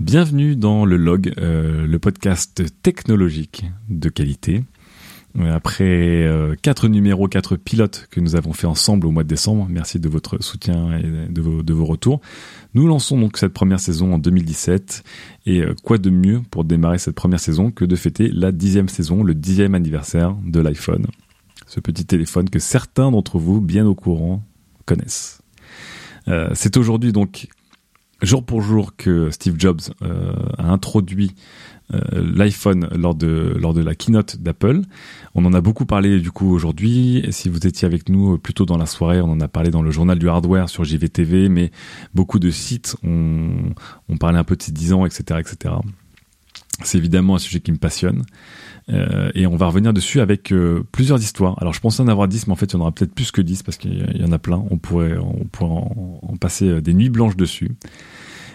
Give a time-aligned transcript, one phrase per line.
[0.00, 4.62] Bienvenue dans le log, euh, le podcast technologique de qualité.
[5.40, 9.28] Euh, après euh, quatre numéros, quatre pilotes que nous avons fait ensemble au mois de
[9.28, 12.20] décembre, merci de votre soutien et de vos, de vos retours.
[12.74, 15.02] Nous lançons donc cette première saison en 2017
[15.46, 19.24] et quoi de mieux pour démarrer cette première saison que de fêter la dixième saison,
[19.24, 21.08] le dixième anniversaire de l'iPhone,
[21.66, 24.44] ce petit téléphone que certains d'entre vous, bien au courant,
[24.86, 25.42] connaissent.
[26.52, 27.48] C'est aujourd'hui donc
[28.22, 31.34] jour pour jour que Steve Jobs euh, a introduit
[31.94, 34.82] euh, l'iPhone lors de lors de la keynote d'Apple.
[35.34, 37.26] On en a beaucoup parlé du coup aujourd'hui.
[37.30, 39.70] Si vous étiez avec nous euh, plus tôt dans la soirée, on en a parlé
[39.70, 41.70] dans le journal du hardware sur JVTV, mais
[42.14, 43.72] beaucoup de sites ont,
[44.08, 45.74] ont parlé un peu de ces 10 ans, etc., etc.
[46.84, 48.24] C'est évidemment un sujet qui me passionne.
[48.90, 51.56] Euh, et on va revenir dessus avec euh, plusieurs histoires.
[51.60, 53.30] Alors je pensais en avoir 10, mais en fait il y en aura peut-être plus
[53.30, 54.64] que 10 parce qu'il y en a plein.
[54.70, 57.70] On pourrait, on pourrait en, passer euh, des nuits blanches dessus.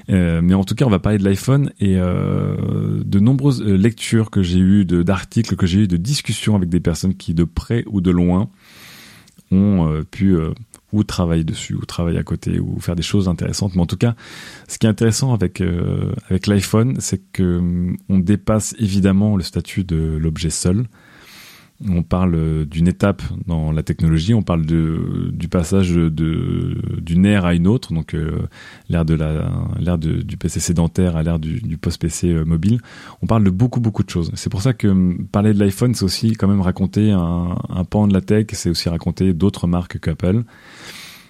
[0.08, 4.60] mais en tout cas, on va parler de l'iPhone et de nombreuses lectures que j'ai
[4.60, 8.12] eues, d'articles que j'ai eues, de discussions avec des personnes qui, de près ou de
[8.12, 8.50] loin,
[9.52, 10.38] ont pu
[10.94, 13.76] ou travailler dessus, ou travailler à côté, ou faire des choses intéressantes.
[13.76, 14.16] Mais en tout cas,
[14.68, 19.44] ce qui est intéressant avec euh, avec l'iPhone, c'est que hum, on dépasse évidemment le
[19.44, 20.86] statut de l'objet seul.
[21.90, 27.68] On parle d'une étape dans la technologie, on parle du passage d'une ère à une
[27.68, 28.48] autre, donc euh,
[28.90, 32.80] l'ère du PC sédentaire à l'ère du, post-PC euh, mobile.
[33.22, 34.32] On parle de beaucoup beaucoup de choses.
[34.36, 37.56] C'est pour ça que hum, parler de l'iPhone, c'est aussi quand même raconter un,
[37.90, 40.44] pan de la tech, c'est aussi raconter d'autres marques qu'Apple.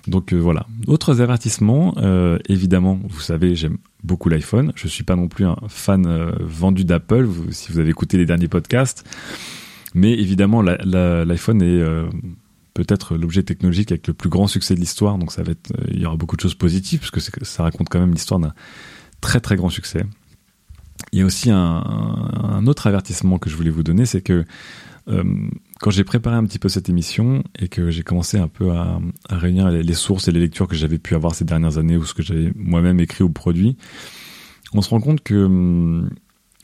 [0.08, 0.66] Donc euh, voilà.
[0.88, 4.74] Autres avertissements, euh, évidemment, vous savez, j'aime beaucoup l'iPhone.
[4.76, 8.26] Je suis pas non plus un fan euh, vendu d'Apple, si vous avez écouté les
[8.26, 9.06] derniers podcasts.
[9.94, 11.84] Mais évidemment, l'iPhone est
[12.74, 15.18] peut-être l'objet technologique avec le plus grand succès de l'histoire.
[15.18, 17.90] Donc ça va être, il y aura beaucoup de choses positives parce que ça raconte
[17.90, 18.54] quand même l'histoire d'un
[19.22, 20.04] très très grand succès.
[21.12, 24.46] Il y a aussi un, autre avertissement que je voulais vous donner, c'est que
[25.10, 25.24] euh,
[25.80, 29.00] quand j'ai préparé un petit peu cette émission et que j'ai commencé un peu à,
[29.30, 32.14] réunir les, sources et les lectures que j'avais pu avoir ces dernières années ou ce
[32.14, 33.76] que j'avais moi-même écrit ou produit,
[34.74, 36.04] on se rend compte que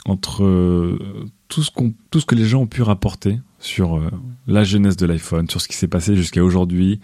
[0.05, 4.09] entre euh, tout ce, que les gens ont pu rapporter sur euh,
[4.47, 7.01] la jeunesse de l'iPhone, sur ce qui s'est passé jusqu'à aujourd'hui,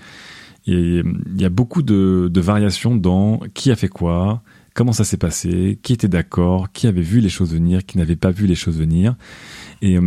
[0.68, 1.04] il
[1.38, 4.42] y a beaucoup de, variations dans qui a fait quoi,
[4.74, 8.16] comment ça s'est passé, qui était d'accord, qui avait vu les choses venir, qui n'avait
[8.16, 9.16] pas vu les choses venir.
[9.84, 10.00] Et,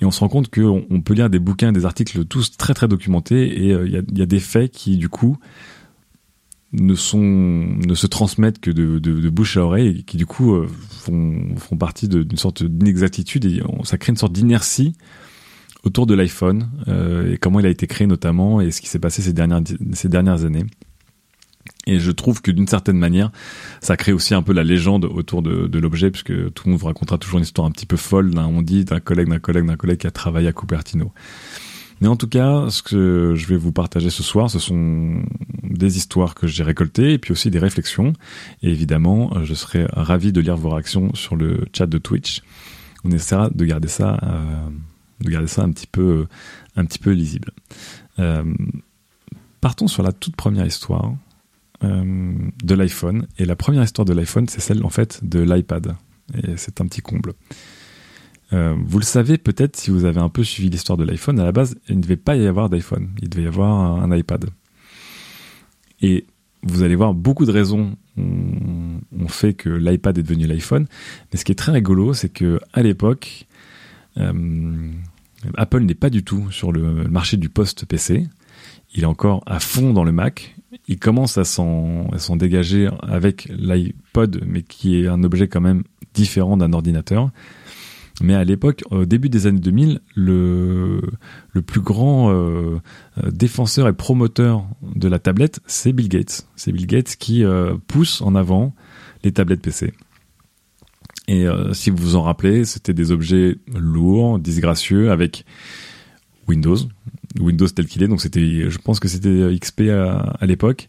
[0.00, 2.74] et on se rend compte qu'on on peut lire des bouquins, des articles tous très
[2.74, 5.38] très documentés, et euh, il y, a, des faits qui du coup
[6.72, 10.54] ne sont ne se transmettent que de, de, bouche à oreille, et qui du coup
[10.54, 14.94] euh, font, font partie d'une sorte d'inexactitude, et ça crée une sorte d'inertie
[15.84, 18.98] autour de l'iPhone euh, et comment il a été créé notamment et ce qui s'est
[18.98, 19.62] passé ces dernières
[19.92, 20.66] ces dernières années.
[21.86, 23.30] Et je trouve que d'une certaine manière,
[23.80, 26.86] ça crée aussi un peu la légende autour de, l'objet, puisque tout le monde vous
[26.86, 29.66] racontera toujours une histoire un petit peu folle d'un on dit d'un collègue, d'un collègue,
[29.66, 31.12] d'un collègue qui a travaillé à Cupertino.
[32.00, 35.22] Mais en tout cas, ce que je vais vous partager ce soir, ce sont
[35.62, 38.12] des histoires que j'ai récoltées et puis aussi des réflexions.
[38.62, 42.42] Et évidemment, je serai ravi de lire vos réactions sur le chat de Twitch.
[43.04, 44.68] On essaiera de garder ça, euh,
[45.20, 46.26] de garder ça un petit peu,
[46.76, 47.52] un petit peu lisible.
[48.18, 48.44] Euh,
[49.60, 51.14] partons sur la toute première histoire
[51.84, 53.26] euh, de l'iPhone.
[53.38, 55.96] Et la première histoire de l'iPhone, c'est celle en fait de l'iPad.
[56.34, 57.34] Et c'est un petit comble.
[58.52, 61.44] Euh, vous le savez peut-être si vous avez un peu suivi l'histoire de l'iPhone, à
[61.44, 64.46] la base, il ne devait pas y avoir d'iPhone, il devait y avoir un, iPad.
[66.00, 66.24] Et
[66.62, 70.86] vous allez voir, beaucoup de raisons ont, fait que l'iPad est devenu l'iPhone.
[71.32, 73.46] Mais ce qui est très rigolo, c'est que à l'époque,
[74.16, 74.90] euh,
[75.56, 78.26] Apple n'est pas du tout sur le marché du post-PC.
[78.94, 80.56] Il est encore à fond dans le Mac
[80.86, 85.82] il commence à s'en dégager avec l'iPod, mais qui est un objet quand même
[86.14, 87.30] différent d'un ordinateur.
[88.20, 91.00] Mais à l'époque, au début des années 2000, le,
[91.52, 92.80] le plus grand euh,
[93.30, 96.46] défenseur et promoteur de la tablette, c'est Bill Gates.
[96.56, 98.74] C'est Bill Gates qui euh, pousse en avant
[99.22, 99.92] les tablettes PC.
[101.28, 105.44] Et euh, si vous vous en rappelez, c'était des objets lourds, disgracieux, avec
[106.48, 106.78] Windows,
[107.38, 108.08] Windows tel qu'il est.
[108.08, 110.88] Donc c'était, je pense que c'était XP à, l'époque.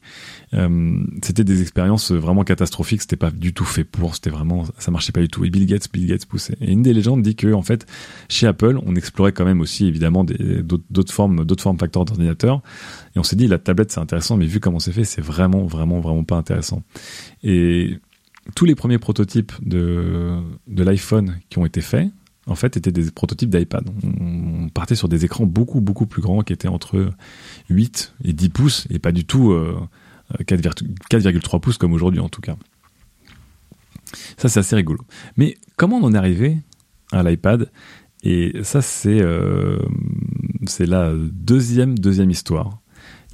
[0.53, 3.01] Euh, c'était des expériences vraiment catastrophiques.
[3.01, 4.15] C'était pas du tout fait pour.
[4.15, 5.45] C'était vraiment, ça marchait pas du tout.
[5.45, 6.57] Et Bill Gates, Bill Gates poussait.
[6.61, 7.85] Et une des légendes dit que en fait,
[8.29, 12.61] chez Apple, on explorait quand même aussi évidemment d'autres formes, d'autres formes facteurs d'ordinateur.
[13.15, 15.65] Et on s'est dit la tablette c'est intéressant, mais vu comment c'est fait, c'est vraiment,
[15.65, 16.83] vraiment, vraiment pas intéressant.
[17.43, 17.99] Et
[18.55, 22.09] tous les premiers prototypes de, de l'iPhone qui ont été faits,
[22.47, 23.87] en fait, étaient des prototypes d'iPad.
[24.03, 27.11] On partait sur des écrans beaucoup, beaucoup plus grands qui étaient entre
[27.69, 29.53] 8 et 10 pouces et pas du tout
[30.43, 32.55] 4,3 euh, pouces comme aujourd'hui en tout cas.
[34.37, 34.99] Ça, c'est assez rigolo.
[35.37, 36.57] Mais comment on en est arrivé
[37.11, 37.69] à l'iPad?
[38.23, 39.79] Et ça, c'est euh,
[40.79, 41.95] la deuxième
[42.29, 42.79] histoire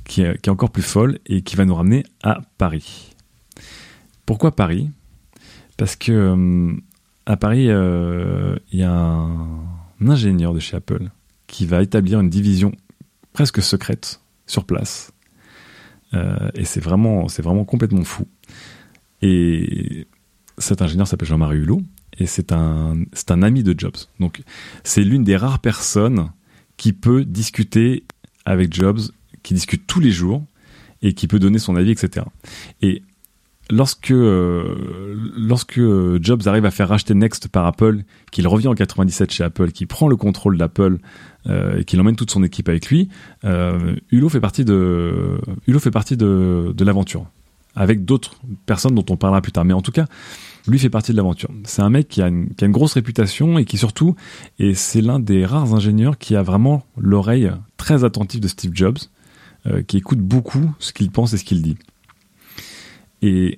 [0.03, 3.15] qui est, qui est encore plus folle et qui va nous ramener à Paris.
[4.25, 4.89] Pourquoi Paris?
[5.77, 6.73] Parce que euh,
[7.25, 9.65] à Paris, euh, il y a un,
[10.07, 11.09] ingénieur de chez Apple
[11.47, 12.71] qui va établir une division
[13.33, 15.11] presque secrète sur place.
[16.15, 18.27] Euh, et c'est vraiment, c'est vraiment complètement fou.
[19.21, 20.07] Et
[20.57, 21.81] cet ingénieur s'appelle Jean-Marie Hulot
[22.17, 23.97] et c'est un, c'est un ami de Jobs.
[24.19, 24.41] Donc
[24.83, 26.29] c'est l'une des rares personnes
[26.77, 28.03] qui peut discuter
[28.45, 28.99] avec Jobs,
[29.43, 30.43] qui discute tous les jours
[31.01, 32.25] et qui peut donner son avis, etc.
[32.81, 33.03] Et
[33.71, 35.79] lorsque euh, lorsque
[36.21, 39.87] Jobs arrive à faire racheter Next par Apple, qu'il revient en 97 chez Apple, qu'il
[39.87, 40.97] prend le contrôle d'Apple
[41.47, 43.09] euh, et qu'il emmène toute son équipe avec lui,
[43.43, 45.13] euh, Hulot fait partie de
[46.79, 47.27] l'aventure
[47.75, 48.35] avec d'autres
[48.65, 49.65] personnes dont on parlera plus tard.
[49.65, 50.05] Mais en tout cas,
[50.67, 51.49] lui fait partie de l'aventure.
[51.63, 54.15] C'est un mec qui a, une, qui a une grosse réputation et qui surtout,
[54.59, 58.97] et c'est l'un des rares ingénieurs qui a vraiment l'oreille très attentive de Steve Jobs,
[59.67, 61.77] euh, qui écoute beaucoup ce qu'il pense et ce qu'il dit.
[63.25, 63.57] Et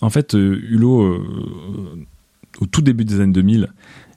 [0.00, 2.06] en fait, euh, Hulot, euh,
[2.60, 3.72] au tout début des années 2000,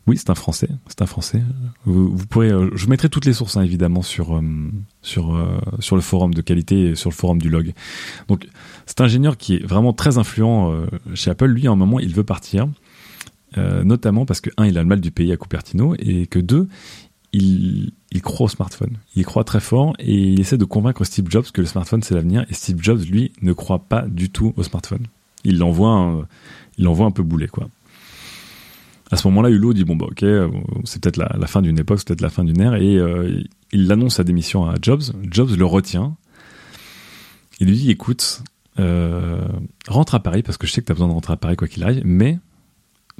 [0.08, 1.44] oui, c'est un Français, c'est un Français.
[1.86, 4.42] Vous, vous pourrez, euh, je mettrai toutes les sources hein, évidemment sur
[5.02, 5.38] sur
[5.80, 7.74] sur le forum de qualité et sur le forum du log.
[8.28, 8.48] Donc,
[8.88, 11.48] c'est un ingénieur qui est vraiment très influent chez Apple.
[11.48, 12.68] Lui, à un moment, il veut partir,
[13.56, 16.68] notamment parce que un, il a le mal du pays à Cupertino et que deux,
[17.34, 17.92] il,
[18.22, 18.98] croit au smartphone.
[19.16, 22.16] Il croit très fort et il essaie de convaincre Steve Jobs que le smartphone c'est
[22.16, 22.46] l'avenir.
[22.50, 25.06] Et Steve Jobs, lui, ne croit pas du tout au smartphone.
[25.44, 26.28] Il l'envoie, un,
[26.78, 27.70] il l'envoie un peu boulet, quoi.
[29.10, 30.26] À ce moment-là, Hulot dit bon bah ok,
[30.84, 33.42] c'est peut-être la, fin d'une époque, c'est peut-être la fin d'une ère, et euh,
[33.72, 35.04] il annonce sa démission à Jobs.
[35.32, 36.18] Jobs le retient.
[37.62, 38.44] Il lui dit écoute,
[38.80, 39.48] euh,
[39.88, 41.56] rentre à Paris parce que je sais que tu as besoin de rentrer à Paris
[41.56, 42.38] quoi qu'il arrive, mais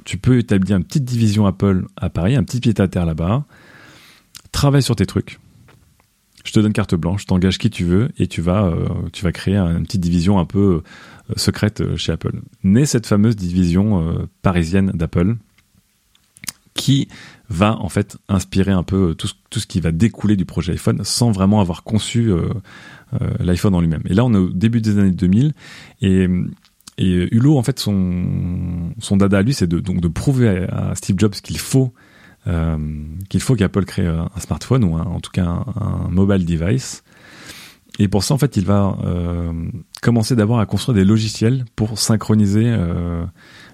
[0.04, 3.46] tu peux établir une petite division Apple à Paris, un petit pied à terre là-bas
[4.58, 5.38] travaille sur tes trucs.
[6.44, 9.30] Je te donne carte blanche, t'engages qui tu veux et tu vas, euh, tu vas
[9.30, 10.82] créer une petite division un peu
[11.30, 12.40] euh, secrète euh, chez Apple.
[12.64, 15.36] Née cette fameuse division parisienne d'Apple
[16.74, 17.06] qui
[17.48, 21.30] va en fait inspirer un peu tout, ce qui va découler du projet iPhone sans
[21.30, 22.32] vraiment avoir conçu
[23.40, 24.02] l'iPhone en lui-même.
[24.06, 25.52] Et là, on est au début des années 2000
[26.00, 26.28] et
[26.98, 31.16] Hulot, en fait, son, son dada à lui, c'est de, donc de prouver à Steve
[31.18, 31.92] Jobs qu'il faut
[33.28, 37.02] qu'il faut qu'Apple crée un smartphone ou en tout cas un, mobile device.
[37.98, 39.52] Et pour ça, en fait, il va euh,
[40.02, 43.24] commencer d'abord à construire des logiciels pour synchroniser euh,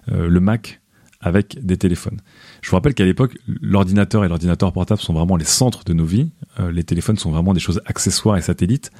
[0.08, 0.80] le Mac
[1.20, 2.20] avec des téléphones.
[2.62, 6.04] Je vous rappelle qu'à l'époque, l'ordinateur et l'ordinateur portable sont vraiment les centres de nos
[6.04, 6.30] vies.
[6.70, 8.90] les téléphones sont vraiment des choses accessoires et satellites.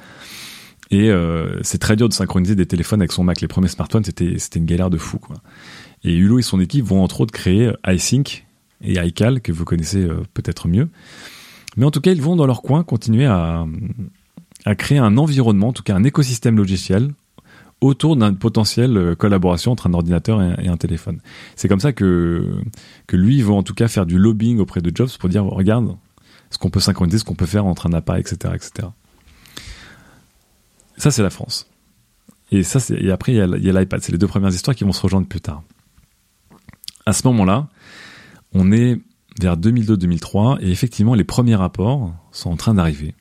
[0.89, 1.11] Et
[1.61, 3.41] c'est très dur de synchroniser des téléphones avec son Mac.
[3.41, 5.19] Les premiers smartphones, c'était une galère de fou.
[6.03, 8.43] Et Hulot et son équipe vont entre autres créer iSync,
[8.81, 10.89] et iCal, que vous connaissez euh, peut-être mieux.
[11.77, 13.65] Mais en tout cas, ils vont dans leur coin continuer à,
[14.65, 17.13] à créer un environnement, en tout cas un écosystème logiciel
[17.81, 21.19] autour d'une potentielle euh, collaboration entre un ordinateur et un téléphone.
[21.55, 22.55] C'est comme ça que,
[23.07, 25.95] que lui va en tout cas faire du lobbying auprès de Jobs pour dire regarde
[26.49, 28.53] ce qu'on peut synchroniser, ce qu'on peut faire entre un appareil, etc.
[28.55, 28.87] etc.
[30.97, 31.67] Ça, c'est la France.
[32.51, 34.01] Et, ça, et après, il y a l'iPad.
[34.01, 35.63] C'est les deux premières histoires qui vont se rejoindre plus tard.
[37.05, 37.67] À ce moment-là,
[38.55, 38.97] on est
[39.39, 43.13] vers 2002-2003 et effectivement les premiers rapports sont en train d'arriver.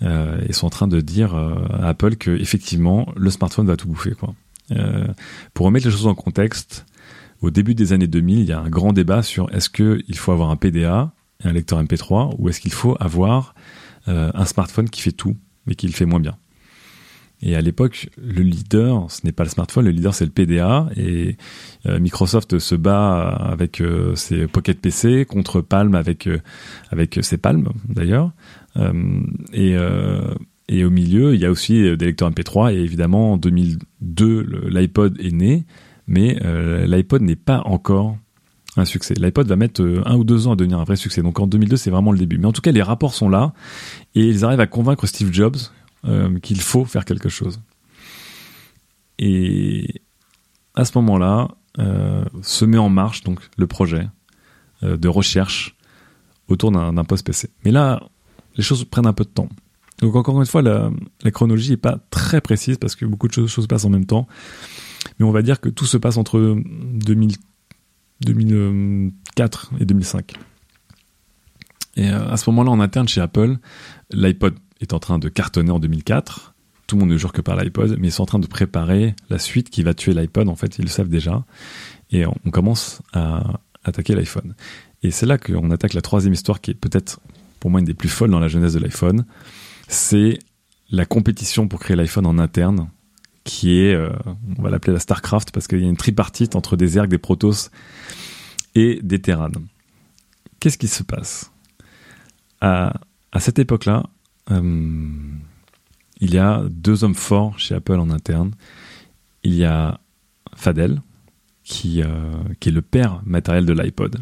[0.00, 3.76] Euh, et sont en train de dire euh, à Apple que effectivement le smartphone va
[3.76, 4.34] tout bouffer quoi.
[4.72, 5.06] Euh,
[5.54, 6.86] pour remettre les choses en contexte,
[7.40, 10.32] au début des années 2000, il y a un grand débat sur est-ce qu'il faut
[10.32, 11.12] avoir un PDA
[11.44, 13.54] et un lecteur MP3 ou est-ce qu'il faut avoir
[14.06, 15.36] un smartphone qui fait tout
[15.66, 16.36] mais qui le fait moins bien.
[17.42, 20.88] Et à l'époque, le leader, ce n'est pas le smartphone, le leader c'est le PDA.
[20.96, 21.36] Et
[21.86, 26.38] euh, Microsoft se bat avec euh, ses Pocket PC contre Palm avec euh,
[26.90, 28.32] avec ses Palm d'ailleurs.
[29.52, 29.76] et
[30.68, 32.72] et au milieu, il y a aussi des lecteurs MP3.
[32.72, 35.64] Et évidemment, en 2002, l'iPod est né,
[36.06, 36.38] mais
[36.86, 38.16] l'iPod n'est pas encore
[38.76, 39.12] un succès.
[39.14, 41.20] L'iPod va mettre un ou deux ans à devenir un vrai succès.
[41.20, 42.38] Donc en 2002, c'est vraiment le début.
[42.38, 43.52] Mais en tout cas, les rapports sont là
[44.14, 45.58] et ils arrivent à convaincre Steve Jobs
[46.04, 47.60] euh, qu'il faut faire quelque chose.
[49.18, 50.02] Et
[50.74, 54.08] à ce moment-là, euh, se met en marche donc le projet
[54.82, 55.76] euh, de recherche
[56.48, 57.50] autour d'un poste PC.
[57.64, 58.02] Mais là,
[58.56, 59.48] les choses prennent un peu de temps.
[60.00, 60.90] Donc encore une fois, la,
[61.30, 64.26] chronologie n'est pas très précise parce que beaucoup de choses, choses, passent en même temps.
[65.18, 67.36] Mais on va dire que tout se passe entre 2000,
[68.22, 70.32] 2004 et 2005.
[71.96, 73.58] Et à ce moment-là, en interne chez Apple,
[74.10, 76.54] l'iPod est en train de cartonner en 2004.
[76.86, 79.14] Tout le monde ne jure que par l'iPod, mais ils sont en train de préparer
[79.30, 80.48] la suite qui va tuer l'iPod.
[80.48, 81.44] En fait, ils le savent déjà.
[82.10, 84.54] et on commence à attaquer l'iPhone.
[85.02, 87.20] Et c'est là qu'on attaque la troisième histoire qui est peut-être
[87.60, 89.24] pour moi une des plus folles dans la jeunesse de l'iPhone.
[89.88, 90.38] C'est
[90.90, 92.90] la compétition pour créer l'iPhone en interne,
[93.44, 94.10] qui est, euh,
[94.58, 97.18] on va l'appeler la StarCraft, parce qu'il y a une tripartite entre des ergs, des
[97.18, 97.70] Protos
[98.74, 99.50] et des Terran.
[100.60, 101.50] Qu'est-ce qui se passe?
[102.60, 102.92] À,
[103.40, 104.04] cette époque-là,
[104.50, 108.52] il y a deux hommes forts chez Apple en interne.
[109.44, 109.98] Il y a
[110.54, 111.00] Fadel,
[111.64, 112.06] qui, euh,
[112.60, 114.18] qui est le père matériel de l'iPod,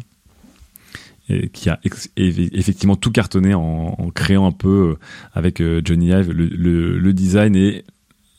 [1.29, 1.79] et qui a
[2.17, 4.99] effectivement tout cartonné en, créant un peu euh,
[5.33, 7.83] avec euh, Johnny Ive le, design et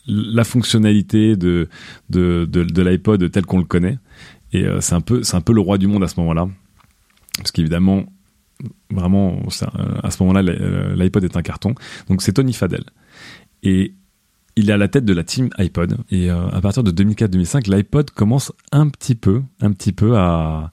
[0.06, 1.68] la fonctionnalité de,
[2.10, 3.98] de, de, l'iPod tel qu'on le connaît.
[4.52, 6.46] Et c'est un un peu le roi du monde à ce moment-là,
[7.38, 8.04] parce qu'évidemment
[8.90, 9.40] vraiment
[10.02, 10.42] à ce moment-là
[10.95, 11.75] l'iPod est un carton.
[12.09, 12.85] Donc c'est Tony Fadel.
[13.62, 13.95] Et
[14.57, 15.97] il est à la tête de la team iPod.
[16.11, 20.71] Et euh, à partir de 2004-2005, l'iPod commence un petit peu, un petit peu à,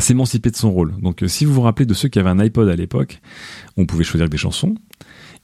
[0.00, 0.94] s'émanciper de son rôle.
[1.00, 3.20] Donc euh, si vous vous rappelez de ceux qui avaient un iPod à l'époque,
[3.76, 4.74] on pouvait choisir des chansons.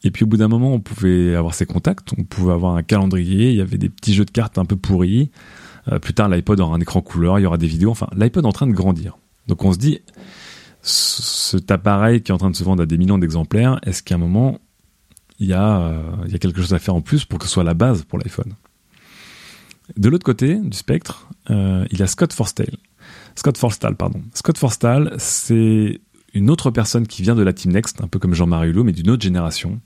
[0.02, 2.82] Et puis au bout d'un moment, on pouvait avoir ses contacts, on pouvait avoir un
[2.82, 5.30] calendrier, il y avait des petits jeux de cartes un peu pourris.
[5.92, 7.90] Euh, plus tard, l'iPod aura un écran couleur, il y aura des vidéos.
[7.90, 9.18] Enfin, l'iPod est en train de grandir.
[9.46, 10.00] Donc on se dit,
[10.82, 14.16] cet appareil qui est en train de se vendre à des millions d'exemplaires, est-ce qu'à
[14.16, 14.58] un moment,
[15.38, 17.74] il y, a, euh, quelque chose à faire en plus pour que ce soit la
[17.74, 18.54] base pour l'iPhone?
[19.96, 22.76] De l'autre côté du spectre, euh, il y a Scott Forstall.
[23.34, 24.22] Scott Forstall, pardon.
[24.34, 26.00] Scott Forstall, c'est
[26.32, 28.92] une autre personne qui vient de la Team Next, un peu comme Jean-Marie Hulot, mais
[28.92, 29.80] d'une autre génération.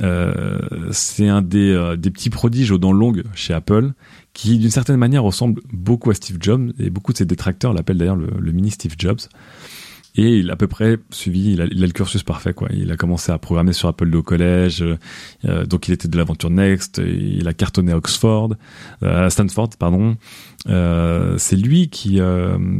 [0.00, 0.58] Euh,
[0.92, 3.92] c'est un des, petits prodiges aux dents longues chez Apple,
[4.38, 7.98] qui d'une certaine manière ressemble beaucoup à Steve Jobs, et beaucoup de ses détracteurs l'appellent
[7.98, 9.18] d'ailleurs le, le, mini Steve Jobs.
[10.14, 12.68] Et il a à peu près suivi, il a, le cursus parfait quoi.
[12.72, 14.84] Il a commencé à programmer sur Apple au collège,
[15.44, 18.54] euh, donc il était de l'aventure Next, il a cartonné à Oxford,
[19.02, 20.16] euh, à Stanford pardon.
[20.68, 22.20] Euh, c'est lui qui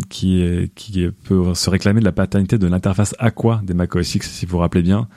[0.08, 4.30] qui qui peut se réclamer de la paternité de l'interface Aqua des Mac OS X
[4.30, 5.08] si vous vous rappelez bien.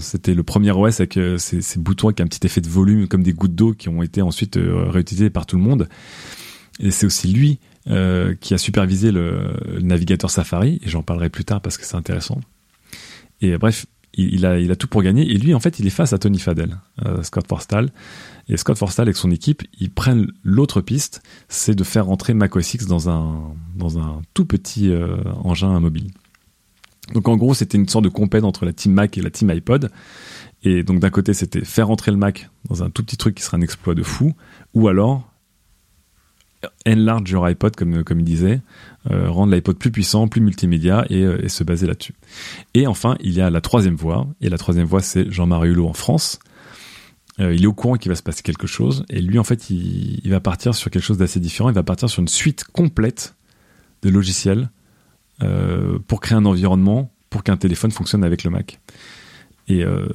[0.00, 3.22] C'était le premier OS avec ces, ces, boutons avec un petit effet de volume comme
[3.22, 5.88] des gouttes d'eau qui ont été ensuite réutilisés par tout le monde.
[6.80, 11.44] Et c'est aussi lui euh, qui a supervisé le, navigateur Safari, et j'en parlerai plus
[11.44, 12.40] tard parce que c'est intéressant.
[13.40, 16.18] Et bref, il, a, tout pour gagner, et lui, en fait, il est face à
[16.18, 17.90] Tony Fadell, euh, Scott Forstall.
[18.48, 22.54] Et Scott Forstall, avec son équipe, ils prennent l'autre piste, c'est de faire rentrer Mac
[22.54, 23.52] OS X dans un,
[24.32, 26.12] tout petit euh, engin mobile.
[27.14, 29.50] Donc en gros, c'était une sorte de compète entre la team Mac et la team
[29.50, 29.90] iPod.
[30.62, 33.42] Et donc d'un côté, c'était faire rentrer le Mac dans un tout petit truc qui
[33.42, 34.32] sera un exploit de fou,
[34.74, 35.28] ou alors
[36.86, 38.60] enlarge your iPod, comme, comme il disait,
[39.10, 42.14] euh, rendre l'iPod plus puissant, plus multimédia et, euh, et se baser là-dessus.
[42.74, 45.88] Et enfin, il y a la troisième voie, et la troisième voie, c'est Jean-Marie Hulot
[45.88, 46.38] en France.
[47.40, 49.70] Euh, il est au courant qu'il va se passer quelque chose, et lui, en fait,
[49.70, 51.68] il va partir sur quelque chose d'assez différent.
[51.68, 53.34] Il va partir sur une suite complète
[54.02, 54.70] de logiciels
[55.42, 58.80] euh, pour créer un environnement pour qu'un téléphone fonctionne avec le Mac.
[59.68, 60.06] Et, euh,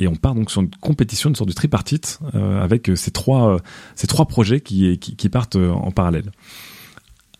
[0.00, 3.60] on part donc sur une compétition, une sorte de tripartite euh, avec ces trois,
[3.94, 6.32] ces trois projets qui, qui, partent en parallèle.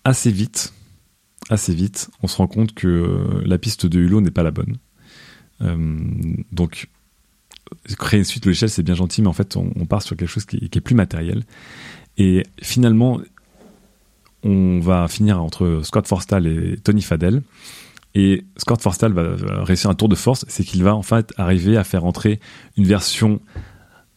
[0.04, 0.72] Assez vite,
[1.48, 4.76] assez vite, on se rend compte que la piste de Hulot n'est pas la bonne.
[6.52, 6.88] donc,
[7.98, 10.44] créer une suite logicielle, c'est bien gentil, mais en fait, on, part sur quelque chose
[10.44, 11.44] qui, est plus matériel.
[12.16, 13.20] Et finalement,
[14.44, 17.42] on va finir entre Scott Forstall et Tony Fadell
[18.14, 21.76] et Scott Forstall va réussir un tour de force, c'est qu'il va en fait arriver
[21.76, 22.40] à faire entrer
[22.76, 23.40] une version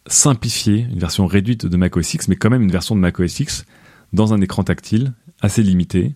[0.08, 3.20] simplifiée, une version réduite de Mac OS X, mais quand même une version de Mac
[3.20, 3.65] OS X
[4.12, 6.15] dans un écran tactile assez limité,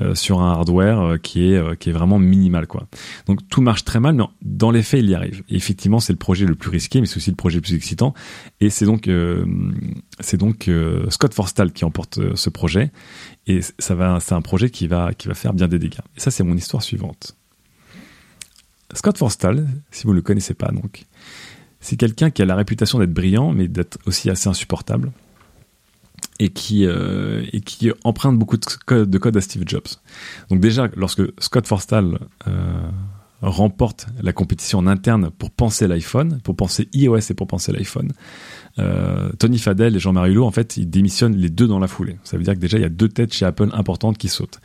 [0.00, 2.86] euh, sur un hardware euh, qui est euh, qui est vraiment minimal quoi.
[3.26, 5.42] Donc tout marche très mal, mais dans les faits il y arrive.
[5.48, 8.14] Effectivement c'est le projet le plus risqué, mais c'est aussi le projet le plus excitant.
[8.60, 9.10] Et c'est donc
[10.20, 10.70] c'est donc
[11.08, 12.92] Scott Forstall qui emporte ce projet.
[13.46, 16.00] Et ça va c'est un projet qui va qui va faire bien des dégâts.
[16.16, 17.36] Et ça c'est mon histoire suivante.
[18.94, 21.06] Scott Forstall, si vous ne le connaissez pas donc,
[21.80, 25.12] c'est quelqu'un qui a la réputation d'être brillant, mais d'être aussi assez insupportable
[26.38, 29.88] et qui euh, et qui emprunte beaucoup de code, de code à Steve Jobs.
[30.50, 32.88] Donc déjà, lorsque Scott Forstall euh,
[33.42, 38.12] remporte la compétition en interne pour penser l'iPhone, pour penser iOS et pour penser l'iPhone,
[38.78, 42.16] euh, Tony Fadell et Jean-Marie Hulot, en fait, ils démissionnent les deux dans la foulée.
[42.22, 44.60] Ça veut dire que déjà, il y a deux têtes chez Apple importantes qui sautent.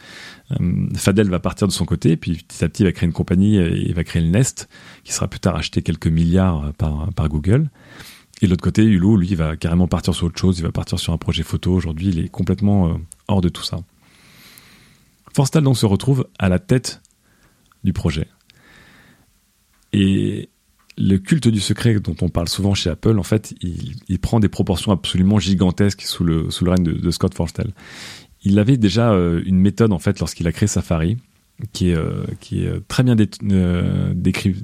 [0.52, 3.14] Euh, Fadell va partir de son côté, puis petit à petit, il va créer une
[3.14, 4.70] compagnie il va créer le Nest,
[5.04, 7.70] qui sera plus tard acheté quelques milliards par, par Google.
[8.44, 10.72] Et de l'autre côté, Hulot, lui, il va carrément partir sur autre chose, il va
[10.74, 11.72] partir sur un projet photo.
[11.72, 12.94] Aujourd'hui, il est complètement euh,
[13.30, 13.80] hors de tout ça.
[15.34, 17.02] Forstall donc se retrouve à la tête
[17.86, 18.28] du projet.
[19.94, 20.50] Et
[20.98, 24.50] le culte du secret dont on parle souvent chez Apple, en fait, il, prend des
[24.50, 27.72] proportions absolument gigantesques sous le, règne de, Scott Forstall.
[28.44, 31.16] Il avait déjà euh, une méthode, en fait, lorsqu'il a créé Safari,
[31.72, 34.64] qui est, euh, très bien décrite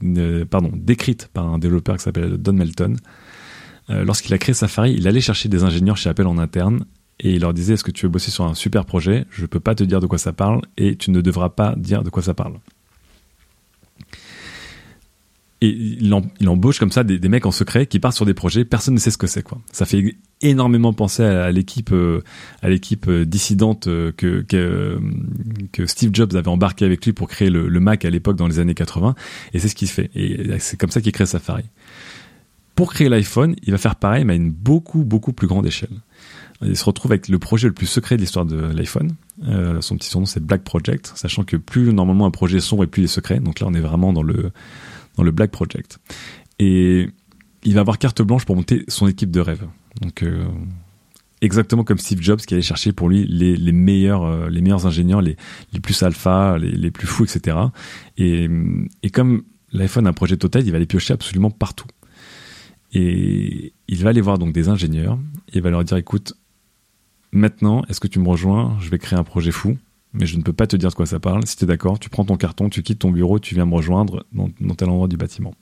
[1.28, 2.98] par un développeur qui s'appelle Don Melton.
[3.90, 6.86] Lorsqu'il a créé Safari, il allait chercher des ingénieurs chez Apple en interne
[7.20, 9.26] et il leur disait Est-ce que tu veux bosser sur un super projet?
[9.32, 11.76] Je ne peux pas te dire de quoi ça parle et tu ne devras pas
[11.76, 12.56] dire de quoi ça parle
[15.62, 16.14] et il,
[16.48, 19.12] embauche comme ça des, mecs en secret qui partent sur des projets, personne ne sait
[19.12, 19.60] ce que c'est quoi.
[19.74, 22.24] Ça fait énormément penser à, l'équipe euh,
[22.62, 27.50] à l'équipe euh, dissidente euh, que, que, Steve Jobs avait embarqué avec lui pour créer
[27.50, 29.16] le, Mac à l'époque dans les années 80
[29.54, 31.64] et c'est ce qu'il fait et c'est comme ça qu'il crée Safari.
[32.80, 36.00] Pour créer l'iPhone, il va faire pareil mais à une beaucoup beaucoup plus grande échelle.
[36.62, 39.16] Il se retrouve avec le projet le plus secret de l'histoire de l'iPhone.
[39.82, 43.02] son petit surnom c'est Black Project, sachant que plus normalement un projet sombre et plus
[43.02, 43.42] il est secret.
[43.42, 44.52] Donc là on est vraiment dans le
[45.18, 46.00] dans le Black Project.
[46.60, 47.10] Et
[47.66, 49.68] il va avoir carte blanche pour monter son équipe de rêve.
[50.00, 50.46] Donc euh,
[51.42, 54.88] exactement comme Steve Jobs qui allait chercher pour lui les, les meilleurs euh, les meilleurs
[54.88, 55.36] ingénieurs, les,
[55.74, 57.58] les plus alpha, les, les, plus fous, etc.
[58.18, 58.50] Et,
[59.04, 59.44] et comme
[59.74, 61.88] l'iPhone a un projet total, il va les piocher absolument partout.
[62.94, 65.20] Et il va aller voir donc des ingénieurs
[65.50, 66.34] et il va leur dire écoute,
[67.32, 68.78] maintenant, est-ce que tu me rejoins?
[68.80, 69.78] Je vais créer un projet fou
[70.14, 71.46] mais je ne peux pas te dire de quoi ça parle.
[71.46, 73.76] Si tu es d'accord, tu prends ton carton, tu quittes ton bureau, tu viens me
[73.76, 75.54] rejoindre dans, tel endroit du bâtiment.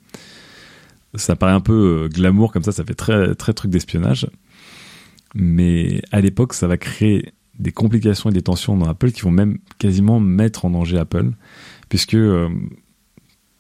[1.16, 4.28] Ça paraît un peu euh, glamour comme ça, ça fait très, très truc d'espionnage.
[5.36, 9.32] Mais à l'époque, ça va créer des complications et des tensions dans Apple qui vont
[9.32, 11.32] même quasiment mettre en danger Apple,
[11.90, 12.50] puisque euh,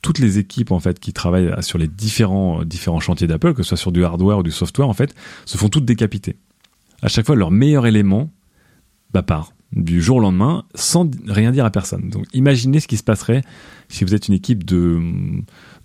[0.07, 3.69] toutes les équipes en fait qui travaillent sur les différents, différents chantiers d'Apple, que ce
[3.69, 6.37] soit sur du hardware ou du software, en fait, se font toutes décapiter.
[7.01, 8.31] À chaque fois, leur meilleur élément
[9.13, 12.09] bah, part du jour au lendemain sans rien dire à personne.
[12.09, 13.41] Donc imaginez ce qui se passerait
[13.89, 14.97] si vous êtes une équipe de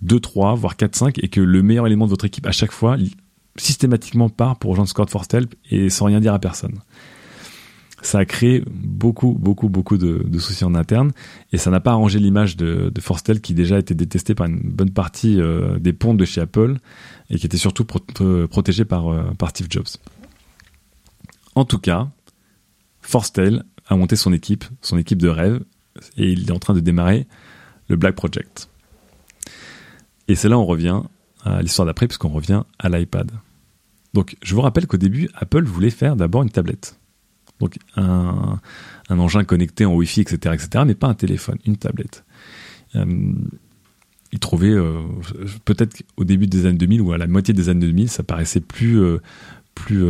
[0.03, 2.71] 2, 3, voire 4, 5 et que le meilleur élément de votre équipe à chaque
[2.71, 2.95] fois
[3.57, 6.79] systématiquement part pour rejoindre Scott Forstelp et sans rien dire à personne.
[8.03, 11.11] Ça a créé beaucoup, beaucoup, beaucoup de, soucis en interne
[11.51, 14.91] et ça n'a pas arrangé l'image de, Forstel qui déjà était détesté par une bonne
[14.91, 16.77] partie euh, des pontes de chez Apple
[17.29, 19.87] et qui était surtout protégé par, euh, par Steve Jobs.
[21.55, 22.09] En tout cas,
[23.01, 25.61] Forstel a monté son équipe, son équipe de rêve,
[26.17, 27.27] et il est en train de démarrer
[27.87, 28.69] le Black Project.
[30.27, 31.01] Et c'est là on revient
[31.43, 33.31] à l'histoire d'après, puisqu'on revient à l'iPad.
[34.13, 36.97] Donc je vous rappelle qu'au début, Apple voulait faire d'abord une tablette.
[37.63, 38.59] Donc un,
[39.09, 42.25] engin connecté en Wi-Fi, etc., etc., mais pas un téléphone, une tablette.
[42.95, 43.05] Euh,
[44.33, 44.99] il trouvait, euh,
[45.63, 48.59] peut-être au début des années 2000 ou à la moitié des années 2000, ça paraissait
[48.59, 49.21] plus, euh,
[49.75, 50.03] plus,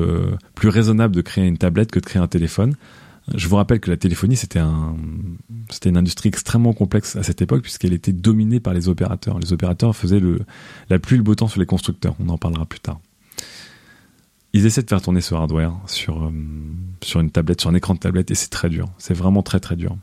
[0.55, 2.75] plus raisonnable de créer une tablette que de créer un téléphone.
[3.35, 4.95] Je vous rappelle que la téléphonie, c'était un,
[5.85, 9.39] une industrie extrêmement complexe à cette époque puisqu'elle était dominée par les opérateurs.
[9.39, 10.39] Les opérateurs faisaient le,
[10.89, 12.15] la pluie le beau temps sur les constructeurs.
[12.19, 12.99] On en parlera plus tard.
[14.53, 16.31] Ils essaient de faire tourner ce hardware sur, euh,
[17.01, 18.87] sur une tablette, sur un écran de tablette et c'est très dur.
[18.99, 19.97] C'est vraiment très très dur.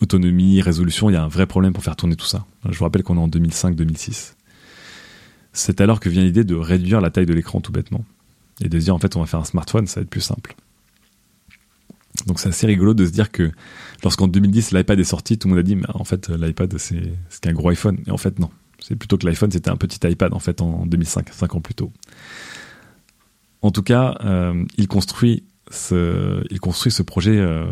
[0.00, 2.46] Autonomie, résolution, il y a un vrai problème pour faire tourner tout ça.
[2.68, 4.34] Je vous rappelle qu'on est en 2005-2006.
[5.52, 8.04] C'est alors que vient l'idée de réduire la taille de l'écran tout bêtement
[8.60, 10.20] et de se dire en fait on va faire un smartphone, ça va être plus
[10.20, 10.54] simple.
[12.26, 13.50] Donc c'est assez rigolo de se dire que
[14.02, 17.12] lorsqu'en 2010 l'iPad est sorti, tout le monde a dit mais en fait l'iPad c'est
[17.40, 17.98] qu'un gros iPhone.
[18.06, 20.86] Et en fait non, c'est plutôt que l'iPhone c'était un petit iPad en fait en
[20.86, 21.92] 2005, 5 ans plus tôt.
[23.62, 27.64] En tout cas, euh, il construit ce, projet euh,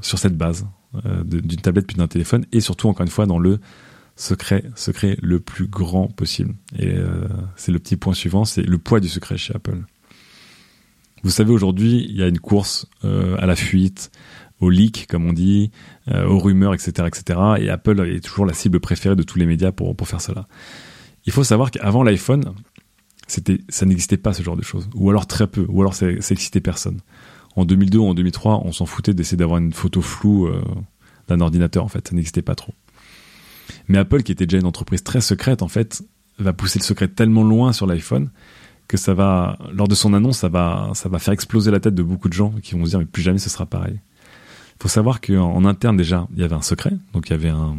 [0.00, 0.66] sur cette base
[1.04, 3.60] euh, d'une tablette puis d'un téléphone et surtout encore une fois dans le
[4.16, 4.64] secret,
[5.20, 6.54] le plus grand possible.
[6.78, 6.94] Et
[7.56, 9.82] c'est le petit point suivant, c'est le poids du secret chez Apple.
[11.24, 14.12] Vous savez, aujourd'hui, il y a une course à la fuite,
[14.60, 15.72] au leak, comme on dit,
[16.12, 17.40] aux rumeurs, etc., etc.
[17.58, 20.46] Et Apple est toujours la cible préférée de tous les médias pour faire cela.
[21.26, 22.54] Il faut savoir qu'avant l'iPhone,
[23.26, 24.88] ça n'existait pas ce genre de choses.
[24.94, 27.00] Ou alors très peu, ou alors ça, ça excitait personne.
[27.56, 30.62] En 2002 ou en 2003, on s'en foutait d'essayer d'avoir une photo floue euh,
[31.28, 32.08] d'un ordinateur, en fait.
[32.08, 32.74] Ça n'existait pas trop.
[33.88, 36.02] Mais Apple, qui était déjà une entreprise très secrète, en fait,
[36.38, 38.30] va pousser le secret tellement loin sur l'iPhone
[38.88, 41.94] que ça va, lors de son annonce, ça va, ça va faire exploser la tête
[41.94, 43.98] de beaucoup de gens qui vont se dire mais plus jamais ce sera pareil.
[44.78, 47.48] Il faut savoir qu'en interne déjà, il y avait un secret, donc il y avait
[47.48, 47.76] un,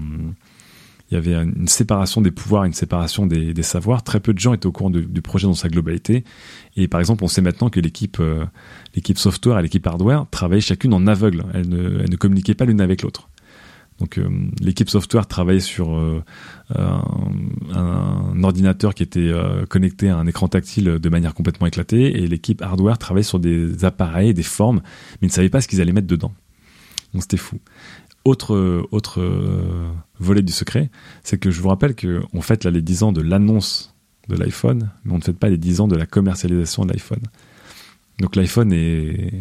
[1.10, 4.04] il y avait une séparation des pouvoirs, une séparation des, des savoirs.
[4.04, 6.24] Très peu de gens étaient au courant du projet dans sa globalité.
[6.76, 8.46] Et par exemple, on sait maintenant que l'équipe, euh,
[8.96, 11.46] l'équipe software et l'équipe hardware travaillaient chacune en aveugle.
[11.54, 13.30] Elles ne, elles ne communiquaient pas l'une avec l'autre.
[14.00, 14.28] Donc euh,
[14.60, 16.22] l'équipe software travaillait sur euh,
[16.76, 22.28] un, ordinateur qui était euh, connecté à un écran tactile de manière complètement éclatée et
[22.28, 24.82] l'équipe hardware travaillait sur des appareils, des formes,
[25.22, 26.34] mais ne savait pas ce qu'ils allaient mettre dedans.
[27.13, 27.60] Donc c'était fou.
[28.26, 30.89] autre autre euh, volet du secret,
[31.23, 33.95] c'est que je vous rappelle qu'on fête là les 10 ans de l'annonce
[34.30, 37.21] de l'iPhone, mais on ne fête pas les 10 ans de la commercialisation de l'iPhone.
[38.19, 39.34] Donc l'iPhone est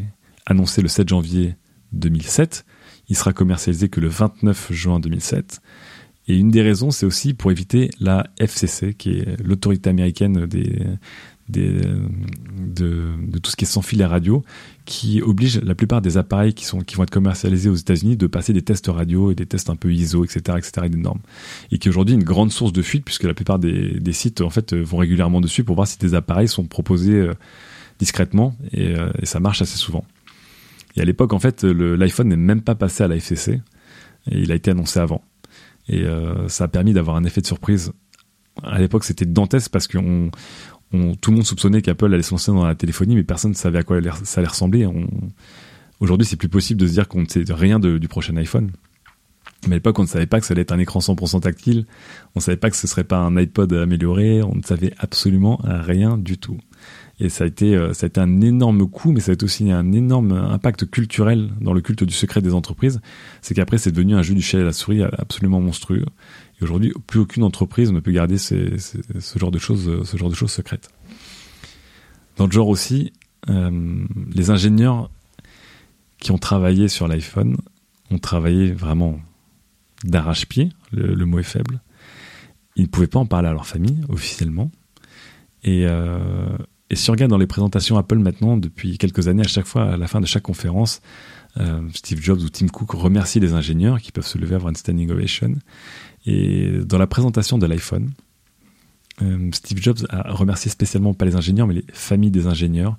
[0.47, 1.57] annoncé le 7 janvier
[1.93, 2.65] 2007,
[3.09, 5.61] il sera commercialisé que le 29 juin 2007.
[6.27, 10.81] Et une des raisons, c'est aussi pour éviter la FCC, qui est l'autorité américaine des,
[11.49, 11.99] de,
[13.43, 14.43] tout ce qui est sans fil et radio,
[14.85, 18.63] qui oblige la plupart des appareils qui, vont être commercialisés aux États-Unis de passer des
[18.63, 21.21] tests radio et des tests un peu ISO, etc., etc., et des normes.
[21.71, 24.51] Et qui est aujourd'hui une grande source de fuite, puisque la plupart des, sites, en
[24.51, 27.35] fait, vont régulièrement dessus pour voir si des appareils sont proposés euh,
[27.99, 30.05] discrètement, et, euh, et, ça marche assez souvent.
[30.97, 33.61] Et à l'époque, en fait, l'iPhone n'est même pas passé à la FCC,
[34.31, 35.23] et il a été annoncé avant.
[35.89, 37.93] Et euh, ça a permis d'avoir un effet de surprise.
[38.63, 39.89] À l'époque, c'était dantesque parce
[40.91, 43.79] tout le monde soupçonnait qu'Apple allait se lancer dans la téléphonie, mais personne ne savait
[43.79, 44.89] à quoi ça allait ressembler.
[46.01, 48.71] Aujourd'hui, c'est plus possible de se dire qu'on ne sait rien du prochain iPhone.
[49.67, 51.87] Mais à l'époque, on ne savait pas que ça allait être un écran 100% tactile.
[52.35, 54.43] On ne savait pas que ce serait pas un iPod amélioré.
[54.43, 56.59] On ne savait absolument rien du tout.
[57.21, 59.45] Et ça a été, euh, ça a été un énorme coup, mais ça a été
[59.45, 63.01] aussi un énorme impact culturel dans le culte du secret des entreprises.
[63.41, 66.05] C'est qu'après, c'est devenu un jeu du chat et la souris absolument monstrueux.
[66.63, 70.07] Aujourd'hui, plus aucune entreprise ne peut garder ces, ce genre de choses,
[70.47, 70.89] secrètes.
[72.37, 73.13] Dans le genre aussi,
[73.49, 75.11] euh, les ingénieurs
[76.19, 77.57] qui ont travaillé sur l'iPhone
[78.11, 79.21] ont travaillé vraiment
[80.05, 81.81] d'arrache-pied, le, mot est faible.
[82.77, 84.71] Ils ne pouvaient pas en parler à leur famille officiellement.
[85.63, 86.57] Et, euh,
[86.91, 89.93] et si on regarde dans les présentations Apple maintenant, depuis quelques années, à chaque fois,
[89.93, 91.01] à la fin de chaque conférence,
[91.57, 94.77] euh, Steve Jobs ou Tim Cook remercient les ingénieurs qui peuvent se lever avoir une
[94.77, 95.55] standing ovation.
[96.27, 98.11] Et dans la présentation de l'iPhone,
[99.23, 102.97] euh, Steve Jobs a remercié spécialement pas les ingénieurs, mais les familles des ingénieurs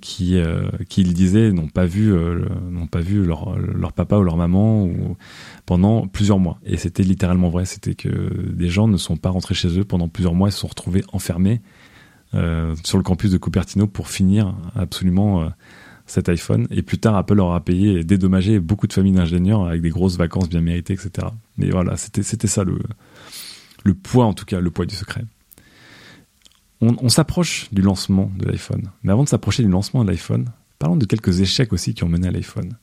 [0.00, 2.44] qui, euh, qui il disait, n'ont pas vu, euh,
[2.90, 4.88] pas vu leur, papa ou leur maman
[5.66, 6.60] pendant plusieurs mois.
[6.64, 7.64] Et c'était littéralement vrai.
[7.64, 10.58] C'était que des gens ne sont pas rentrés chez eux pendant plusieurs mois et se
[10.58, 11.62] sont retrouvés enfermés
[12.34, 15.48] euh, sur le campus de Cupertino pour finir absolument euh,
[16.12, 16.66] cet iPhone.
[16.70, 20.18] Et plus tard, Apple aura payé et dédommagé beaucoup de familles d'ingénieurs avec des grosses
[20.18, 21.28] vacances bien méritées, etc.
[21.56, 22.78] Mais voilà, c'était ça le
[23.84, 25.24] le poids en tout cas, le poids du secret.
[26.80, 28.90] On, on s'approche du lancement de l'iPhone.
[29.02, 32.08] Mais avant de s'approcher du lancement de l'iPhone, parlons de quelques échecs aussi qui ont
[32.08, 32.76] mené à l'iPhone.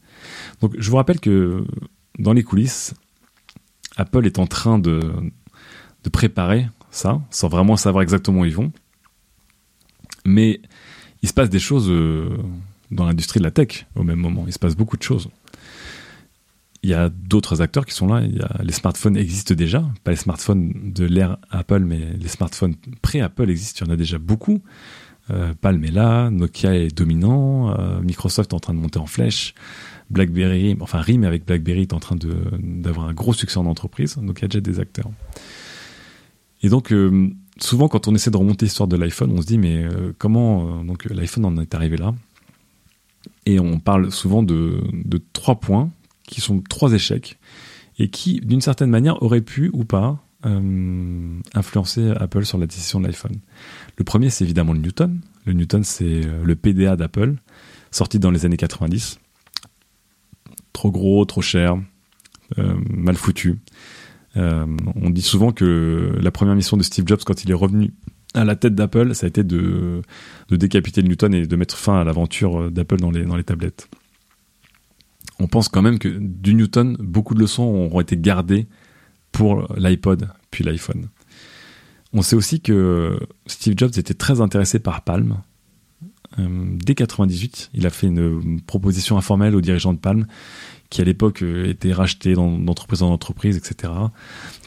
[0.62, 1.64] Donc je vous rappelle que
[2.18, 2.94] dans les coulisses,
[3.96, 5.00] Apple est en train de,
[6.04, 8.72] de préparer ça, sans vraiment savoir exactement où ils vont.
[10.26, 10.62] Mais
[11.22, 12.30] il se passe des choses euh,
[12.92, 14.46] dans l'industrie de la tech au même moment.
[14.48, 15.30] Il se passe beaucoup de choses.
[16.82, 18.22] Il y a d'autres acteurs qui sont là.
[18.64, 23.86] Les smartphones existent déjà, pas les smartphones de l'ère Apple, mais les smartphones pré-Apple existent.
[23.86, 24.62] Il y en a déjà beaucoup.
[25.32, 29.06] Euh, Palm est là, Nokia est dominant, euh, Microsoft est en train de monter en
[29.06, 29.54] flèche,
[30.10, 32.16] BlackBerry, enfin RIM avec BlackBerry est en train
[32.60, 34.16] d'avoir un gros succès en entreprise.
[34.16, 35.12] Donc il y a déjà des acteurs.
[36.64, 39.60] Et donc euh, souvent, quand on essaie de remonter l'histoire de l'iPhone, on se dit
[39.60, 42.16] mais comment l'iPhone en est arrivé là?
[43.46, 44.82] Et on parle souvent de,
[45.34, 45.92] trois points
[46.24, 47.40] qui sont trois échecs
[47.98, 53.00] et qui, d'une certaine manière, auraient pu ou pas euh, influencer Apple sur la décision
[53.00, 53.38] de l'iPhone.
[53.98, 55.20] Le premier, c'est évidemment le Newton.
[55.46, 57.36] Le Newton, c'est euh, le PDA d'Apple,
[57.92, 59.20] sorti dans les années 90.
[60.72, 61.78] Trop gros, trop cher,
[62.58, 63.60] euh, mal foutu.
[64.36, 67.94] On dit souvent que la première mission de Steve Jobs quand il est revenu
[68.34, 70.02] à la tête d'Apple, ça a été de,
[70.50, 73.90] décapiter Newton et de mettre fin à l'aventure d'Apple dans les, dans les tablettes.
[75.40, 78.68] On pense quand même que du Newton, beaucoup de leçons auront été gardées
[79.32, 81.08] pour l'iPod puis l'iPhone.
[82.14, 85.38] On sait aussi que Steve Jobs était très intéressé par Palm.
[86.38, 86.48] Euh,
[86.84, 90.26] dès 98, il a fait une proposition informelle aux dirigeants de Palm
[90.90, 93.94] qui à l'époque euh, était racheté d'entreprise en entreprise, etc.,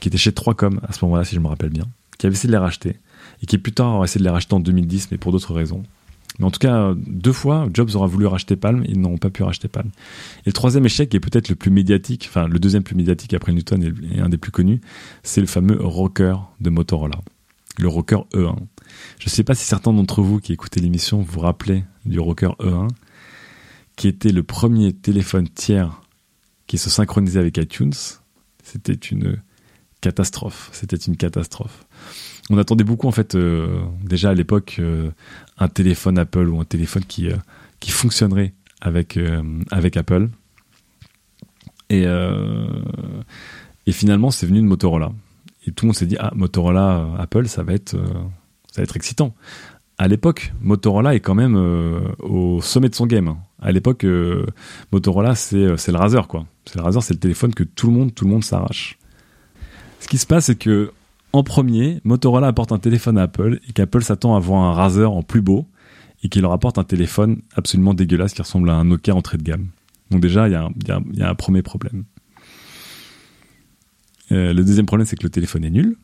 [0.00, 1.86] qui était chez 3Com à ce moment-là, si je me rappelle bien,
[2.18, 2.96] qui avait essayé de les racheter,
[3.42, 5.82] et qui plus tard aura essayé de les racheter en 2010, mais pour d'autres raisons.
[6.38, 9.42] Mais en tout cas, deux fois, Jobs aura voulu racheter Palm, ils n'ont pas pu
[9.42, 9.90] racheter Palm.
[10.38, 13.52] Et le troisième échec, est peut-être le plus médiatique, enfin le deuxième plus médiatique après
[13.52, 14.80] Newton et un des plus connus,
[15.22, 17.20] c'est le fameux Rocker de Motorola,
[17.78, 18.56] le Rocker E1.
[19.18, 22.52] Je ne sais pas si certains d'entre vous qui écoutez l'émission vous rappelez du Rocker
[22.60, 22.88] E1,
[23.96, 26.00] qui était le premier téléphone tiers
[26.66, 27.92] qui se synchronisait avec iTunes.
[28.62, 29.42] C'était une
[30.00, 30.70] catastrophe.
[30.72, 31.81] C'était une catastrophe.
[32.52, 35.10] On attendait beaucoup en fait euh, déjà à l'époque euh,
[35.56, 37.36] un téléphone Apple ou un téléphone qui euh,
[37.80, 39.18] qui fonctionnerait avec
[39.70, 40.28] avec Apple.
[41.88, 42.04] Et
[43.86, 45.12] et finalement c'est venu de Motorola.
[45.66, 47.96] Et tout le monde s'est dit ah Motorola Apple ça va être
[48.70, 49.34] ça va être excitant.
[49.96, 51.56] À l'époque Motorola est quand même
[52.18, 53.36] au sommet de son game.
[53.60, 54.04] À l'époque,
[54.92, 56.46] Motorola, c'est c'est le Razer, quoi.
[56.64, 58.98] C'est le Razer, c'est le téléphone que tout le monde, tout le monde s'arrache.
[60.00, 60.92] Ce qui se passe, c'est que
[61.32, 65.10] en premier, Motorola apporte un téléphone à Apple et qu'Apple s'attend à voir un Razer
[65.10, 65.66] en plus beau
[66.22, 69.42] et qu'il leur apporte un téléphone absolument dégueulasse qui ressemble à un Nokia entrée de
[69.42, 69.68] gamme.
[70.10, 72.04] Donc déjà, il y, a un premier problème.
[74.30, 75.96] Euh, le deuxième problème, c'est que le téléphone est nul.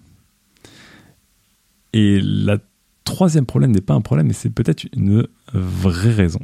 [1.92, 2.58] Et le
[3.04, 6.40] troisième problème n'est pas un problème, mais c'est peut-être une vraie raison.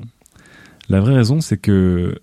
[0.88, 2.20] La vraie raison, c'est que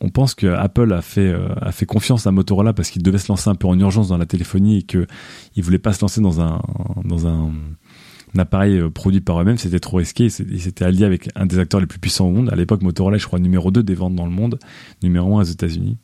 [0.00, 3.18] on pense que Apple a fait euh, a fait confiance à Motorola parce qu'il devait
[3.18, 5.06] se lancer un peu en urgence dans la téléphonie et que
[5.56, 7.52] il voulait pas se lancer dans un
[8.36, 10.26] appareil euh, produit par eux-mêmes, c'était trop risqué.
[10.26, 12.50] Il s'était allié avec un des acteurs les plus puissants au monde.
[12.52, 14.58] À l'époque, Motorola, je crois, numéro 2 des ventes dans le monde,
[15.02, 15.96] numéro 1 aux États-Unis.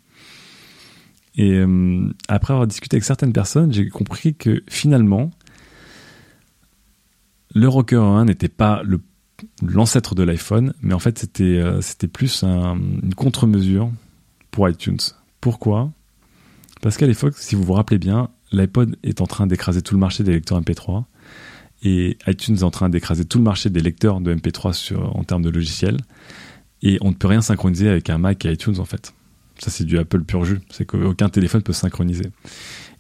[1.36, 5.30] Et euh, après avoir discuté avec certaines personnes, j'ai compris que finalement,
[7.54, 9.00] le Rocker 1 n'était pas le
[9.62, 13.90] l'ancêtre de l'iPhone, mais en fait c'était euh, c'était plus une contre-mesure
[14.50, 14.98] pour iTunes.
[15.40, 15.90] Pourquoi?
[16.80, 20.00] Parce qu'à l'époque, si vous vous rappelez bien, l'iPod est en train d'écraser tout le
[20.00, 21.04] marché des lecteurs MP3
[21.82, 25.24] et iTunes est en train d'écraser tout le marché des lecteurs de MP3 sur, en
[25.24, 25.98] termes de logiciels
[26.82, 29.14] et on ne peut rien synchroniser avec un Mac et iTunes en fait.
[29.58, 32.30] Ça c'est du Apple pur jus, c'est qu'aucun téléphone peut synchroniser.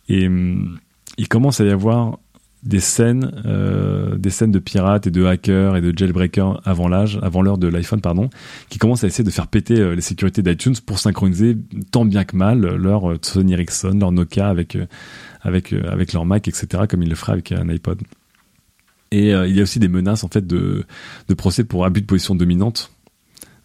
[0.08, 0.78] Et hum,
[1.18, 2.18] il commence à y avoir
[2.64, 7.18] des scènes, euh, des scènes de pirates et de hackers et de jailbreakers avant l'âge,
[7.22, 8.30] avant l'heure de l'iPhone, pardon,
[8.70, 11.56] qui commencent à essayer de faire péter euh, les sécurités d'iTunes pour synchroniser
[11.90, 14.78] tant bien que mal leur euh, Sony Ericsson, leur Nokia avec
[15.42, 16.84] avec avec leur Mac, etc.
[16.88, 18.00] Comme ils le feraient avec un iPod.
[19.10, 20.84] Et il y a aussi des menaces en fait de
[21.28, 22.90] de procès pour abus de position dominante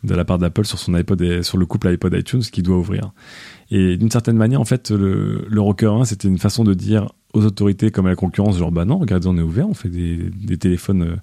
[0.03, 2.77] de la part d'Apple sur son iPod et sur le couple iPod iTunes qui doit
[2.77, 3.11] ouvrir.
[3.71, 7.09] Et d'une certaine manière, en fait, le, le Rocker 1, c'était une façon de dire
[7.33, 9.89] aux autorités comme à la concurrence, genre bah non, regardez, on est ouvert, on fait
[9.89, 11.15] des, téléphones euh,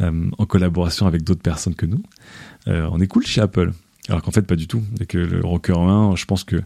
[0.00, 2.02] euh, en collaboration avec d'autres personnes que nous.
[2.68, 3.72] Euh, on est cool chez Apple.
[4.08, 4.82] Alors qu'en fait, pas du tout.
[5.00, 6.56] Et que le Rocker 1, je pense que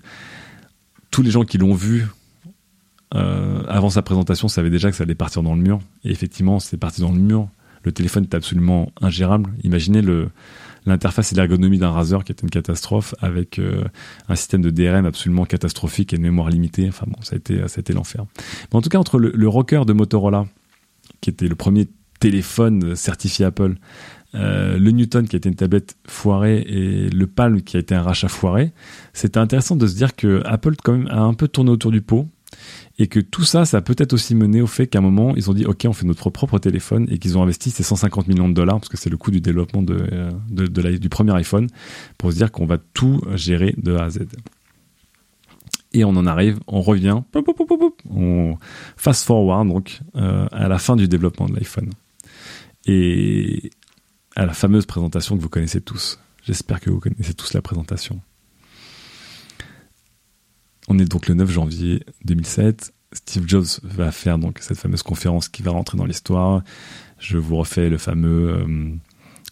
[1.11, 2.07] tous les gens qui l'ont vu
[3.12, 5.81] avant sa présentation savaient déjà que ça allait partir dans le mur.
[6.05, 7.48] Et effectivement, c'est parti dans le mur.
[7.83, 9.50] Le téléphone est absolument ingérable.
[9.64, 10.29] Imaginez le,
[10.87, 13.85] l'interface et l'ergonomie d'un Razer qui était une catastrophe avec euh,
[14.29, 16.88] un système de DRM absolument catastrophique et une mémoire limitée.
[16.88, 18.25] Enfin bon, ça a été, ça a été l'enfer.
[18.70, 20.46] Mais en tout cas, entre le, Rocker de Motorola,
[21.20, 21.88] qui était le premier
[22.20, 23.75] téléphone certifié Apple,
[24.35, 27.94] euh, le Newton qui a été une tablette foirée et le Palm qui a été
[27.94, 28.72] un rachat foiré,
[29.12, 32.03] c'était intéressant de se dire que Apple quand même a un peu tourné autour du
[32.03, 32.29] pot
[32.98, 35.50] et que tout ça, ça a peut-être aussi mené au fait qu'à un moment, ils
[35.50, 38.48] ont dit, OK, on fait notre propre téléphone et qu'ils ont investi ces 150 millions
[38.48, 41.68] de dollars, parce que c'est le coût du développement de, euh, du premier iPhone,
[42.18, 44.20] pour se dire qu'on va tout gérer de A à Z.
[45.92, 47.22] Et on en arrive, on revient,
[48.11, 48.59] on
[48.96, 51.90] fast forward donc euh, à la fin du développement de l'iPhone.
[52.87, 53.70] Et
[54.35, 56.18] à la fameuse présentation que vous connaissez tous.
[56.44, 58.20] J'espère que vous connaissez tous la présentation.
[60.88, 62.92] On est donc le 9 janvier 2007.
[63.12, 66.62] Steve Jobs va faire donc cette fameuse conférence qui va rentrer dans l'histoire.
[67.18, 68.90] Je vous refais le fameux, euh,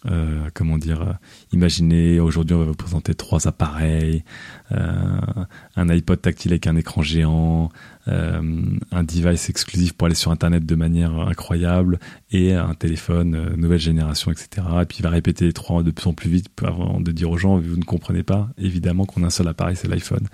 [0.05, 1.13] euh, comment dire, euh,
[1.51, 4.23] imaginez, aujourd'hui on va vous présenter trois appareils,
[4.69, 7.69] un iPod tactile avec un écran géant,
[8.07, 11.99] un device exclusif pour aller sur Internet de manière incroyable
[12.31, 14.67] et un téléphone nouvelle génération, etc.
[14.81, 17.31] Et puis il va répéter les trois de plus en plus vite avant de dire
[17.31, 20.27] aux gens, vous ne comprenez pas, évidemment qu'on a un seul appareil, c'est l'iPhone.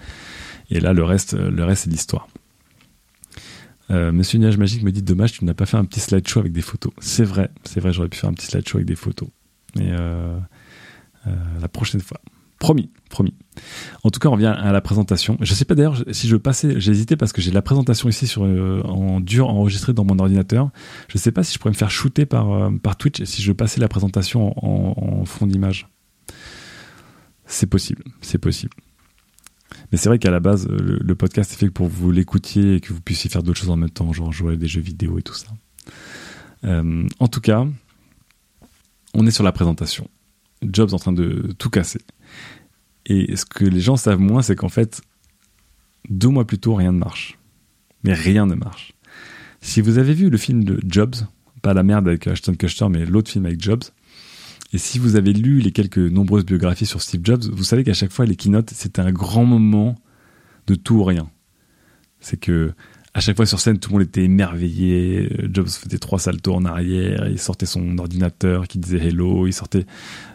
[0.71, 2.27] Et là, le reste, le reste, c'est l'histoire.
[3.91, 6.53] Euh, Monsieur Nuage Magique me dit dommage, tu n'as pas fait un petit slideshow avec
[6.53, 6.93] des photos.
[6.99, 9.27] C'est vrai, c'est vrai, j'aurais pu faire un petit slideshow avec des photos.
[9.75, 10.37] Mais euh,
[11.27, 12.21] euh, la prochaine fois.
[12.57, 13.33] Promis, promis.
[14.03, 15.35] En tout cas, on revient à la présentation.
[15.41, 18.27] Je sais pas d'ailleurs si je passais, j'ai hésité parce que j'ai la présentation ici
[18.27, 20.69] sur en dur enregistrée dans mon ordinateur.
[21.07, 23.81] Je sais pas si je pourrais me faire shooter par par Twitch si je passais
[23.81, 25.87] la présentation en fond d'image.
[27.47, 28.75] C'est possible, c'est possible.
[29.91, 32.75] Mais c'est vrai qu'à la base, euh, le, podcast est fait pour que vous l'écoutiez
[32.75, 34.81] et que vous puissiez faire d'autres choses en même temps, genre jouer à des jeux
[34.81, 35.47] vidéo et tout ça.
[36.63, 37.67] Euh, en tout cas,
[39.13, 40.09] on est sur la présentation.
[40.61, 42.01] Jobs en train de tout casser.
[43.05, 45.01] Et ce que les gens savent moins, c'est qu'en fait,
[46.09, 47.37] deux mois plus tôt, rien ne marche.
[48.03, 48.93] Mais rien ne marche.
[49.61, 51.15] Si vous avez vu le film de Jobs,
[51.61, 53.83] pas la merde avec Ashton Kutcher, mais l'autre film avec Jobs,
[54.73, 57.93] et si vous avez lu les quelques nombreuses biographies sur Steve Jobs, vous savez qu'à
[57.93, 59.95] chaque fois, les keynotes, c'était un grand moment
[60.67, 61.29] de tout ou rien.
[62.19, 62.73] C'est que
[63.13, 65.29] à chaque fois sur scène, tout le monde était émerveillé.
[65.51, 67.27] Jobs faisait trois saltos en arrière.
[67.27, 69.47] Il sortait son ordinateur qui disait hello.
[69.47, 69.85] Il sortait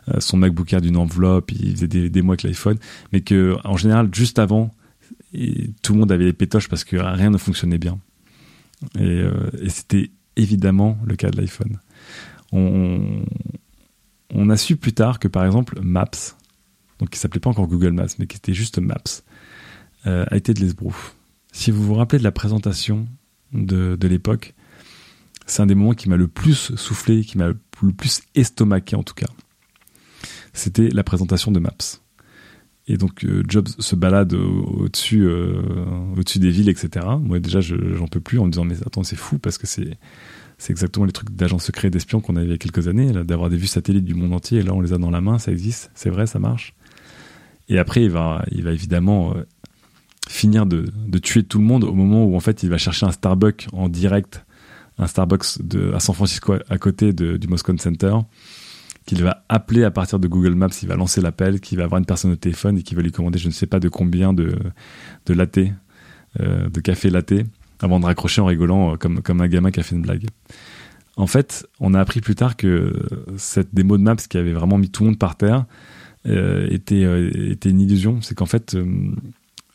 [0.09, 1.53] euh, son MacBook Air d'une enveloppe.
[1.53, 2.77] Il faisait des démos avec l'iPhone.
[3.12, 4.72] Mais que, en général, juste avant,
[5.83, 7.99] tout le monde avait les pétoches parce que rien ne fonctionnait bien.
[8.99, 11.79] Et, euh, et c'était évidemment le cas de l'iPhone.
[12.53, 13.25] On,
[14.33, 16.37] on a su plus tard que par exemple Maps,
[16.99, 19.23] donc qui s'appelait pas encore Google Maps, mais qui était juste Maps,
[20.05, 21.17] a été de l'esbrouf.
[21.51, 23.09] Si vous vous rappelez de la présentation
[23.53, 24.55] de, de l'époque,
[25.47, 29.03] c'est un des moments qui m'a le plus soufflé, qui m'a le plus estomaqué en
[29.03, 29.29] tout cas.
[30.53, 32.01] C'était la présentation de Maps.
[32.89, 35.61] Et donc euh, Jobs se balade au-dessus euh,
[36.17, 37.07] au-dessus des villes, etc.
[37.21, 39.99] Moi déjà j'en peux plus en me disant mais attends c'est fou parce que c'est
[40.59, 43.51] c'est exactement les trucs d'agents secrets d'espions qu'on avait il y a quelques années, d'avoir
[43.51, 45.53] des vues satellites du monde entier, et là on les a dans la main, ça
[45.53, 46.75] existe, c'est vrai, ça marche.
[47.69, 49.45] Et après il va, il va évidemment euh,
[50.29, 53.07] finir de, de, tuer tout le monde au moment où en fait il va chercher
[53.07, 54.45] un Starbucks en direct,
[54.99, 55.59] un Starbucks
[55.95, 58.14] à San Francisco à côté du Moscone Center
[59.07, 62.01] qu'il va appeler à partir de Google Maps, il va lancer l'appel, qu'il va avoir
[62.01, 64.33] une personne au téléphone et qui va lui commander je ne sais pas de combien
[64.33, 64.59] de,
[65.27, 65.59] de latte,
[66.40, 67.35] euh, de café latte,
[67.81, 70.27] avant de raccrocher en rigolant euh, comme, comme un gamin qui a fait une blague.
[71.17, 72.93] En fait, on a appris plus tard que
[73.39, 75.65] cette démo de Maps qui avait vraiment mis tout le monde par terre
[76.27, 78.21] euh, était, euh, était une illusion.
[78.21, 78.77] C'est qu'en fait,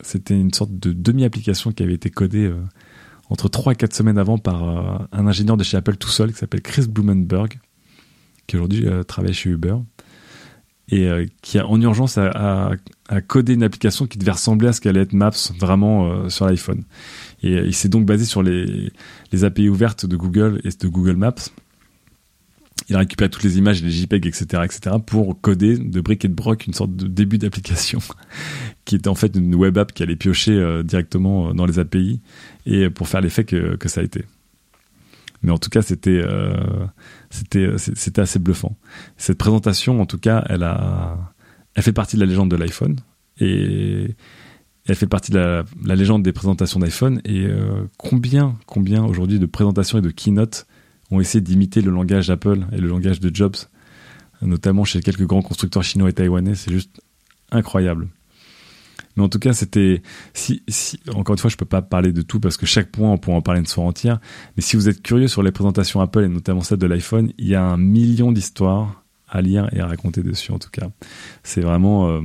[0.00, 2.52] c'était une sorte de demi-application qui avait été codée
[3.28, 6.38] entre 3 et 4 semaines avant par un ingénieur de chez Apple tout seul qui
[6.38, 7.58] s'appelle Chris Blumenberg
[8.46, 9.76] qui aujourd'hui travaille chez Uber,
[10.90, 11.08] et
[11.40, 12.72] qui a en urgence à,
[13.28, 16.84] coder une application qui devait ressembler à ce qu'allait être Maps vraiment sur l'iPhone.
[17.42, 18.92] Et il s'est donc basé sur les,
[19.32, 21.34] les API ouvertes de Google et de Google Maps.
[22.88, 26.28] Il a récupéré toutes les images, les JPEG, etc., etc., pour coder de briques et
[26.28, 28.00] de broc une sorte de début d'application
[28.84, 32.20] qui était en fait une web app qui allait piocher directement dans les API
[32.66, 34.24] et pour faire l'effet que, que ça a été.
[35.42, 36.22] Mais en tout cas, c'était
[37.32, 38.76] c'était euh, c'était assez bluffant.
[39.16, 41.34] Cette présentation, en tout cas, elle a,
[41.74, 42.96] elle fait partie de la légende de l'iPhone
[43.40, 44.14] et
[44.86, 47.20] elle fait partie de la, légende des présentations d'iPhone.
[47.24, 50.66] Et euh, combien, combien aujourd'hui de présentations et de keynote
[51.10, 53.56] ont essayé d'imiter le langage d'Apple et le langage de Jobs,
[54.40, 56.54] notamment chez quelques grands constructeurs chinois et taïwanais.
[56.54, 57.00] C'est juste
[57.50, 58.08] incroyable.
[59.16, 60.02] Mais en tout cas, c'était
[61.14, 63.36] encore une fois, je peux pas parler de tout parce que chaque point on pourrait
[63.36, 64.20] en parler une soirée entière.
[64.56, 67.46] Mais si vous êtes curieux sur les présentations Apple et notamment celle de l'iPhone, il
[67.46, 70.52] y a un million d'histoires à lire et à raconter dessus.
[70.52, 70.88] En tout cas,
[71.42, 72.20] c'est vraiment, euh,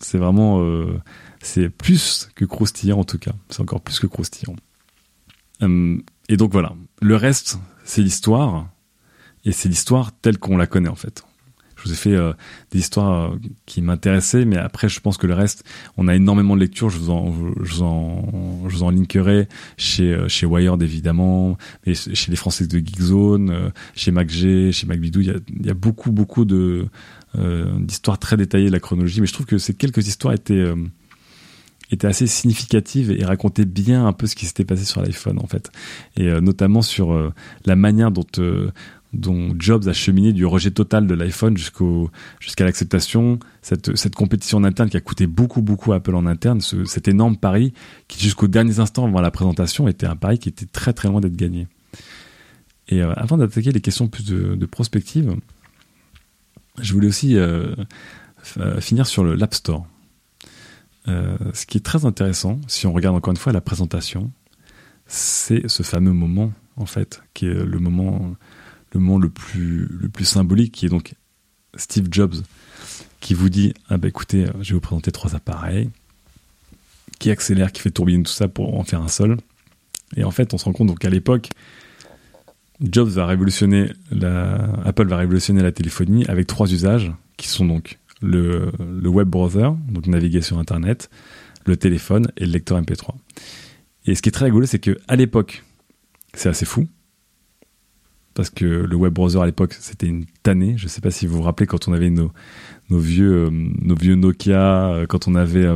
[0.00, 0.98] c'est vraiment, euh,
[1.42, 3.32] c'est plus que croustillant en tout cas.
[3.48, 4.56] C'est encore plus que croustillant.
[5.62, 8.68] Euh, et donc voilà, le reste, c'est l'histoire
[9.44, 11.24] et c'est l'histoire telle qu'on la connaît en fait
[11.82, 12.32] je vous ai fait euh,
[12.70, 15.64] des histoires euh, qui m'intéressaient, mais après, je pense que le reste,
[15.96, 16.90] on a énormément de lectures.
[16.90, 21.56] Je vous en, je vous en, je vous en linkerai chez euh, chez Wired évidemment,
[21.86, 25.20] mais chez les Français de Geekzone, chez MacG, chez MacBidou.
[25.20, 29.32] Il y a, y a beaucoup beaucoup d'histoires très détaillées de la chronologie, mais je
[29.32, 30.72] trouve que ces quelques histoires étaient
[31.92, 35.46] étaient assez significatives et racontaient bien un peu ce qui s'était passé sur l'iPhone en
[35.46, 35.70] fait,
[36.16, 37.32] et notamment sur
[37.64, 38.24] la manière dont
[39.12, 44.88] dont Jobs a cheminé du rejet total de l'iPhone jusqu'à l'acceptation, cette, compétition en interne
[44.88, 47.74] qui a coûté beaucoup beaucoup à Apple en interne, ce, cet énorme pari
[48.08, 51.20] qui jusqu'aux derniers instants avant la présentation était un pari qui était très très loin
[51.20, 51.68] d'être gagné.
[52.88, 55.36] Et euh, avant d'attaquer les questions plus de, prospective,
[56.80, 57.74] je voulais aussi euh,
[58.58, 59.86] euh finir sur l'App Store.
[61.08, 64.30] Euh, ce qui est très intéressant, si on regarde encore une fois la présentation,
[65.06, 68.34] c'est ce fameux moment en fait, qui est le moment
[68.92, 71.14] le moment le plus, le plus symbolique, qui est donc
[71.76, 72.34] Steve Jobs,
[73.20, 75.90] qui vous dit Ah bah écoutez, je vais vous présenter trois appareils,
[77.18, 79.36] qui accélère, qui fait tourbillonner tout ça pour en faire un seul.
[80.16, 81.48] Et en fait, on se rend compte qu'à l'époque,
[82.80, 83.92] Jobs va révolutionner
[84.84, 89.70] Apple va révolutionner la téléphonie avec trois usages qui sont donc le, le web browser,
[89.88, 91.10] donc naviguer sur Internet,
[91.66, 93.14] le téléphone et le lecteur MP3.
[94.06, 95.64] Et ce qui est très rigolo, c'est que à l'époque,
[96.34, 96.88] c'est assez fou,
[98.34, 100.74] parce que le web browser à l'époque c'était une tannée.
[100.76, 102.32] Je sais pas si vous vous rappelez quand on avait nos,
[102.90, 105.66] nos vieux euh, nos vieux Nokia, euh, quand on avait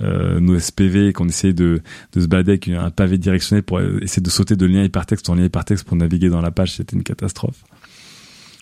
[0.00, 1.80] euh, nos SPV, qu'on essayait de,
[2.12, 5.34] de se balader avec un pavé directionnel pour essayer de sauter de lien hypertexte en
[5.34, 7.64] lien hypertexte pour naviguer dans la page, c'était une catastrophe.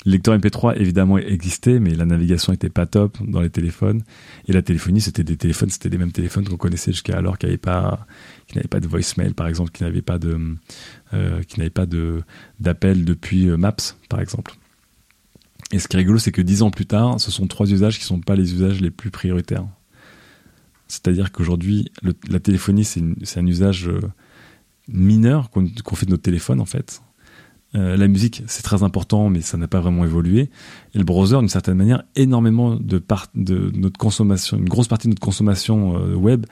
[0.06, 4.02] Le lecteur MP3 évidemment existait, mais la navigation était pas top dans les téléphones.
[4.46, 7.46] Et la téléphonie, c'était des téléphones, c'était les mêmes téléphones qu'on connaissait jusqu'à alors, qui
[7.46, 8.06] n'avaient pas,
[8.54, 10.38] de voicemail par exemple, qui n'avaient pas de,
[11.14, 12.22] euh, qui n'avaient pas de
[12.60, 14.54] d'appel depuis euh, Maps par exemple.
[15.72, 17.98] Et ce qui est rigolo, c'est que dix ans plus tard, ce sont trois usages
[17.98, 19.66] qui sont pas les usages les plus prioritaires.
[20.86, 21.92] C'est-à-dire qu'aujourd'hui,
[22.30, 24.00] la téléphonie, c'est un usage euh,
[24.86, 27.02] mineur qu'on fait de notre téléphone en fait
[27.74, 30.50] euh, la musique, c'est très important, mais ça n'a pas vraiment évolué.
[30.94, 33.02] Et le browser, d'une certaine manière, énormément de,
[33.74, 36.46] notre consommation, une grosse partie de notre consommation euh, web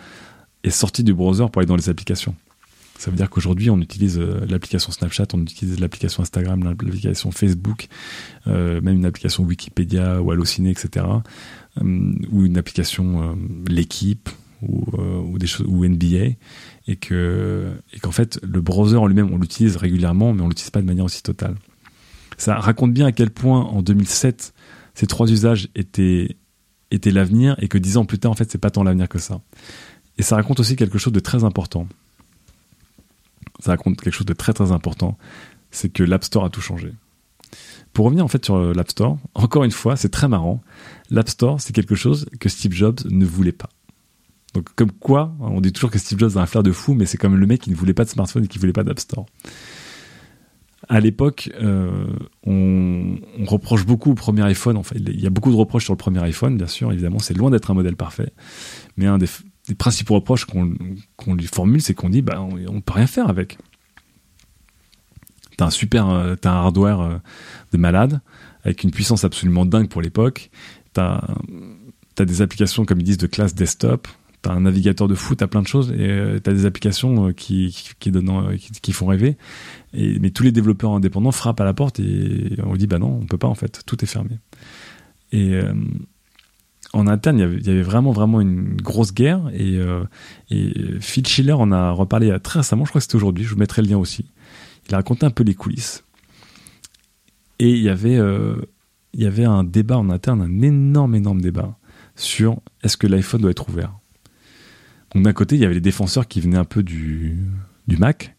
[0.63, 2.35] est sortie du browser pour aller dans les applications.
[2.99, 7.89] Ça veut dire qu'aujourd'hui, on utilise euh, l'application Snapchat, on utilise l'application Instagram, l'application Facebook,
[8.47, 11.05] même une application Wikipédia ou Allociné, etc.
[11.83, 13.37] ou une application
[13.69, 14.31] L'équipe
[14.63, 14.87] ou,
[15.67, 16.37] ou NBA,
[16.87, 20.71] et que et qu'en fait, le browser en lui-même, on l'utilise régulièrement, mais on l'utilise
[20.71, 21.57] pas de manière aussi totale.
[22.39, 24.53] Ça raconte bien à quel point en 2007
[24.95, 26.37] ces trois usages étaient
[26.91, 29.19] étaient l'avenir et que dix ans plus tard, en fait, c'est pas tant l'avenir que
[29.19, 29.41] ça.
[30.19, 31.89] Et ça raconte aussi quelque chose de très important.
[33.59, 35.19] Ça raconte quelque chose de très très important,
[35.71, 36.93] c'est que l'App Store a tout changé.
[37.93, 40.63] Pour revenir en fait sur euh, l'App Store, encore une fois, c'est très marrant.
[41.11, 43.71] L'App Store, c'est quelque chose que Steve Jobs ne voulait pas.
[44.57, 47.07] Donc comme quoi, on dit toujours que Steve Jobs a un flair de fou, mais
[47.07, 48.85] c'est comme le mec qui ne voulait pas de smartphone et qui ne voulait pas
[48.85, 49.27] d'App Store
[50.89, 52.07] à l'époque, euh,
[52.45, 54.77] on, reproche beaucoup au premier iPhone.
[54.77, 56.93] Enfin, il y a beaucoup de reproches sur le premier iPhone, bien sûr.
[56.93, 58.33] Évidemment, c'est loin d'être un modèle parfait.
[58.97, 59.27] Mais un des,
[59.79, 63.59] principaux reproches qu'on lui formule, c'est qu'on dit, bah, on, ne peut rien faire avec.
[65.57, 67.17] T'as un super, euh, un hardware euh,
[67.73, 68.21] de malade
[68.65, 70.51] avec une puissance absolument dingue pour l'époque.
[70.93, 71.21] T'as
[72.19, 74.09] as des applications, comme ils disent, de classe desktop
[74.47, 77.33] t'as un navigateur de foot, t'as plein de choses et euh, t'as des applications euh,
[77.33, 77.73] qui
[78.07, 79.37] donnent, euh, qui, font rêver.
[79.93, 83.27] Mais tous les développeurs indépendants frappent à la porte et on dit bah non, on
[83.27, 84.39] peut pas en fait, tout est fermé.
[85.33, 85.59] Et
[86.93, 89.81] en interne, il y, avait, vraiment vraiment une grosse guerre et
[91.01, 93.83] Phil Schiller en a reparlé très récemment, je crois que c'était aujourd'hui, je vous mettrai
[93.83, 94.27] le lien aussi.
[94.89, 96.05] Il a raconté un peu les coulisses.
[97.59, 98.21] Et il y avait
[99.15, 101.79] il y avait un débat en interne, un énorme énorme débat
[102.15, 103.96] sur est-ce que l'iPhone doit être ouvert.
[105.15, 107.39] D'un côté, il y avait les défenseurs qui venaient un peu du,
[107.87, 108.37] du Mac,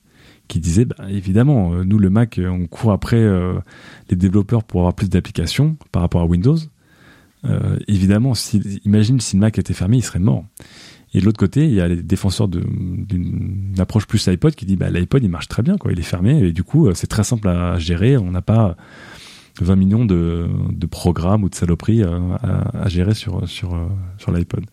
[0.48, 3.60] qui disaient, bah, évidemment, euh, nous le Mac, euh, on court après euh,
[4.10, 6.58] les développeurs pour avoir plus d'applications par rapport à Windows.
[7.88, 10.44] évidemment, si, imagine si le Mac était fermé, il serait mort.
[11.14, 14.76] Et de l'autre côté, il y a les défenseurs d'une approche plus iPod qui dit
[14.76, 17.24] bah, l'iPod il marche très bien, quoi, il est fermé et du coup c'est très
[17.24, 18.18] simple à gérer.
[18.18, 18.76] On n'a pas
[19.62, 20.48] 20 millions de,
[20.90, 22.16] programmes ou de saloperies à,
[22.74, 23.78] à, gérer sur, sur,
[24.18, 24.66] sur l'iPod.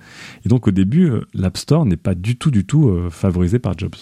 [0.45, 3.59] Et donc au début, euh, l'App Store n'est pas du tout, du tout euh, favorisé
[3.59, 3.97] par Jobs.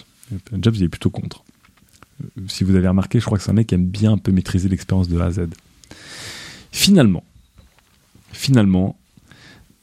[0.61, 1.45] Jobs il est plutôt contre.
[2.23, 4.19] Euh, si vous avez remarqué, je crois que c'est un mec qui aime bien un
[4.19, 5.41] peu maîtriser l'expérience de A à Z.
[6.71, 7.25] Finalement,
[8.33, 8.99] finalement,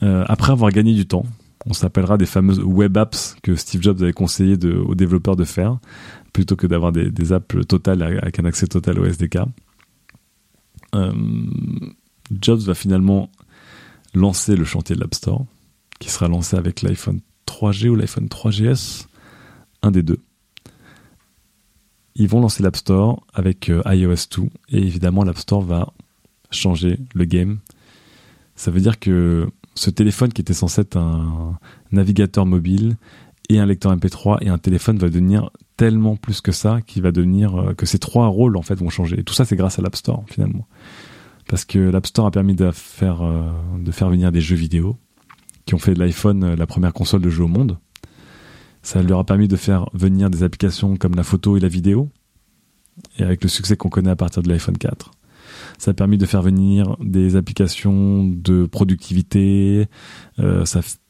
[0.03, 1.25] euh, après avoir gagné du temps,
[1.65, 5.77] on s'appellera des fameuses web apps que Steve Jobs avait conseillé aux développeurs de faire,
[6.33, 9.39] plutôt que d'avoir des, apps totales avec un accès total au SDK.
[10.95, 11.13] Euh,
[12.41, 13.29] Jobs va finalement
[14.13, 15.45] lancer le chantier de l'App Store,
[15.99, 19.07] qui sera lancé avec l'iPhone 3G ou l'iPhone 3GS,
[19.81, 20.19] un des deux.
[22.15, 25.93] Ils vont lancer l'App Store avec euh, iOS 2 et évidemment l'App Store va
[26.51, 27.59] changer le game.
[28.55, 31.57] Ça veut dire que ce téléphone qui était censé être un
[31.91, 32.97] navigateur mobile
[33.47, 35.49] et un lecteur MP3 et un téléphone va devenir
[35.79, 38.89] tellement plus que ça qu'il va devenir euh, que ces trois rôles en fait vont
[38.89, 39.17] changer.
[39.21, 40.67] Et tout ça c'est grâce à l'App Store finalement.
[41.47, 43.49] Parce que l'App Store a permis de faire euh,
[43.79, 44.97] de faire venir des jeux vidéo
[45.65, 47.77] qui ont fait de l'iPhone euh, la première console de jeu au monde.
[48.81, 52.09] Ça leur a permis de faire venir des applications comme la photo et la vidéo.
[53.17, 55.11] Et avec le succès qu'on connaît à partir de l'iPhone 4.
[55.77, 59.87] Ça a permis de faire venir des applications de productivité.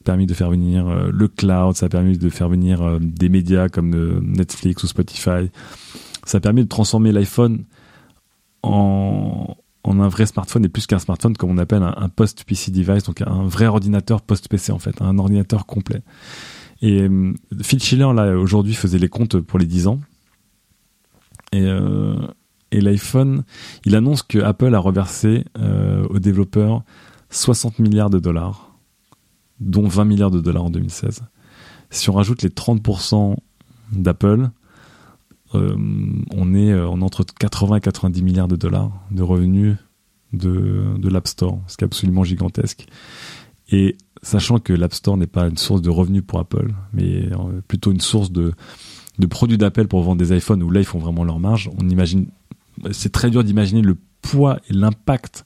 [0.03, 1.75] Permis de faire venir euh, le cloud.
[1.75, 5.49] Ça a permis de faire venir euh, des médias comme euh, Netflix ou Spotify.
[6.25, 7.63] Ça a permis de transformer l'iPhone
[8.63, 13.21] en, un vrai smartphone et plus qu'un smartphone comme on appelle un, post-PC device, donc
[13.21, 16.01] un vrai ordinateur post-PC en fait, un ordinateur complet.
[16.81, 17.07] Et
[17.63, 19.99] Phil Schiller là aujourd'hui faisait les comptes pour les 10 ans.
[21.51, 21.67] Et,
[22.71, 23.43] l'iPhone,
[23.83, 25.45] il annonce que Apple a reversé
[26.09, 26.83] aux développeurs
[27.31, 28.68] 60 milliards de dollars,
[29.60, 31.24] dont 20 milliards de dollars en 2016.
[31.89, 33.36] Si on rajoute les 30%
[33.91, 34.49] d'Apple,
[35.55, 35.76] euh,
[36.32, 39.78] on est euh, en entre 80 et 90 milliards de dollars de revenus
[40.34, 42.86] de, de l'App Store, ce qui est absolument gigantesque.
[43.72, 47.62] Et sachant que l'App Store n'est pas une source de revenus pour Apple, mais euh,
[47.68, 48.53] plutôt une source de,
[49.18, 51.89] de produits d'appel pour vendre des iPhones où là ils font vraiment leur marge, on
[51.89, 52.28] imagine,
[52.91, 55.45] c'est très dur d'imaginer le poids et l'impact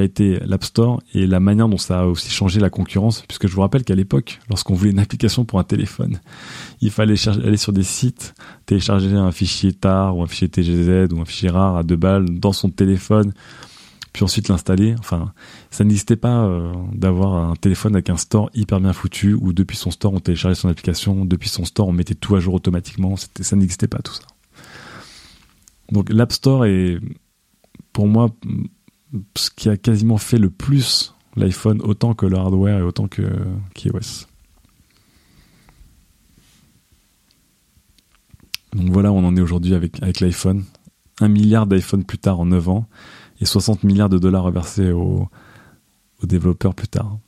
[0.00, 3.46] a été l'App Store et la manière dont ça a aussi changé la concurrence, puisque
[3.46, 6.20] je vous rappelle qu'à l'époque, lorsqu'on voulait une application pour un téléphone,
[6.80, 8.34] il fallait aller sur des sites,
[8.66, 12.38] télécharger un fichier TAR ou un fichier TGZ ou un fichier rare à deux balles
[12.38, 13.32] dans son téléphone,
[14.12, 14.94] puis ensuite l'installer.
[14.98, 15.32] Enfin,
[15.70, 19.76] ça n'existait pas euh, d'avoir un téléphone avec un store hyper bien foutu où depuis
[19.76, 23.14] son store on téléchargeait son application, depuis son store on mettait tout à jour automatiquement.
[23.16, 24.22] Ça n'existait pas tout ça.
[25.92, 26.98] Donc l'App Store est
[27.92, 28.30] pour moi
[29.36, 33.22] ce qui a quasiment fait le plus l'iPhone autant que le hardware et autant que
[33.74, 34.26] qu'iOS.
[38.74, 40.64] Donc voilà, on en est aujourd'hui avec, avec l'iPhone.
[41.20, 42.88] Un milliard d'iPhone plus tard en 9 ans
[43.40, 45.28] et 60 milliards de dollars reversés aux,
[46.22, 47.18] aux développeurs plus tard.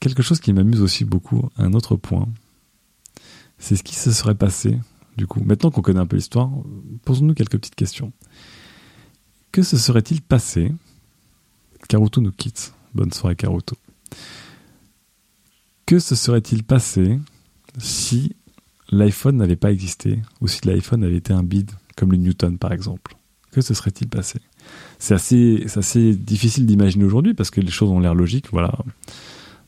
[0.00, 2.28] Quelque chose qui m'amuse aussi beaucoup, un autre point,
[3.58, 4.78] c'est ce qui se serait passé,
[5.16, 6.50] du coup, maintenant qu'on connaît un peu l'histoire,
[7.04, 8.12] posons-nous quelques petites questions.
[9.54, 10.72] Que se serait-il passé
[11.88, 12.74] Karuto nous quitte.
[12.92, 13.76] Bonne soirée Karuto.
[15.86, 17.20] Que se serait-il passé
[17.78, 18.34] si
[18.90, 22.72] l'iPhone n'avait pas existé ou si l'iPhone avait été un bid comme le Newton par
[22.72, 23.14] exemple?
[23.52, 24.40] Que se serait-il passé?
[24.98, 28.50] C'est assez, difficile d'imaginer aujourd'hui parce que les choses ont l'air logiques.
[28.50, 28.76] Voilà,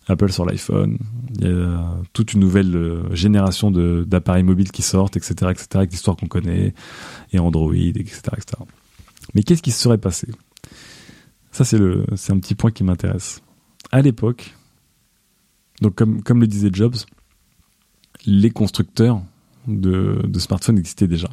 [0.09, 0.99] Apple sur l'iPhone,
[1.39, 5.93] il y a toute une nouvelle euh, génération d'appareils mobiles qui sortent, etc., etc., avec
[5.93, 6.75] l'histoire qu'on connaît,
[7.33, 8.65] et Android, etc., etc.
[9.37, 10.29] Mais qu'est-ce qui se serait passé?
[11.53, 13.43] Ça, c'est un petit point qui m'intéresse.
[13.93, 14.55] À l'époque,
[15.95, 16.97] comme, le disait Jobs,
[18.25, 19.21] les constructeurs
[19.67, 21.29] de, smartphones existaient déjà.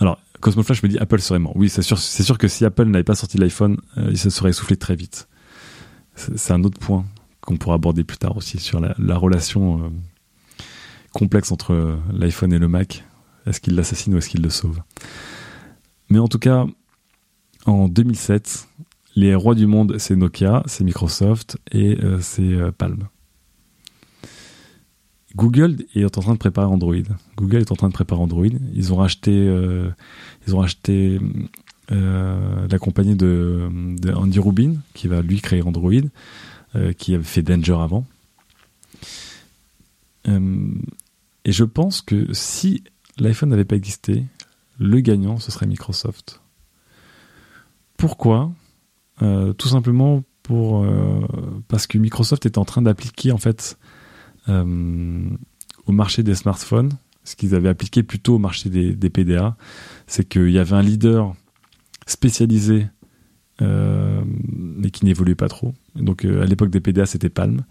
[0.00, 1.54] Alors, Cosmo Flash me dit Apple serait mort.
[1.56, 4.30] Oui, c'est sûr, c'est sûr que si Apple n'avait pas sorti l'iPhone, euh, il se
[4.30, 5.28] serait essoufflé très vite.
[6.14, 7.04] C'est un autre point
[7.42, 9.88] qu'on pourra aborder plus tard aussi sur la, relation euh,
[11.12, 13.04] complexe entre euh, l'iPhone et le Mac.
[13.44, 14.80] Est-ce qu'il l'assassine ou est-ce qu'il le sauve?
[16.10, 16.66] Mais en tout cas,
[17.66, 18.68] en 2007,
[19.16, 23.08] les rois du monde, c'est Nokia, c'est Microsoft et euh, c'est Palm.
[25.36, 26.94] Google est en train de préparer Android.
[27.36, 28.46] Google est en train de préparer Android.
[28.74, 29.48] Ils ont racheté,
[30.48, 31.20] racheté
[31.90, 33.68] la compagnie de,
[34.14, 35.92] Andy Rubin, qui va lui créer Android.
[36.76, 38.04] Euh, qui avait fait Danger avant.
[40.28, 40.74] Euh,
[41.46, 42.84] et je pense que si
[43.16, 44.24] l'iPhone n'avait pas existé,
[44.78, 46.42] le gagnant, ce serait Microsoft.
[47.96, 48.52] Pourquoi?
[49.22, 50.86] Euh, Tout simplement pour,
[51.68, 53.78] parce que Microsoft est en train d'appliquer en fait
[54.48, 56.96] au marché des smartphones
[57.28, 59.56] ce qu'ils avaient appliqué plutôt au marché des, PDA,
[60.06, 61.34] c'est qu'il y avait un leader
[62.06, 62.86] spécialisé
[63.60, 65.74] euh, mais qui n'évoluait pas trop.
[65.94, 67.64] Donc euh, à l'époque des PDA, c'était Palm.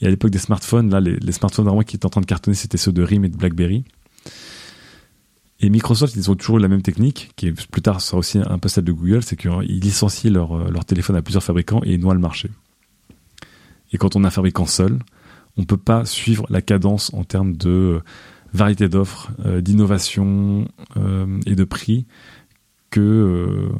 [0.00, 2.54] Et à l'époque des smartphones, là, les, smartphones vraiment qui étaient en train de cartonner,
[2.54, 3.84] c'était ceux de RIM et de BlackBerry.
[5.62, 8.58] Et Microsoft, ils ont toujours eu la même technique, qui plus tard sera aussi un
[8.58, 11.94] peu celle de Google, c'est qu'ils licencient leur, euh, leur téléphone à plusieurs fabricants et
[11.94, 12.50] ils noient le marché.
[13.92, 14.98] Et quand on a un fabricant seul,
[15.56, 18.00] on peut pas suivre la cadence en termes de
[18.52, 20.66] variété d'offres, d'innovation
[21.46, 22.06] et de prix
[22.90, 23.70] que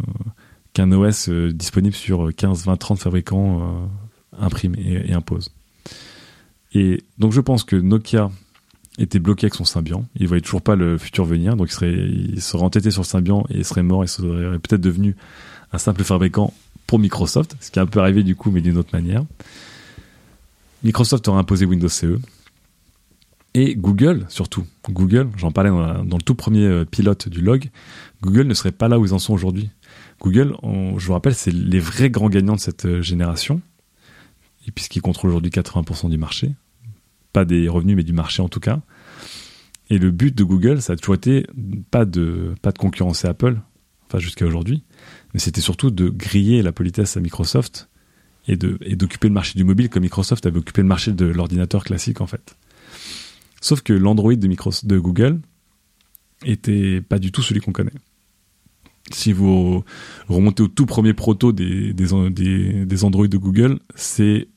[0.72, 3.86] qu'un OS euh, disponible sur 15, 20, 30 fabricants euh,
[4.38, 5.50] imprime et, impose.
[6.74, 8.30] Et donc je pense que Nokia
[8.98, 10.04] était bloqué avec son Symbian.
[10.16, 13.06] Il voyait toujours pas le futur venir, donc il serait, il serait entêté sur le
[13.06, 15.16] Symbian et il serait mort et serait peut-être devenu
[15.72, 16.52] un simple fabricant
[16.86, 19.24] pour Microsoft, ce qui est un peu arrivé du coup, mais d'une autre manière.
[20.82, 22.18] Microsoft aurait imposé Windows CE.
[23.54, 24.64] Et Google, surtout.
[24.88, 27.70] Google, j'en parlais dans, dans, le tout premier euh, pilote du log,
[28.22, 29.70] Google ne serait pas là où ils en sont aujourd'hui.
[30.20, 33.60] Google, je vous rappelle, c'est les vrais grands gagnants de cette euh, génération,
[34.74, 36.52] puisqu'ils contrôlent aujourd'hui 80% du marché.
[37.32, 38.80] Pas des revenus, mais du marché en tout cas.
[39.90, 41.46] Et le but de Google, ça a toujours été
[41.90, 43.60] pas de, pas de concurrencer Apple,
[44.06, 44.84] enfin jusqu'à aujourd'hui,
[45.34, 47.88] mais c'était surtout de griller la politesse à Microsoft
[48.48, 52.20] et d'occuper le marché du mobile comme Microsoft avait occupé le marché de l'ordinateur classique
[52.20, 52.56] en fait.
[53.60, 55.40] Sauf que l'Android de, Google
[56.44, 57.92] était pas du tout celui qu'on connaît
[59.10, 59.84] si vous
[60.28, 64.48] remontez au tout premier proto des, des, Android de Google, c'est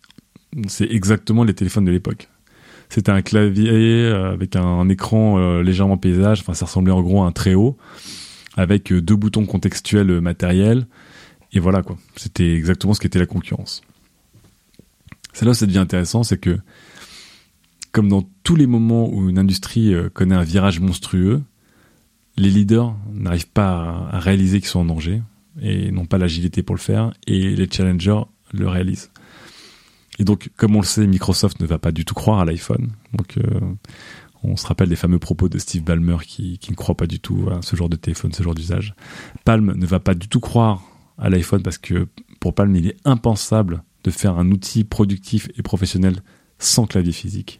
[0.79, 2.29] exactement les téléphones de l'époque.
[2.89, 7.23] C'était un clavier euh, avec un, écran euh, légèrement paysage, enfin ça ressemblait en gros
[7.23, 7.77] à un très haut,
[8.55, 10.87] avec euh, deux boutons contextuels matériels,
[11.51, 11.97] et voilà quoi.
[12.15, 13.81] C'était exactement ce qu'était la concurrence.
[15.33, 16.57] C'est là où ça devient intéressant, c'est que
[17.91, 21.41] comme dans tous les moments où une industrie connaît un virage monstrueux,
[22.37, 25.21] les leaders n'arrivent pas à, réaliser qu'ils sont en danger
[25.61, 28.21] et n'ont pas l'agilité pour le faire et les challengers
[28.53, 29.11] le réalisent.
[30.19, 32.91] Et donc, comme on le sait, Microsoft ne va pas du tout croire à l'iPhone.
[33.13, 33.59] Donc, euh,
[34.43, 37.19] on se rappelle des fameux propos de Steve Ballmer qui, qui ne croit pas du
[37.19, 38.95] tout à ce genre de téléphone, ce genre d'usage.
[39.43, 40.83] Palm ne va pas du tout croire
[41.17, 42.07] à l'iPhone parce que
[42.39, 46.21] pour Palm, il est impensable de faire un outil productif et professionnel
[46.59, 47.59] sans clavier physique.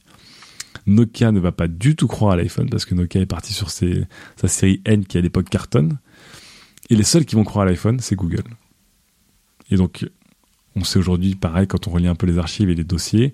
[0.86, 3.70] Nokia ne va pas du tout croire à l'iPhone parce que Nokia est parti sur
[3.72, 5.98] sa série N qui à l'époque cartonne.
[6.90, 8.44] Et les seuls qui vont croire à l'iPhone, c'est Google.
[9.72, 10.08] Et donc,
[10.76, 13.34] on sait aujourd'hui, pareil, quand on relit un peu les archives et les dossiers,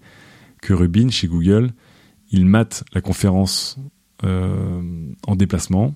[0.61, 1.71] que Rubin, chez Google,
[2.31, 3.77] il mate la conférence
[4.23, 4.81] euh,
[5.27, 5.95] en déplacement,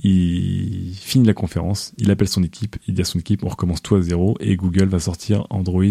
[0.00, 3.80] il finit la conférence, il appelle son équipe, il dit à son équipe, on recommence
[3.80, 5.84] tout à zéro, et Google va sortir Android.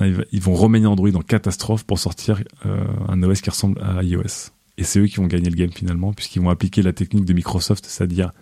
[0.00, 4.50] Ils vont remanier Android en catastrophe pour sortir euh, un OS qui ressemble à iOS.
[4.78, 7.32] Et c'est eux qui vont gagner le game finalement, puisqu'ils vont appliquer la technique de
[7.32, 8.32] Microsoft, c'est-à-dire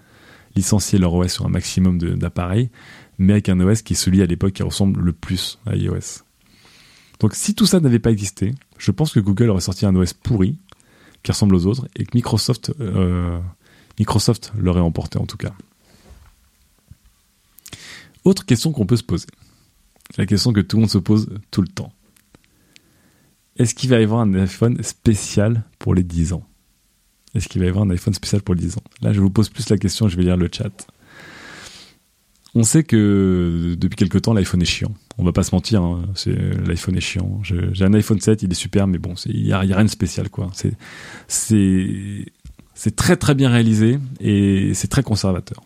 [0.56, 2.70] licencier leur OS sur un maximum d'appareils,
[3.18, 6.22] mais avec un OS qui est celui à l'époque qui ressemble le plus à iOS.
[7.20, 10.12] Donc si tout ça n'avait pas existé, je pense que Google aurait sorti un OS
[10.12, 10.58] pourri,
[11.22, 13.40] qui ressemble aux autres, et que Microsoft, euh,
[13.98, 15.54] Microsoft l'aurait emporté en tout cas.
[18.24, 19.26] Autre question qu'on peut se poser.
[20.16, 21.92] La question que tout le monde se pose tout le temps.
[23.56, 26.46] Est-ce qu'il va y avoir un iPhone spécial pour les 10 ans?
[27.34, 28.82] Est-ce qu'il va y avoir un iPhone spécial pour les 10 ans?
[29.00, 30.86] Là, je vous pose plus la question, je vais lire le chat.
[32.56, 34.92] On sait que depuis quelques temps, l'iPhone est chiant.
[35.18, 36.04] On va pas se mentir, hein,
[36.66, 37.40] l'iPhone est chiant.
[37.42, 40.30] J'ai un iPhone 7, il est super, mais bon, il y a, rien de spécial,
[40.30, 40.50] quoi.
[41.26, 45.64] C'est très très bien réalisé et c'est très conservateur.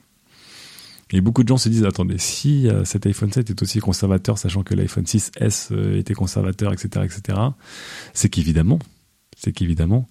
[1.10, 4.36] Et beaucoup de gens se disent, attendez, si euh, cet iPhone 7 est aussi conservateur,
[4.36, 7.38] sachant que l'iPhone 6S euh, était conservateur, etc., etc.,
[8.12, 8.78] c'est qu'évidemment,
[9.34, 10.06] c'est qu'évidemment,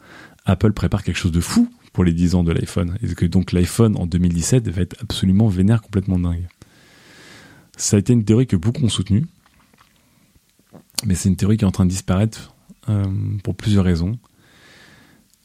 [0.45, 2.97] Apple prépare quelque chose de fou pour les 10 ans de l'iPhone.
[3.03, 6.47] Et que donc l'iPhone en 2017 va être absolument vénère, complètement dingue.
[7.78, 9.25] Ça a été une théorie que beaucoup ont soutenue,
[11.05, 12.55] mais c'est une théorie qui est en train de disparaître
[12.89, 13.05] euh,
[13.43, 14.17] pour plusieurs raisons.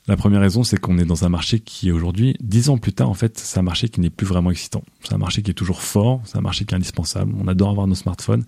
[0.09, 3.09] La première raison, c'est qu'on est dans un marché qui aujourd'hui, dix ans plus tard,
[3.09, 4.83] en fait, c'est un marché qui n'est plus vraiment excitant.
[5.05, 7.33] C'est un marché qui est toujours fort, c'est un marché qui est indispensable.
[7.39, 8.41] On adore avoir nos smartphones,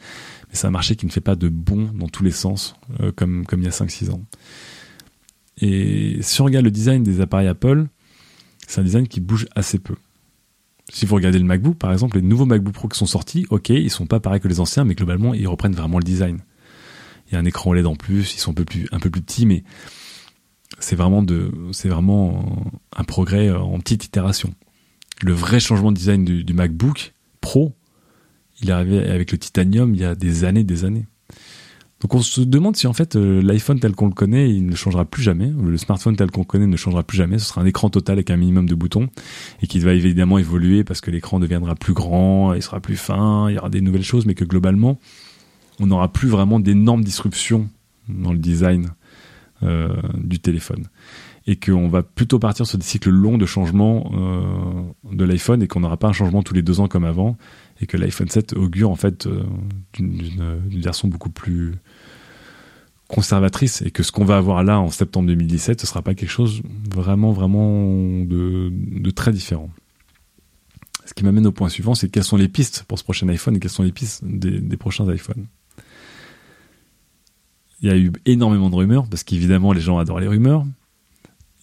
[0.49, 3.13] mais c'est un marché qui ne fait pas de bon dans tous les sens, euh,
[3.13, 4.23] comme il y a 5-6 ans.
[5.59, 7.87] Et si on regarde le design des appareils Apple,
[8.67, 9.95] c'est un design qui bouge assez peu.
[10.93, 13.71] Si vous regardez le MacBook, par exemple, les nouveaux MacBook Pro qui sont sortis, ok,
[13.71, 16.41] ils sont pas pareils que les anciens, mais globalement, ils reprennent vraiment le design.
[17.27, 19.11] Il y a un écran OLED en plus, ils sont un peu plus, un peu
[19.11, 19.65] plus petits, mais
[20.79, 21.25] c'est vraiment
[21.85, 24.55] vraiment un progrès en petite itération.
[25.23, 27.73] Le vrai changement de design du, MacBook Pro,
[28.61, 31.07] il est arrivé avec le titanium il y a des années, des années.
[32.01, 35.05] Donc on se demande si en fait euh, l'iPhone tel qu'on le connaît, ne changera
[35.05, 35.51] plus jamais.
[35.51, 37.39] Le smartphone tel qu'on le connaît ne changera plus jamais.
[37.39, 39.09] Ce sera un écran total avec un minimum de boutons
[39.63, 43.49] et qui va évidemment évoluer parce que l'écran deviendra plus grand, il sera plus fin,
[43.49, 44.99] il y aura des nouvelles choses, mais que globalement
[45.81, 47.69] on n'aura plus vraiment d'énormes disruptions
[48.09, 48.91] dans le design
[49.63, 50.85] euh, du téléphone
[51.47, 55.69] et qu'on va plutôt partir sur des cycles longs de changement euh, de l'iPhone et
[55.69, 57.37] qu'on n'aura pas un changement tous les deux ans comme avant
[57.81, 59.43] et que l'iPhone 7 augure en fait euh,
[59.93, 61.75] d'une version beaucoup plus
[63.09, 66.31] conservatrice et que ce qu'on va avoir là en septembre 2017 ce sera pas quelque
[66.31, 66.63] chose
[66.93, 69.71] vraiment vraiment de, très différent.
[71.05, 73.57] Ce qui m'amène au point suivant, c'est quelles sont les pistes pour ce prochain iPhone
[73.57, 75.47] et quelles sont les pistes des prochains iPhones
[77.85, 80.65] il y a eu énormément de rumeurs, parce qu'évidemment, les gens adorent les rumeurs.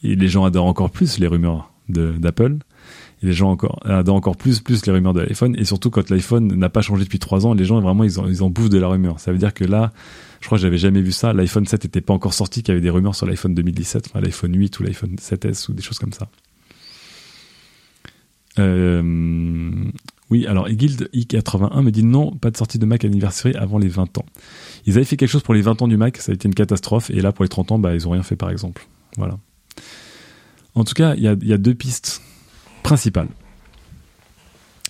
[0.03, 2.57] Et les gens adorent encore plus les rumeurs d'Apple.
[3.21, 5.55] Et les gens encore, adorent encore plus, plus les rumeurs de l'iPhone.
[5.57, 8.27] Et surtout, quand l'iPhone n'a pas changé depuis trois ans, les gens, vraiment, ils en,
[8.27, 9.19] ils en bouffent de la rumeur.
[9.19, 9.91] Ça veut dire que là,
[10.39, 11.33] je crois que j'avais jamais vu ça.
[11.33, 14.21] L'iPhone 7 n'était pas encore sorti, qu'il y avait des rumeurs sur l'iPhone 2017, enfin,
[14.21, 16.29] l'iPhone 8 ou l'iPhone 7S ou des choses comme ça.
[18.59, 19.91] Euh,
[20.29, 23.87] oui, alors Guild i81 me dit non, pas de sortie de Mac anniversary avant les
[23.87, 24.25] 20 ans.
[24.85, 26.55] Ils avaient fait quelque chose pour les 20 ans du Mac, ça a été une
[26.55, 28.87] catastrophe, et là pour les 30 ans, bah, ils ont rien fait par exemple.
[29.17, 29.37] Voilà.
[30.73, 32.21] En tout cas, il y a, deux pistes
[32.83, 33.29] principales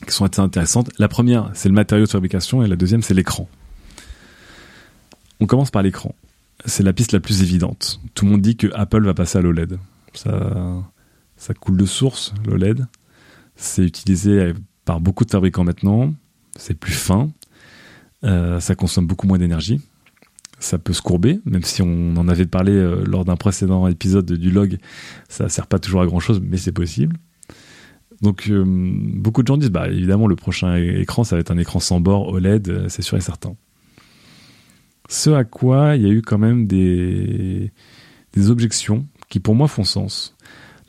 [0.06, 0.90] qui sont assez intéressantes.
[0.98, 3.48] La première, c'est le matériau de fabrication, et la deuxième, c'est l'écran.
[5.40, 6.16] On commence par l'écran.
[6.66, 8.00] C'est la piste la plus évidente.
[8.14, 9.80] Tout le monde dit que Apple va passer à l'OLED.
[10.14, 10.84] Ça,
[11.38, 12.86] ça coule de source, l'OLED.
[13.56, 14.54] C'est utilisé
[14.86, 16.14] par beaucoup de fabricants maintenant.
[16.56, 17.32] C'est plus fin.
[18.24, 19.82] Euh, ça consomme beaucoup moins d'énergie.
[20.60, 24.32] Ça peut se courber, même si on en avait parlé euh, lors d'un précédent épisode
[24.32, 24.78] du log.
[25.28, 27.18] Ça sert pas toujours à grand chose, mais c'est possible.
[28.22, 31.58] Donc euh, beaucoup de gens disent, bah évidemment le prochain écran, ça va être un
[31.58, 33.56] écran sans bord OLED, c'est sûr et certain.
[35.10, 37.72] Ce à quoi il y a eu quand même des,
[38.34, 40.36] des objections qui pour moi font sens.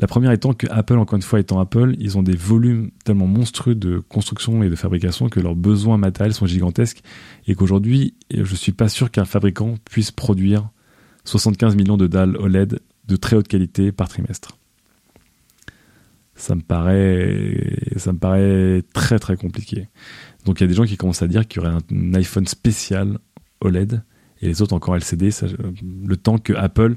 [0.01, 3.29] La première étant que Apple, encore une fois étant Apple, ils ont des volumes tellement
[3.29, 7.03] monstrueux de construction et de fabrication que leurs besoins matériels sont gigantesques
[7.47, 10.69] et qu'aujourd'hui, je suis pas sûr qu'un fabricant puisse produire
[11.25, 14.59] 75 millions de dalles OLED de très haute qualité par trimestre.
[16.43, 17.57] Ça me paraît,
[17.99, 19.87] ça me paraît très très compliqué.
[20.45, 22.49] Donc il y a des gens qui commencent à dire qu'il y aurait un iPhone
[22.49, 23.21] spécial
[23.61, 24.03] OLED
[24.41, 25.31] et les autres encore LCD.
[25.81, 26.97] le temps que Apple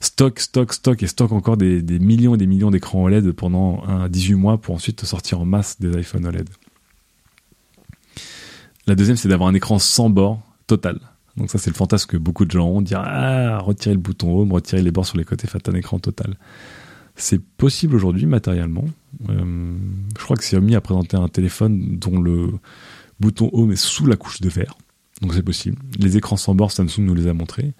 [0.00, 4.08] stocke, stocke, stocke et stocke encore des, millions et des millions d'écrans OLED pendant un,
[4.08, 6.48] 18 mois pour ensuite sortir en masse des iPhone OLED.
[8.86, 11.00] La deuxième, c'est d'avoir un écran sans bord total.
[11.36, 14.38] Donc ça, c'est le fantasme que beaucoup de gens ont, dire ah retirer le bouton
[14.38, 16.38] home, retirer les bords sur les côtés, faites un écran total.
[17.16, 18.84] C'est possible aujourd'hui matériellement.
[19.30, 19.74] Euh,
[20.18, 22.52] je crois que Xiaomi a présenté un téléphone dont le
[23.20, 24.76] bouton home est sous la couche de verre.
[25.22, 25.78] Donc c'est possible.
[25.98, 27.72] Les écrans sans bord, Samsung nous les a montrés.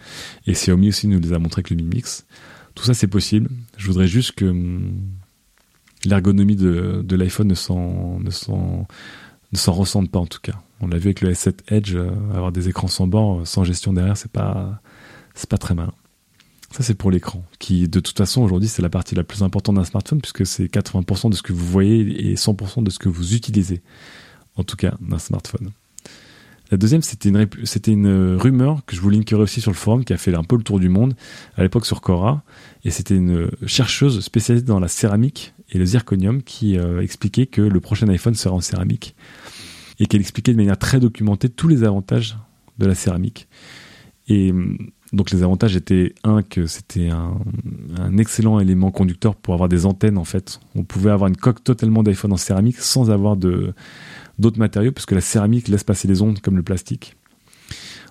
[0.46, 2.26] Et Xiaomi aussi nous les a montrés avec le Mi Mix.
[2.74, 3.50] Tout ça, c'est possible.
[3.76, 5.00] Je voudrais juste que hum,
[6.04, 8.86] l'ergonomie de, l'iPhone ne s'en, ne s'en,
[9.52, 10.62] ne s'en ressente pas en tout cas.
[10.80, 13.92] On l'a vu avec le S7 Edge, euh, avoir des écrans sans bord, sans gestion
[13.92, 14.80] derrière, c'est pas,
[15.34, 15.92] c'est pas très malin.
[16.76, 19.76] Ça, c'est pour l'écran, qui de toute façon aujourd'hui c'est la partie la plus importante
[19.76, 23.08] d'un smartphone puisque c'est 80% de ce que vous voyez et 100% de ce que
[23.08, 23.80] vous utilisez,
[24.56, 25.70] en tout cas d'un smartphone.
[26.70, 30.18] La deuxième, c'était une, rumeur que je vous linkerai aussi sur le forum qui a
[30.18, 31.16] fait un peu le tour du monde
[31.56, 32.42] à l'époque sur Cora.
[32.84, 37.62] Et c'était une chercheuse spécialisée dans la céramique et le zirconium qui euh, expliquait que
[37.62, 39.16] le prochain iPhone sera en céramique.
[39.98, 42.36] Et qu'elle expliquait de manière très documentée tous les avantages
[42.76, 43.48] de la céramique.
[44.28, 44.52] Et
[45.12, 47.38] donc les avantages étaient un que c'était un,
[48.18, 50.60] excellent élément conducteur pour avoir des antennes en fait.
[50.74, 55.20] On pouvait avoir une coque totalement d'iPhone en céramique sans avoir d'autres matériaux, puisque la
[55.20, 57.16] céramique laisse passer les ondes comme le plastique.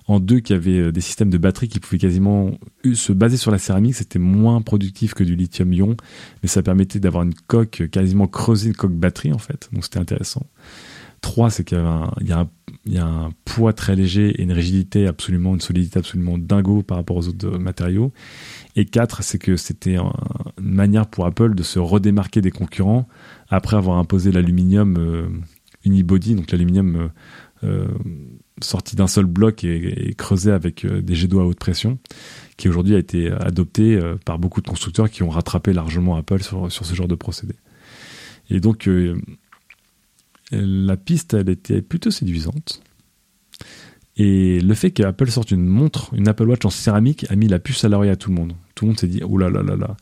[0.08, 2.52] En deux, qu'il y avait euh, des systèmes de batterie qui pouvaient quasiment
[2.94, 5.96] se baser sur la céramique, c'était moins productif que du lithium-ion,
[6.42, 9.98] mais ça permettait d'avoir une coque quasiment creusée, une coque batterie en fait, donc c'était
[9.98, 10.46] intéressant.
[11.26, 15.98] Trois, c'est qu'il y, a un, poids très léger et une rigidité absolument, une solidité
[15.98, 18.12] absolument dingo par rapport aux autres matériaux.
[18.76, 20.12] Et quatre, c'est que c'était une
[20.60, 23.08] manière pour Apple de se redémarquer des concurrents
[23.48, 25.26] après avoir imposé l'aluminium euh,
[25.84, 27.08] unibody, donc l'aluminium euh,
[27.64, 27.88] euh,
[28.62, 31.98] sorti d'un seul bloc et, creusé avec des jets d'eau à haute pression,
[32.56, 36.70] qui aujourd'hui a été adopté par beaucoup de constructeurs qui ont rattrapé largement Apple sur,
[36.70, 37.56] ce genre de procédé.
[38.48, 38.88] Et donc
[40.52, 42.82] la piste, elle était plutôt séduisante.
[44.16, 47.58] Et le fait qu'Apple sorte une montre, une Apple Watch en céramique, a mis la
[47.58, 48.54] puce à l'oreille à tout le monde.
[48.74, 49.96] Tout le monde s'est dit, oh là là là là.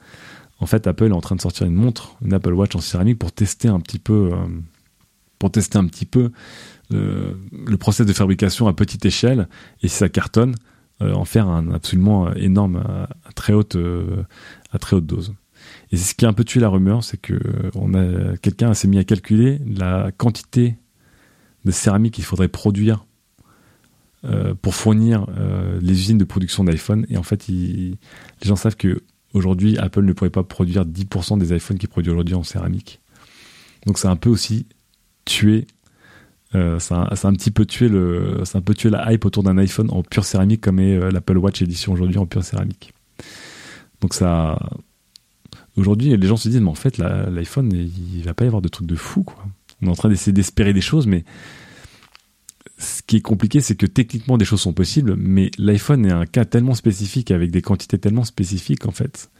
[0.60, 3.18] En fait, Apple est en train de sortir une montre, une Apple Watch en céramique
[3.18, 4.30] pour tester un petit peu
[5.38, 6.30] pour tester un petit peu
[6.92, 7.34] euh,
[7.66, 9.48] le process de fabrication à petite échelle
[9.82, 10.54] et si ça cartonne,
[11.02, 13.76] euh, en faire un absolument énorme euh, à très haute
[15.04, 15.34] dose.
[15.92, 17.38] Et ce qui a un peu tué la rumeur, c'est que
[17.74, 20.76] on a quelqu'un s'est mis à calculer la quantité
[21.64, 23.06] de céramique qu'il faudrait produire
[24.62, 25.26] pour fournir
[25.80, 27.06] les usines de production d'iPhone.
[27.10, 27.96] Et en fait, les
[28.42, 29.02] gens savent que
[29.34, 33.00] aujourd'hui, Apple ne pourrait pas produire 10% des iPhones qu'il produit aujourd'hui en céramique.
[33.86, 34.66] Donc c'est un peu aussi
[36.54, 37.90] euh, ça, a un petit peu tué
[38.44, 41.10] ça un peu tué la hype autour d'un iPhone en pure céramique comme est euh,
[41.10, 42.94] l'Apple Watch édition aujourd'hui en pure céramique.
[44.00, 44.58] Donc ça,
[45.76, 48.68] aujourd'hui les gens se disent mais en fait l'iPhone il, va pas y avoir de
[48.68, 49.44] trucs de fou quoi.
[49.82, 51.24] On est en train d'essayer d'espérer des choses mais
[52.78, 56.26] ce qui est compliqué c'est que techniquement des choses sont possibles mais l'iPhone est un
[56.26, 59.30] cas tellement spécifique avec des quantités tellement spécifiques en fait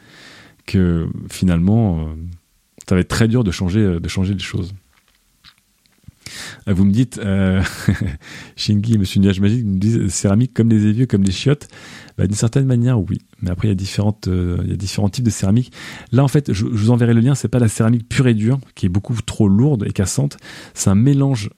[0.66, 2.14] que finalement euh,
[2.88, 4.74] ça va être très dur de changer de changer les choses.
[6.68, 7.62] Euh, vous me dites, euh,
[8.68, 11.68] Monsieur Nuage Magique me disent céramique comme les évieux, comme les chiottes.
[12.16, 13.20] Bah, D'une certaine manière, oui.
[13.42, 15.72] Mais après, il y a euh, différents types de céramique.
[16.12, 17.34] Là, en fait, je, vous enverrai le lien.
[17.34, 20.36] C'est pas la céramique pure et dure qui est beaucoup trop lourde et cassante.
[20.74, 21.50] C'est un mélange.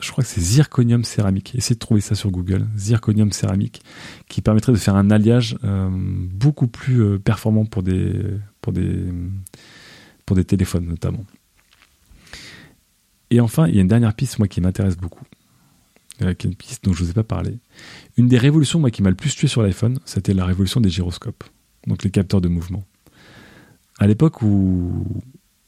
[0.00, 1.54] Je crois que c'est zirconium céramique.
[1.54, 2.66] Essayez de trouver ça sur Google.
[2.76, 3.82] Zirconium céramique,
[4.28, 8.04] qui permettrait de faire un alliage euh, beaucoup plus performant pour des
[10.44, 11.24] téléphones notamment.
[13.34, 15.24] Et enfin, il y a une dernière piste, moi, qui m'intéresse beaucoup.
[16.20, 17.58] Avec une piste dont je ne vous ai pas parlé.
[18.16, 20.88] Une des révolutions, moi, qui m'a le plus tué sur l'iPhone, c'était la révolution des
[20.88, 21.42] gyroscopes.
[21.88, 22.84] Donc les capteurs de mouvement.
[23.98, 25.04] À l'époque où,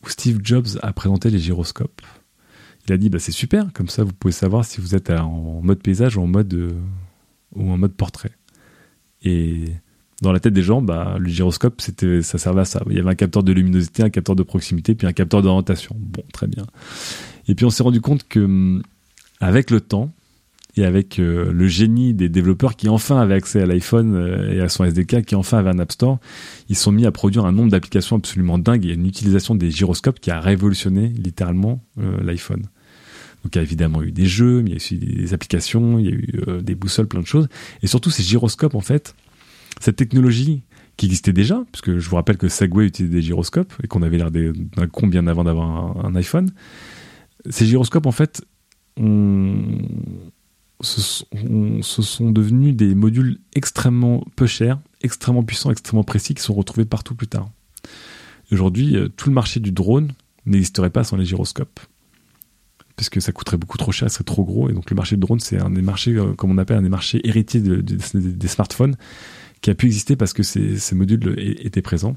[0.06, 2.02] Steve Jobs a présenté les gyroscopes,
[2.86, 5.60] il a dit bah, c'est super, comme ça vous pouvez savoir si vous êtes en
[5.60, 6.70] mode paysage ou en mode, euh,
[7.56, 8.30] ou en mode portrait.
[9.24, 9.64] Et
[10.22, 12.84] dans la tête des gens, bah, le gyroscope, ça servait à ça.
[12.88, 15.96] Il y avait un capteur de luminosité, un capteur de proximité, puis un capteur d'orientation.
[15.98, 16.64] Bon, très bien.
[17.48, 18.82] Et puis on s'est rendu compte que hum,
[19.40, 20.12] avec le temps
[20.76, 24.60] et avec euh, le génie des développeurs qui enfin avaient accès à l'iPhone euh, et
[24.60, 26.18] à son SDK, qui enfin avaient un App Store,
[26.68, 30.20] ils sont mis à produire un nombre d'applications absolument dingue et une utilisation des gyroscopes
[30.20, 32.62] qui a révolutionné littéralement euh, l'iPhone.
[33.42, 35.98] Donc il y a évidemment eu des jeux, mais il y a eu des applications,
[35.98, 37.48] il y a eu des boussoles, plein de choses.
[37.82, 39.14] Et surtout ces gyroscopes, en fait,
[39.80, 40.62] cette technologie
[40.96, 44.16] qui existait déjà, puisque je vous rappelle que Segway utilisait des gyroscopes et qu'on avait
[44.16, 46.50] l'air d'un con bien avant d'avoir un, iPhone
[47.50, 48.44] ces gyroscopes, en fait,
[50.80, 51.24] se,
[51.80, 57.14] sont, devenus des modules extrêmement peu chers, extrêmement puissants, extrêmement précis, qui sont retrouvés partout
[57.14, 57.48] plus tard.
[58.52, 60.12] Aujourd'hui, euh, tout le marché du drone
[60.44, 61.80] n'existerait pas sans les gyroscopes.
[62.96, 64.70] Puisque ça coûterait beaucoup trop cher, ce serait trop gros.
[64.70, 66.82] Et donc le marché du drone, c'est un des marchés, euh, comme on appelle, un
[66.82, 68.96] des marchés héritiers des smartphones,
[69.60, 72.16] qui a pu exister parce que ces, ces modules étaient présents.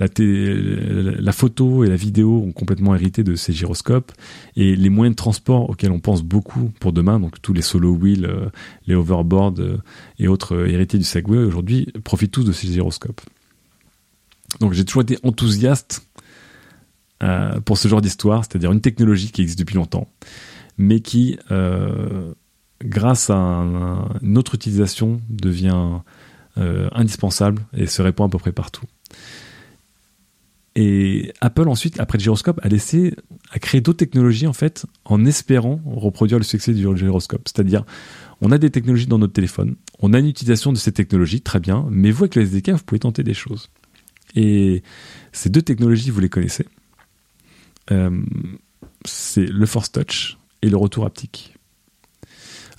[0.00, 4.12] La, photo et la vidéo ont complètement hérité de ces gyroscopes
[4.56, 7.94] et les moyens de transport auxquels on pense beaucoup pour demain, donc tous les solo
[7.94, 8.48] wheels, euh,
[8.86, 9.78] les hoverboards euh,
[10.18, 13.20] et autres euh, héritiers du Segway aujourd'hui profitent tous de ces gyroscopes.
[14.60, 16.06] Donc j'ai toujours été enthousiaste
[17.66, 20.08] pour ce genre d'histoire, c'est-à-dire une technologie qui existe depuis longtemps,
[20.78, 21.38] mais qui,
[22.82, 26.00] grâce à une autre utilisation, devient
[26.56, 28.86] indispensable et se répand à peu près partout.
[30.82, 33.14] Et Apple ensuite, après le gyroscope, a laissé,
[33.50, 37.42] a créé d'autres technologies en fait, en espérant reproduire le succès du gyroscope.
[37.44, 37.84] C'est-à-dire,
[38.40, 41.60] on a des technologies dans notre téléphone, on a une utilisation de ces technologies, très
[41.60, 43.68] bien, mais vous avec le SDK, vous pouvez tenter des choses.
[44.34, 44.82] Et
[45.32, 46.64] ces deux technologies, vous les connaissez.
[47.90, 48.22] Euh,
[49.04, 51.56] c'est le Force Touch et le retour haptique.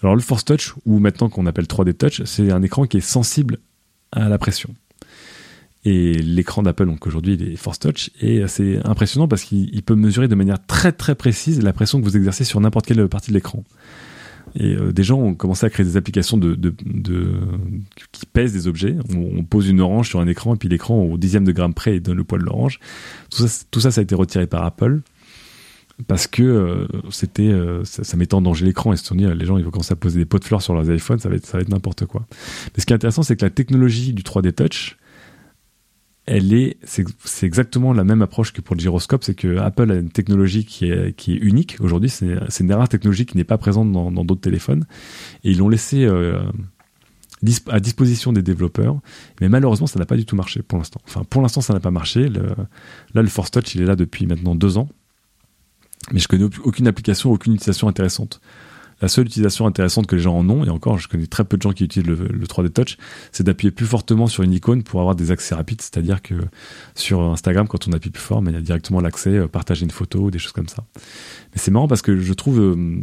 [0.02, 3.02] Alors le Force Touch, ou maintenant qu'on appelle 3D Touch, c'est un écran qui est
[3.02, 3.60] sensible
[4.12, 4.74] à la pression.
[5.84, 9.96] Et l'écran d'Apple, donc aujourd'hui, il est Force Touch, et c'est impressionnant parce qu'il peut
[9.96, 13.32] mesurer de manière très très précise la pression que vous exercez sur n'importe quelle partie
[13.32, 13.64] de l'écran.
[14.56, 17.32] Et euh, des gens ont commencé à créer des applications de, de, de
[18.12, 18.96] qui pèsent des objets.
[19.16, 22.00] On, pose une orange sur un écran et puis l'écran au dixième de gramme près
[22.00, 22.80] donne le poids de l'orange.
[23.30, 25.02] Tout ça, tout ça, ça a été retiré par Apple
[26.08, 29.26] parce que euh, c'était euh, ça, ça, mettait en danger l'écran et se sont dit
[29.26, 31.30] les gens ils vont commencer à poser des pots de fleurs sur leurs iPhones ça
[31.30, 33.52] va être ça va être n'importe quoi mais ce qui est intéressant c'est que la
[33.52, 34.98] technologie du 3D Touch
[36.28, 39.96] elle est, c'est exactement la même approche que pour le gyroscope, c'est que Apple a
[39.96, 42.10] une technologie qui est, unique aujourd'hui.
[42.10, 44.86] C'est une des rares technologies qui n'est pas présente dans d'autres téléphones,
[45.44, 46.40] et ils l'ont laissé euh,
[47.68, 49.00] à disposition des développeurs.
[49.40, 51.02] Mais malheureusement, ça n'a pas du tout marché pour l'instant.
[51.08, 52.30] Enfin, pour l'instant, ça n'a pas marché.
[52.30, 54.90] là, le Force Touch, il est là depuis maintenant deux ans,
[56.12, 58.42] mais je connais aucune application, aucune utilisation intéressante.
[59.02, 61.58] La seule utilisation intéressante que les gens en ont, et encore, je connais très peu
[61.58, 62.98] de gens qui utilisent le, 3D Touch,
[63.32, 65.82] c'est d'appuyer plus fortement sur une icône pour avoir des accès rapides.
[65.82, 66.36] C'est-à-dire que
[66.94, 69.92] sur Instagram, quand on appuie plus fort, il y a directement l'accès, euh, partager une
[69.92, 70.86] photo, des choses comme ça.
[70.96, 73.00] Mais c'est marrant parce que je trouve euh,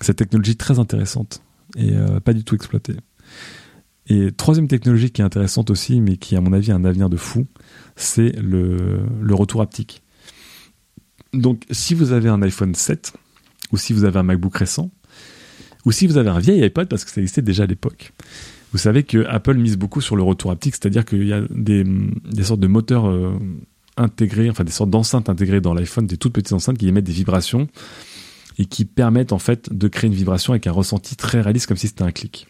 [0.00, 1.42] cette technologie très intéressante
[1.76, 2.96] et euh, pas du tout exploitée.
[4.06, 7.08] Et troisième technologie qui est intéressante aussi, mais qui à mon avis a un avenir
[7.08, 7.46] de fou,
[7.96, 10.02] c'est le, le retour haptique.
[11.32, 13.14] Donc si vous avez un iPhone 7,
[13.72, 14.90] ou si vous avez un MacBook récent,
[15.84, 18.12] ou si vous avez un vieil iPod, parce que ça existait déjà à l'époque.
[18.72, 21.84] Vous savez que Apple mise beaucoup sur le retour haptique, c'est-à-dire qu'il y a des,
[22.42, 23.38] sortes de moteurs euh,
[23.96, 27.12] intégrés, enfin des sortes d'enceintes intégrées dans l'iPhone, des toutes petites enceintes qui émettent des
[27.12, 27.68] vibrations
[28.58, 31.76] et qui permettent en fait de créer une vibration avec un ressenti très réaliste comme
[31.76, 32.46] si c'était un clic.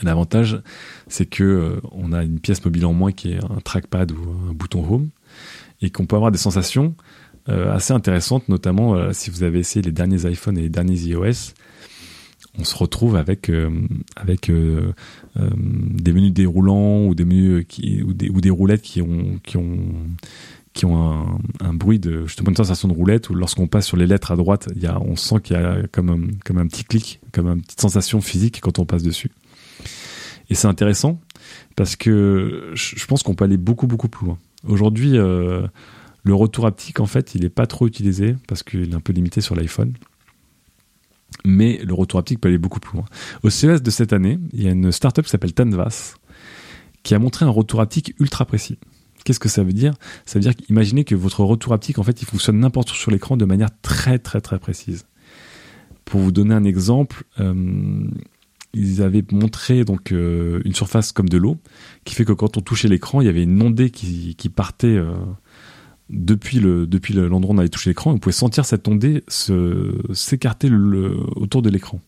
[0.00, 0.60] L'avantage,
[1.08, 4.48] c'est que euh, on a une pièce mobile en moins qui est un trackpad ou
[4.48, 5.10] un bouton home
[5.80, 6.94] et qu'on peut avoir des sensations
[7.46, 11.54] assez intéressante, notamment euh, si vous avez essayé les derniers iPhones et les derniers iOS.
[12.58, 13.70] On se retrouve avec euh,
[14.14, 17.64] avec des menus déroulants ou des menus
[18.04, 19.78] ou des, ou des roulettes qui ont qui ont
[20.74, 23.96] qui ont un, un, bruit de justement une sensation de roulette ou lorsqu'on passe sur
[23.96, 26.58] les lettres à droite, il y a, on sent qu'il y a comme un, comme
[26.58, 29.30] un petit clic, comme une petite sensation physique quand on passe dessus.
[30.50, 31.20] Et c'est intéressant
[31.76, 34.38] parce que je pense qu'on peut aller beaucoup beaucoup plus loin.
[34.66, 35.66] Aujourd'hui, euh,
[36.24, 39.12] le retour haptique, en fait, il n'est pas trop utilisé parce qu'il est un peu
[39.12, 39.94] limité sur l'iPhone.
[41.44, 43.06] Mais le retour haptique peut aller beaucoup plus loin.
[43.42, 46.14] Au CES de cette année, il y a une startup qui s'appelle Tanvas
[47.02, 48.78] qui a montré un retour haptique ultra précis.
[49.24, 49.94] Qu'est-ce que ça veut dire?
[50.24, 53.10] Ça veut dire qu'imaginez que votre retour haptique, en fait, il fonctionne n'importe où sur
[53.10, 55.06] l'écran de manière très très très précise.
[56.04, 58.04] Pour vous donner un exemple, euh,
[58.74, 61.58] ils avaient montré donc euh, une surface comme de l'eau,
[62.04, 65.14] qui fait que quand on touchait l'écran, il y avait une ondée qui, partait euh,
[66.10, 70.70] depuis le depuis l'endroit où on avait touché l'écran, on pouvait sentir cette ondée s'écarter
[71.36, 72.00] autour de l'écran.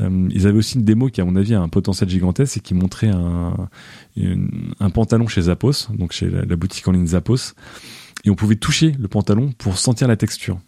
[0.00, 2.60] Euh, ils avaient aussi une démo qui, à mon avis, a un potentiel gigantesque et
[2.60, 3.68] qui montrait un,
[4.80, 7.54] un pantalon chez Zappos, donc chez la, boutique en ligne Zappos,
[8.24, 10.58] et on pouvait toucher le pantalon pour sentir la texture.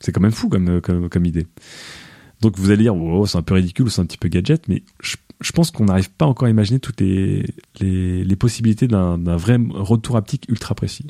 [0.00, 1.46] C'est quand même fou comme, comme, idée.
[2.40, 4.82] Donc vous allez dire, oh, c'est un peu ridicule, c'est un petit peu gadget, mais
[5.00, 7.46] je, je pense qu'on n'arrive pas encore à imaginer toutes les,
[7.80, 11.06] les, les possibilités d'un vrai retour haptique ultra précis.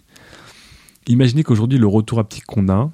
[1.07, 2.91] Imaginez qu'aujourd'hui, le retour haptique qu'on a,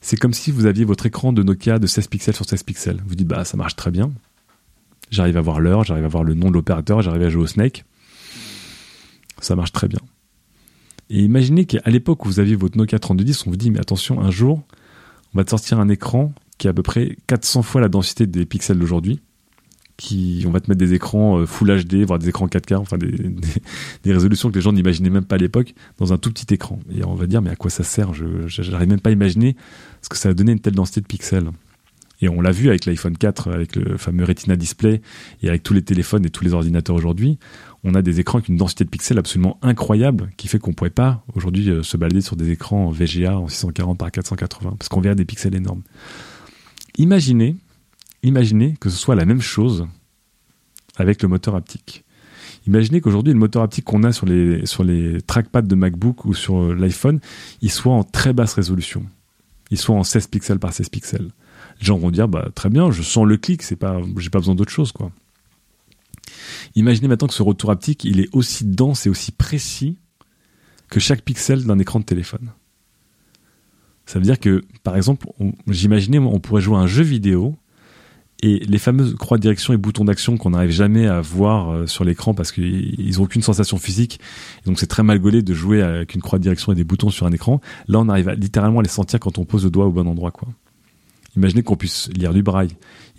[0.00, 3.02] c'est comme si vous aviez votre écran de Nokia de 16 pixels sur 16 pixels.
[3.06, 4.12] Vous dites, bah, ça marche très bien.
[5.10, 7.46] J'arrive à voir l'heure, j'arrive à voir le nom de l'opérateur, j'arrive à jouer au
[7.46, 7.84] Snake.
[9.40, 10.00] Ça marche très bien.
[11.10, 14.20] Et imaginez qu'à l'époque où vous aviez votre Nokia 3210, on vous dit, mais attention,
[14.20, 14.62] un jour,
[15.34, 18.26] on va te sortir un écran qui a à peu près 400 fois la densité
[18.26, 19.20] des pixels d'aujourd'hui
[20.46, 22.98] on va te mettre des écrans euh, Full HD, voire des écrans 4K, enfin
[24.02, 26.78] des, résolutions que les gens n'imaginaient même pas à l'époque dans un tout petit écran.
[26.94, 28.12] Et on va dire mais à quoi ça sert?
[28.14, 29.56] Je n'arrive même pas à imaginer
[30.02, 31.50] ce que ça va donner une telle densité de pixels.
[32.22, 35.02] Et on l'a vu avec l'iPhone 4, avec le fameux Retina Display,
[35.42, 37.38] et avec tous les téléphones et tous les ordinateurs aujourd'hui.
[37.84, 40.90] On a des écrans avec une densité de pixels absolument incroyable, qui fait qu'on pourrait
[40.90, 45.00] pas aujourd'hui euh, se balader sur des écrans VGA en 640 par 480, parce qu'on
[45.00, 45.82] verrait des pixels énormes.
[46.96, 47.56] Imaginez,
[48.26, 49.86] imaginez que ce soit la même chose
[50.96, 52.04] avec le moteur haptique.
[52.66, 56.34] Imaginez qu'aujourd'hui, le moteur haptique qu'on a sur les, sur les trackpads de MacBook ou
[56.34, 57.20] sur euh, l'iPhone,
[57.62, 59.06] il soit en très basse résolution.
[59.70, 61.30] Il soit en 16 pixels par 16 pixels
[61.80, 64.38] les gens vont dire bah très bien, je sens le clic, c'est pas, j'ai pas
[64.38, 65.10] besoin d'autre chose quoi.
[66.74, 69.98] Imaginez maintenant que ce retour haptique, il est aussi dense et aussi précis
[70.88, 72.50] que chaque pixel d'un écran de téléphone.
[74.04, 75.26] Ça veut dire que, par exemple,
[75.66, 77.56] j'imaginais, on pourrait jouer à un jeu vidéo
[78.42, 81.86] et les fameuses croix de direction et boutons d'action qu'on n'arrive jamais à voir euh,
[81.86, 84.20] sur l'écran parce qu'ils n'ont aucune sensation physique,
[84.66, 87.10] donc c'est très mal gaulé de jouer avec une croix de direction et des boutons
[87.10, 87.60] sur un écran.
[87.88, 90.30] Là, on arrive à littéralement les sentir quand on pose le doigt au bon endroit,
[90.30, 90.48] quoi.
[91.36, 92.70] Imaginez qu'on puisse lire du braille.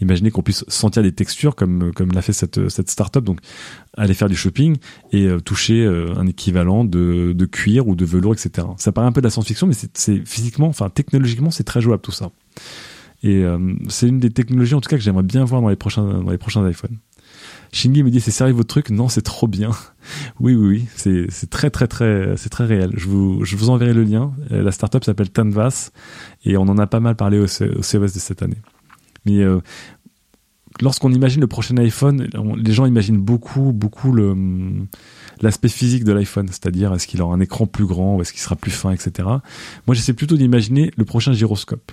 [0.01, 3.23] Imaginez qu'on puisse sentir des textures comme comme l'a fait cette cette startup.
[3.23, 3.39] Donc
[3.95, 4.77] aller faire du shopping
[5.11, 8.67] et euh, toucher euh, un équivalent de, de cuir ou de velours, etc.
[8.77, 12.01] Ça paraît un peu de la science-fiction, mais c'est physiquement, enfin technologiquement, c'est très jouable
[12.01, 12.31] tout ça.
[13.23, 15.75] Et euh, c'est une des technologies en tout cas que j'aimerais bien voir dans les
[15.75, 16.97] prochains dans les prochains iPhones.
[17.71, 18.89] Shingi me dit c'est sérieux votre truc?
[18.89, 19.71] Non, c'est trop bien.
[20.39, 22.91] oui, oui, oui, c'est très très très c'est très réel.
[22.95, 24.33] Je vous je vous enverrai le lien.
[24.51, 25.91] Euh, la startup s'appelle Tanvas
[26.45, 28.61] et on en a pas mal parlé au, CES de cette année.
[29.25, 29.59] Mais euh,
[30.79, 34.35] lorsqu'on imagine le prochain iPhone, les gens imaginent beaucoup beaucoup le
[35.41, 38.41] l'aspect physique de l'iPhone, c'est-à-dire est-ce qu'il aura un écran plus grand, ou est-ce qu'il
[38.41, 39.27] sera plus fin, etc.
[39.85, 41.91] Moi, j'essaie plutôt d'imaginer le prochain gyroscope.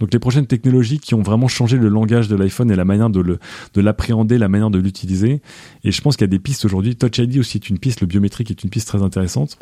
[0.00, 3.10] Donc les prochaines technologies qui ont vraiment changé le langage de l'iPhone et la manière
[3.10, 3.38] de le
[3.74, 5.40] de l'appréhender, la manière de l'utiliser.
[5.84, 6.96] Et je pense qu'il y a des pistes aujourd'hui.
[6.96, 9.58] Touch ID aussi est une piste, le biométrique est une piste très intéressante.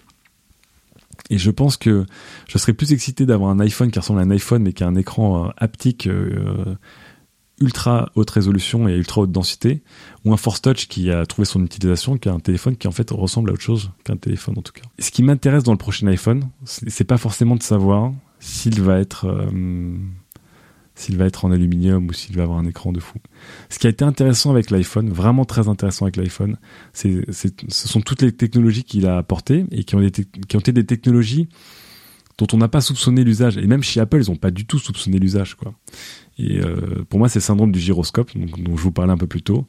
[1.30, 2.06] Et je pense que
[2.48, 4.86] je serais plus excité d'avoir un iPhone qui ressemble à un iPhone mais qui a
[4.86, 6.76] un écran euh, haptique euh,
[7.60, 9.82] ultra haute résolution et ultra haute densité,
[10.24, 12.92] ou un Force Touch qui a trouvé son utilisation, qui a un téléphone qui en
[12.92, 14.82] fait ressemble à autre chose qu'un téléphone en tout cas.
[14.98, 19.26] Ce qui m'intéresse dans le prochain iPhone, c'est pas forcément de savoir s'il va être
[19.26, 19.96] euh,
[20.94, 23.18] s'il va être en aluminium ou s'il va avoir un écran de fou.
[23.70, 26.58] Ce qui a été intéressant avec l'iPhone, vraiment très intéressant avec l'iPhone,
[26.92, 27.22] ce
[27.68, 31.48] sont toutes les technologies qu'il a apportées et qui ont, été, des technologies
[32.38, 33.56] dont on n'a pas soupçonné l'usage.
[33.56, 35.54] Et même chez Apple, ils n'ont pas du tout soupçonné l'usage.
[35.54, 35.74] quoi.
[36.38, 39.26] Et euh, pour moi, c'est le syndrome du gyroscope, dont je vous parlais un peu
[39.26, 39.66] plus tôt.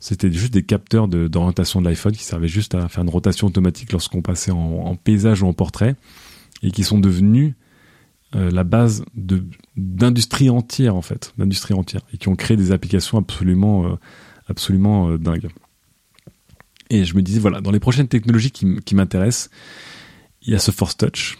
[0.00, 3.92] C'était juste des capteurs d'orientation de, l'iPhone qui servaient juste à faire une rotation automatique
[3.92, 5.96] lorsqu'on passait en paysage ou en portrait
[6.62, 7.54] et qui sont devenus
[8.34, 9.44] euh, la base de
[9.76, 13.94] d'industrie entière en fait, d'industrie entière, et qui ont créé des applications absolument euh,
[14.48, 15.48] absolument euh, dingues.
[16.90, 19.50] Et je me disais voilà, dans les prochaines technologies qui, qui m'intéressent,
[20.42, 21.38] il y a ce Force Touch.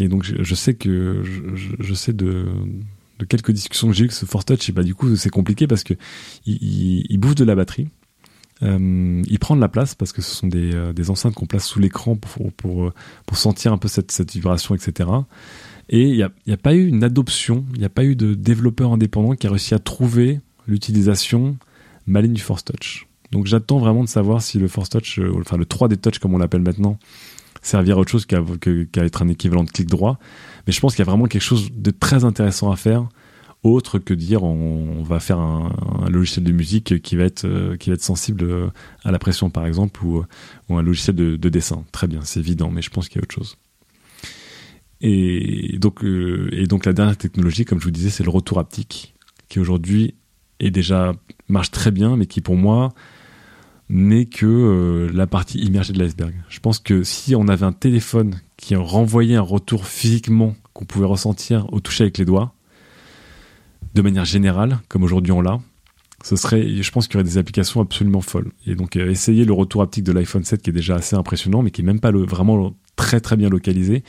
[0.00, 2.46] Et donc je, sais que je, sais de
[3.28, 5.66] quelques discussions que j'ai eues que ce Force Touch, et bah du coup c'est compliqué
[5.66, 5.94] parce que
[6.46, 7.88] il, bouffe de la batterie.
[8.60, 11.80] Il prend de la place parce que ce sont des, des enceintes qu'on place sous
[11.80, 12.92] l'écran pour, pour,
[13.26, 15.08] pour, sentir un peu cette, cette vibration, etc.
[15.88, 18.92] Et il n'y a, pas eu une adoption, il n'y a pas eu de développeur
[18.92, 21.56] indépendant qui a réussi à trouver l'utilisation
[22.06, 23.06] maligne du Force Touch.
[23.32, 26.34] Donc j'attends vraiment de savoir si le Force Touch, euh, enfin le 3D Touch comme
[26.34, 26.98] on l'appelle maintenant,
[27.62, 28.42] servira à autre chose qu'à
[28.96, 30.18] être un équivalent de clic droit.
[30.66, 33.08] Mais je pense qu'il y a vraiment quelque chose de très intéressant à faire,
[33.62, 35.72] autre que dire on, va faire un,
[36.10, 38.68] logiciel de musique qui va être euh, qui va être sensible euh,
[39.04, 40.22] à la pression par exemple ou,
[40.68, 41.84] un logiciel de dessin.
[41.92, 43.56] Très bien, c'est évident, mais je pense qu'il y a autre chose.
[45.00, 48.58] Et donc, euh, et donc la dernière technologie, comme je vous disais, c'est le retour
[48.58, 49.14] haptique,
[49.48, 50.14] qui aujourd'hui
[50.60, 51.12] est déjà
[51.48, 52.92] marche très bien, mais qui pour moi
[53.90, 56.34] n'est que euh, la partie immergée de l'iceberg.
[56.48, 61.06] Je pense que si on avait un téléphone qui renvoyait un retour physiquement qu'on pouvait
[61.06, 62.52] ressentir au toucher avec les doigts,
[63.94, 65.58] de manière générale, comme aujourd'hui on l'a,
[66.22, 68.50] ce serait, je pense qu'il y aurait des applications absolument folles.
[68.66, 71.62] Et donc, euh, essayer le retour haptique de l'iPhone 7 qui est déjà assez impressionnant,
[71.62, 74.02] mais qui est même pas vraiment très très bien localisé,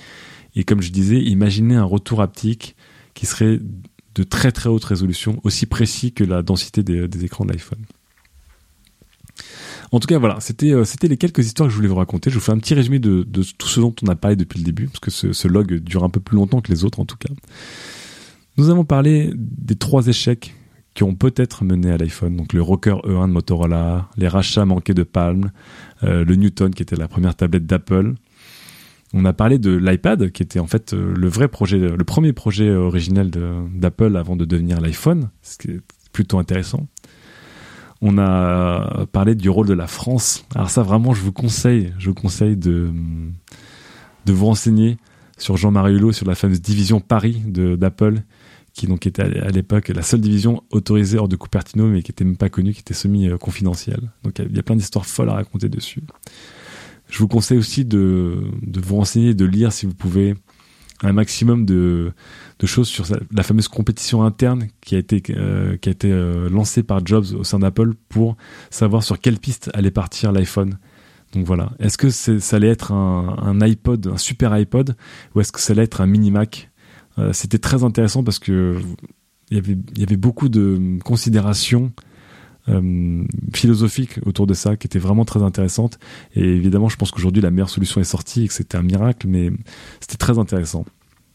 [0.56, 2.76] et comme je disais, imaginez un retour haptique
[3.14, 3.60] qui serait
[4.16, 7.80] de très très haute résolution, aussi précis que la densité des, écrans de l'iPhone.
[9.92, 12.30] En tout cas, voilà, c'était euh, c'était les quelques histoires que je voulais vous raconter.
[12.30, 14.66] Je vous fais un petit résumé de, tout ce dont on a parlé depuis le
[14.66, 17.18] début, parce que ce, log dure un peu plus longtemps que les autres en tout
[17.18, 17.34] cas.
[18.58, 20.54] Nous avons parlé des trois échecs
[20.94, 24.94] qui ont peut-être mené à l'iPhone, donc le Rocker E1 de Motorola, les rachats manqués
[24.94, 25.52] de Palm,
[26.04, 28.16] euh, le Newton qui était la première tablette d'Apple,
[29.14, 32.34] on a parlé de l'iPad, qui était en fait euh, le vrai projet, le premier
[32.34, 33.32] projet originel
[33.74, 35.82] d'Apple avant de devenir l'iPhone, ce qui est
[36.14, 36.88] plutôt intéressant.
[38.02, 40.46] On a parlé du rôle de la France.
[40.56, 42.90] Alors ça, vraiment, je vous conseille, je vous conseille de,
[44.26, 44.98] de vous renseigner
[45.38, 48.22] sur Jean-Marie Hulot, sur la fameuse division Paris d'Apple,
[48.74, 52.24] qui donc était à l'époque la seule division autorisée hors de Cupertino, mais qui était
[52.24, 54.12] même pas connue, qui était semi-confidentielle.
[54.24, 56.04] Donc il y a plein d'histoires folles à raconter dessus.
[57.10, 58.44] Je vous conseille aussi de,
[58.78, 60.36] vous renseigner, de lire si vous pouvez
[61.02, 62.12] un maximum de,
[62.66, 67.44] choses sur la fameuse compétition interne qui a été, euh, euh, lancée par Jobs au
[67.44, 68.38] sein d'Apple pour
[68.70, 70.78] savoir sur quelle piste allait partir l'iPhone.
[71.34, 71.72] Donc voilà.
[71.80, 74.96] Est-ce que ça allait être un, iPod, un super iPod,
[75.34, 76.70] ou est-ce que ça allait être un mini Mac?
[77.18, 78.80] Euh, C'était très intéressant parce que
[79.52, 81.92] il y avait, il y avait beaucoup de considérations
[82.68, 86.00] euh, philosophiques autour de ça qui étaient vraiment très intéressantes.
[86.36, 89.28] Et évidemment, je pense qu'aujourd'hui la meilleure solution est sortie et que c'était un miracle,
[89.28, 89.52] mais
[90.00, 90.86] c'était très intéressant.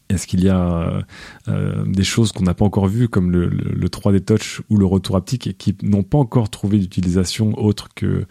[0.07, 1.03] Est-ce qu'il y a
[1.47, 4.85] euh, des choses qu'on n'a pas encore vues, comme le, le, 3D Touch ou le
[4.85, 8.27] retour haptique, et qui n'ont pas encore trouvé d'utilisation autre que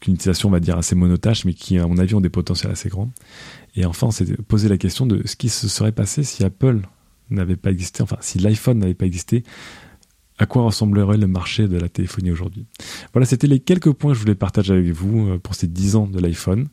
[0.00, 2.72] qu'une utilisation, on va dire, assez monotâche, mais qui, à mon avis, ont des potentiels
[2.72, 3.10] assez grands?
[3.74, 6.82] Et enfin, on s'est posé la question de ce qui se serait passé si Apple
[7.30, 9.44] n'avait pas existé, enfin, si l'iPhone n'avait pas existé,
[10.44, 12.66] à quoi ressemblerait le marché de la téléphonie aujourd'hui?
[13.14, 15.96] Voilà, c'était les quelques points que je voulais partager avec vous euh, pour ces 10
[15.96, 16.68] ans de l'iPhone.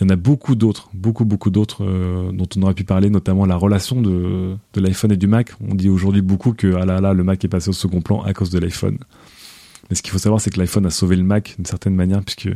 [0.00, 3.10] Il y en a beaucoup d'autres, beaucoup, beaucoup d'autres euh, dont on aurait pu parler,
[3.10, 5.52] notamment la relation de, de l'iPhone et du Mac.
[5.60, 8.22] On dit aujourd'hui beaucoup que ah là là, le Mac est passé au second plan
[8.22, 8.96] à cause de l'iPhone.
[9.90, 12.22] Mais ce qu'il faut savoir, c'est que l'iPhone a sauvé le Mac d'une certaine manière,
[12.22, 12.48] puisque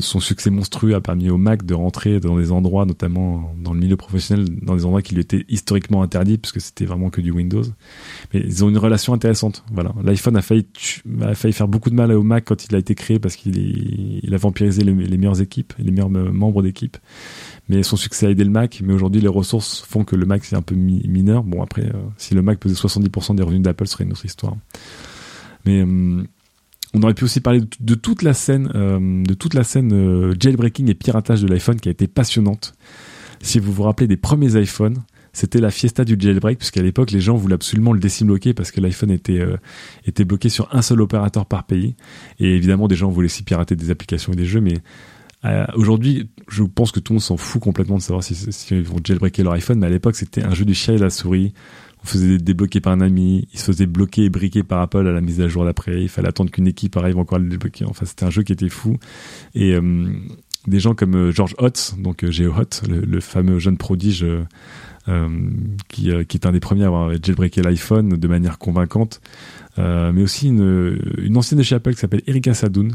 [0.00, 3.80] son succès monstrueux a permis au Mac de rentrer dans des endroits, notamment dans le
[3.80, 7.30] milieu professionnel, dans des endroits qui lui étaient historiquement interdits, puisque c'était vraiment que du
[7.30, 7.64] Windows.
[8.32, 9.64] Mais ils ont une relation intéressante.
[9.72, 10.66] Voilà, l'iPhone a failli,
[11.22, 13.56] a failli faire beaucoup de mal au Mac quand il a été créé, parce qu'il
[14.22, 16.98] il a vampirisé les, meilleures équipes, les meilleurs membres d'équipe.
[17.68, 18.80] Mais son succès a aidé le Mac.
[18.84, 21.42] Mais aujourd'hui, les ressources font que le Mac c'est un peu mineur.
[21.42, 24.24] Bon après, euh, si le Mac pesait 70% des revenus d'Apple, ce serait une autre
[24.24, 24.56] histoire.
[25.64, 26.26] Mais hum,
[26.94, 30.34] on aurait pu aussi parler de, toute la scène, euh, de toute la scène euh,
[30.38, 32.74] jailbreaking et piratage de l'iPhone qui a été passionnante.
[33.42, 34.98] Si vous vous rappelez des premiers iPhones,
[35.32, 38.80] c'était la fiesta du jailbreak puisqu'à l'époque les gens voulaient absolument le décibloquer parce que
[38.80, 39.56] l'iPhone était euh,
[40.04, 41.94] était bloqué sur un seul opérateur par pays
[42.40, 44.78] et évidemment des gens voulaient aussi pirater des applications et des jeux mais
[45.74, 48.82] aujourd'hui je pense que tout le monde s'en fout complètement de savoir si, si ils
[48.82, 51.54] vont jailbreaker leur iPhone mais à l'époque c'était un jeu du chat et la souris
[52.02, 55.12] on faisait débloquer par un ami, il se faisait bloquer et briquer par Apple à
[55.12, 57.84] la mise à jour d'après, il fallait attendre qu'une équipe arrive encore à le débloquer.
[57.84, 58.96] Enfin, c'était un jeu qui était fou.
[59.54, 60.08] Et euh,
[60.66, 64.26] des gens comme euh, George Hotz, donc euh, Geo Hot, le, fameux jeune prodige
[65.88, 69.20] qui, qui, est un des premiers à avoir jailbreaké l'iPhone de manière convaincante,
[69.76, 72.92] mais aussi une, ancienne de chez Apple qui s'appelle Erika Sadoun,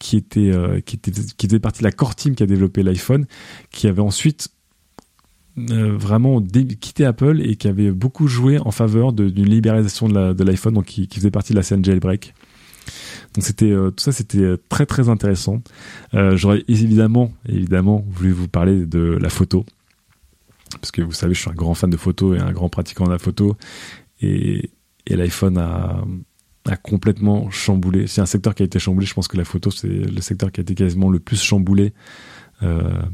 [0.00, 0.52] qui était,
[0.84, 3.26] qui était qui faisait partie de la core team qui a développé l'iPhone,
[3.70, 4.48] qui avait ensuite
[5.70, 10.74] euh, vraiment quitté Apple et qui avait beaucoup joué en faveur d'une libéralisation de l'iPhone,
[10.74, 12.34] donc qui, faisait partie de la scène jailbreak.
[13.34, 15.62] Donc c'était euh, tout ça, c'était euh, très très intéressant.
[16.12, 19.64] J'aurais évidemment évidemment voulu vous parler de la photo
[20.80, 23.06] parce que vous savez, je suis un grand fan de photo et un grand pratiquant
[23.06, 23.56] de la photo
[24.20, 24.70] et,
[25.06, 26.04] et l'iPhone a
[26.70, 28.06] a complètement chamboulé.
[28.06, 29.06] C'est un secteur qui a été chamboulé.
[29.06, 31.92] Je pense que la photo, c'est le secteur qui a été quasiment le plus chamboulé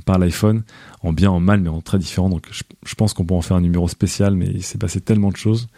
[0.04, 0.62] par l'iPhone,
[1.02, 2.28] en bien, en mal, mais en très différent.
[2.28, 5.30] Donc je, pense qu'on peut en faire un numéro spécial, mais il s'est passé tellement
[5.30, 5.68] de choses.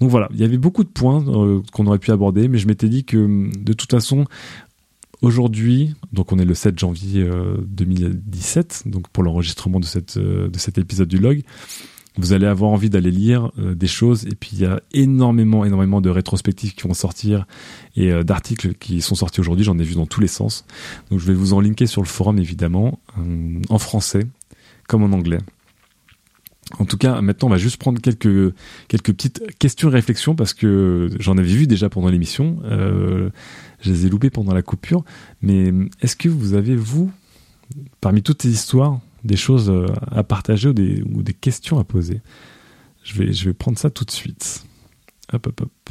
[0.00, 2.66] Donc voilà, il y avait beaucoup de points euh, qu'on aurait pu aborder, mais je
[2.66, 4.24] m'étais dit que de toute façon,
[5.22, 7.28] aujourd'hui, donc on est le 7 janvier
[7.66, 11.42] 2017, euh, donc pour l'enregistrement de, de cet épisode du log,
[12.16, 15.64] vous allez avoir envie d'aller lire euh, des choses et puis il y a énormément
[15.64, 17.46] énormément de rétrospectives qui vont sortir
[17.96, 20.64] et euh, d'articles qui sont sortis aujourd'hui j'en ai vu dans tous les sens
[21.10, 24.26] donc je vais vous en linker sur le forum évidemment euh, en français
[24.88, 25.38] comme en anglais
[26.78, 28.54] en tout cas, maintenant, on va juste prendre quelques
[28.88, 32.58] quelques petites questions et réflexions parce que j'en avais vu déjà pendant l'émission.
[32.64, 33.30] je
[33.84, 35.04] les ai loupées pendant la coupure.
[35.42, 37.12] Mais est-ce que vous avez, vous,
[38.00, 42.20] parmi toutes ces histoires, des choses euh, à partager ou des, questions à poser.
[43.02, 44.64] Je vais, prendre ça tout de suite.
[45.32, 45.90] Hop, hop, hop.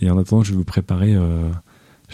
[0.00, 1.50] Et en attendant, je vais vous préparer, euh,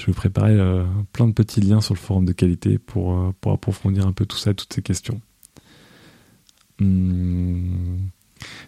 [0.08, 4.36] euh, plein de petits liens sur le forum de qualité pour, approfondir un peu tout
[4.36, 5.20] ça, toutes ces questions.
[6.80, 8.08] Hmm.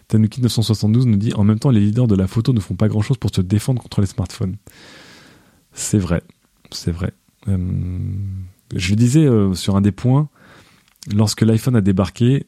[0.07, 2.87] Tanuki 972 nous dit en même temps les leaders de la photo ne font pas
[2.87, 4.55] grand chose pour se défendre contre les smartphones.
[5.73, 6.23] C'est vrai,
[6.71, 7.11] c'est vrai
[8.73, 10.29] je le disais euh, sur un des points,
[11.13, 12.47] lorsque l'iPhone a débarqué,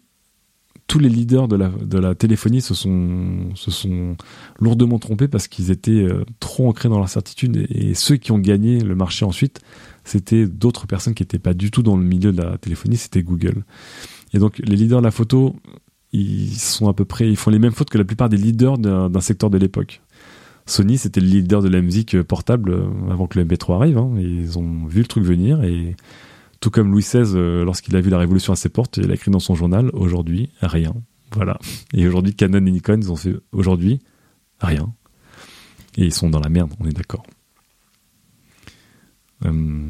[0.87, 4.15] tous les leaders de la, téléphonie se sont,
[4.59, 7.67] lourdement trompés parce qu'ils étaient euh, trop ancrés dans leur certitude.
[7.69, 9.59] Et, ceux qui ont gagné le marché ensuite,
[10.05, 13.21] c'était d'autres personnes qui n'étaient pas du tout dans le milieu de la téléphonie, c'était
[13.21, 13.65] Google.
[14.33, 15.57] Et donc les leaders de la photo,
[16.13, 18.77] ils sont à peu près, ils font les mêmes fautes que la plupart des leaders
[18.77, 20.01] d'un secteur de l'époque.
[20.67, 23.97] Sony, c'était le leader de la musique portable euh, avant que le MP3 arrive.
[23.97, 24.11] Hein.
[24.19, 25.95] Ils ont vu le truc venir et
[26.59, 29.13] tout comme Louis XVI, euh, lorsqu'il a vu la révolution à ses portes, il a
[29.13, 30.93] écrit dans son journal aujourd'hui rien.
[31.33, 31.57] Voilà.
[31.93, 33.99] Et aujourd'hui, Canon et Nikon, ils ont fait aujourd'hui
[34.59, 34.93] rien.
[35.97, 37.25] Et ils sont dans la merde, on est d'accord.
[39.45, 39.89] Euh,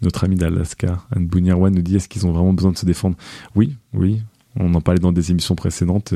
[0.00, 3.16] notre ami d'Alaska, Anne Bounirwan, nous dit est-ce qu'ils ont vraiment besoin de se défendre?
[3.54, 4.22] Oui, oui.
[4.56, 6.12] On en parlait dans des émissions précédentes.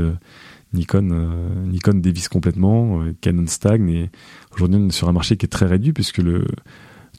[0.77, 4.09] Nikon, euh, Nikon dévisse complètement, Canon stagne
[4.53, 6.23] aujourd'hui on est sur un marché qui est très réduit puisque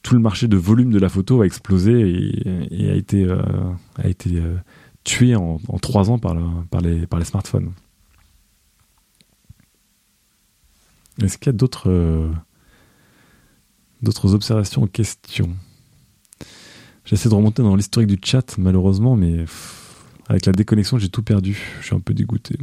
[0.04, 1.92] tout le marché de volume de la photo a explosé
[2.72, 3.28] et, a été,
[4.04, 4.42] été
[5.04, 6.36] tué en, trois ans par,
[6.70, 7.72] par, les, par les smartphones.
[11.22, 12.32] Est-ce qu'il y a d'autres
[14.02, 15.56] d'autres observations ou questions?
[17.06, 19.46] J'essaie de remonter dans l'historique du chat, malheureusement, mais
[20.28, 21.58] avec la déconnexion, j'ai tout perdu.
[21.80, 22.58] Je suis un peu dégoûté.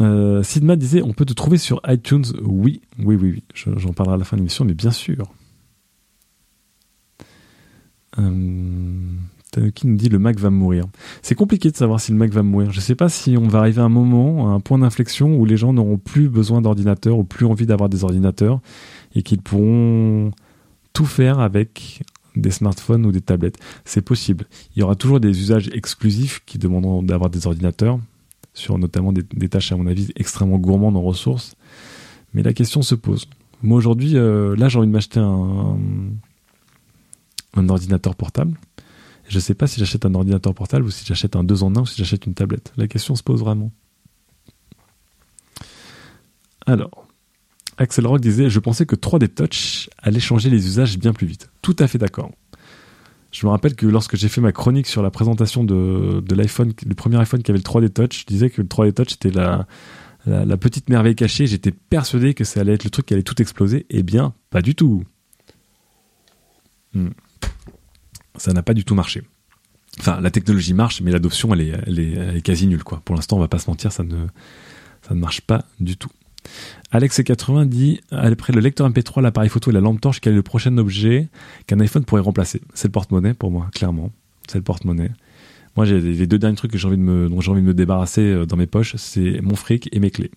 [0.00, 2.24] Euh, Sidma disait on peut te trouver sur iTunes.
[2.42, 3.44] Oui, oui, oui, oui.
[3.54, 5.30] J'en parlerai à la fin de l'émission, mais bien sûr.
[8.18, 9.14] Euh,
[9.50, 10.86] Tanuki nous dit le Mac va mourir.
[11.22, 12.70] C'est compliqué de savoir si le Mac va mourir.
[12.70, 15.36] Je ne sais pas si on va arriver à un moment, à un point d'inflexion
[15.36, 18.60] où les gens n'auront plus besoin d'ordinateurs ou plus envie d'avoir des ordinateurs
[19.14, 20.30] et qu'ils pourront
[20.92, 22.02] tout faire avec
[22.36, 23.58] des smartphones ou des tablettes.
[23.84, 24.46] C'est possible.
[24.74, 27.98] Il y aura toujours des usages exclusifs qui demanderont d'avoir des ordinateurs,
[28.54, 31.54] sur notamment des, tâches, à mon avis, extrêmement gourmandes en ressources.
[32.34, 33.26] Mais la question se pose.
[33.62, 35.78] Moi, aujourd'hui, euh, là, j'ai envie de m'acheter un,
[37.54, 38.56] un ordinateur portable
[39.30, 41.76] je ne sais pas si j'achète un ordinateur portable ou si j'achète un 2 en
[41.76, 42.72] 1 ou si j'achète une tablette.
[42.76, 43.70] La question se pose vraiment.
[46.66, 47.06] Alors,
[47.78, 51.48] Axel Rock disait Je pensais que 3D Touch allait changer les usages bien plus vite.
[51.62, 52.32] Tout à fait d'accord.
[53.32, 56.94] Je me rappelle que lorsque j'ai fait ma chronique sur la présentation de, l'iPhone, le
[56.94, 59.66] premier iPhone qui avait le 3D Touch, je disais que le 3D Touch était la,
[60.56, 61.46] petite merveille cachée.
[61.46, 63.86] J'étais persuadé que ça allait être le truc qui allait tout exploser.
[63.90, 65.04] Eh bien, pas du tout.
[66.92, 67.10] Hmm
[68.40, 69.22] ça n'a pas du tout marché.
[69.98, 72.82] Enfin, la technologie marche, mais l'adoption, elle est, quasi nulle.
[72.82, 76.10] Pour l'instant, on va pas se mentir, ça ne marche pas du tout.
[76.92, 80.42] Alex80 dit après le lecteur MP3, l'appareil photo et la lampe torche, quel est le
[80.42, 81.28] prochain objet
[81.66, 82.60] qu'un iPhone pourrait remplacer?
[82.74, 84.10] C'est le porte-monnaie pour moi, clairement.
[84.48, 85.10] C'est le porte-monnaie.
[85.76, 88.66] Moi, j'ai les deux derniers trucs dont j'ai envie de me débarrasser euh, dans mes
[88.66, 90.32] poches, c'est mon fric et mes clés.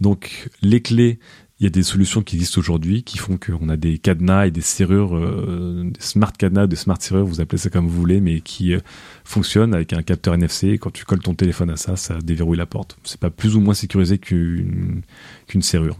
[0.00, 1.18] Donc, les clés,
[1.60, 4.50] il y a des solutions qui existent aujourd'hui qui font qu'on a des cadenas et
[4.50, 8.22] des serrures, euh, des smart cadenas, des smart serrures, vous appelez ça comme vous voulez,
[8.22, 8.80] mais qui euh,
[9.24, 10.78] fonctionnent avec un capteur NFC.
[10.78, 12.96] quand tu colles ton téléphone à ça, ça déverrouille la porte.
[13.04, 15.02] C'est pas plus ou moins sécurisé qu'une
[15.48, 15.98] qu'une serrure.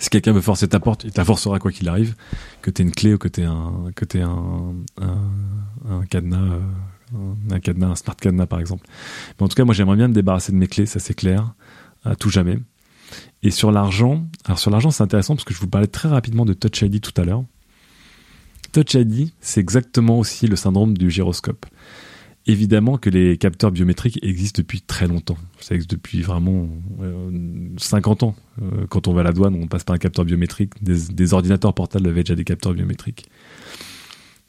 [0.00, 2.16] Si quelqu'un veut forcer ta porte, il t'a forcera quoi qu'il arrive,
[2.60, 6.38] que tu aies une clé ou que tu aies un, que aies un, un, cadenas,
[6.38, 8.84] euh, un cadenas, un smart cadenas par exemple.
[9.38, 11.54] Mais en tout cas, moi j'aimerais bien me débarrasser de mes clés, ça c'est clair,
[12.04, 12.58] à tout jamais.
[13.46, 16.44] Et sur l'argent, alors sur l'argent c'est intéressant parce que je vous parlais très rapidement
[16.44, 17.44] de Touch ID tout à l'heure.
[18.72, 21.64] Touch ID, c'est exactement aussi le syndrome du gyroscope.
[22.48, 25.38] Évidemment que les capteurs biométriques existent depuis très longtemps.
[25.60, 26.68] Ça existe depuis vraiment
[27.76, 28.34] 50 euh, ans.
[28.60, 30.72] Euh, quand on va à la douane, on passe par un capteur biométrique.
[30.82, 33.26] Des, ordinateurs portables avaient déjà des capteurs biométriques.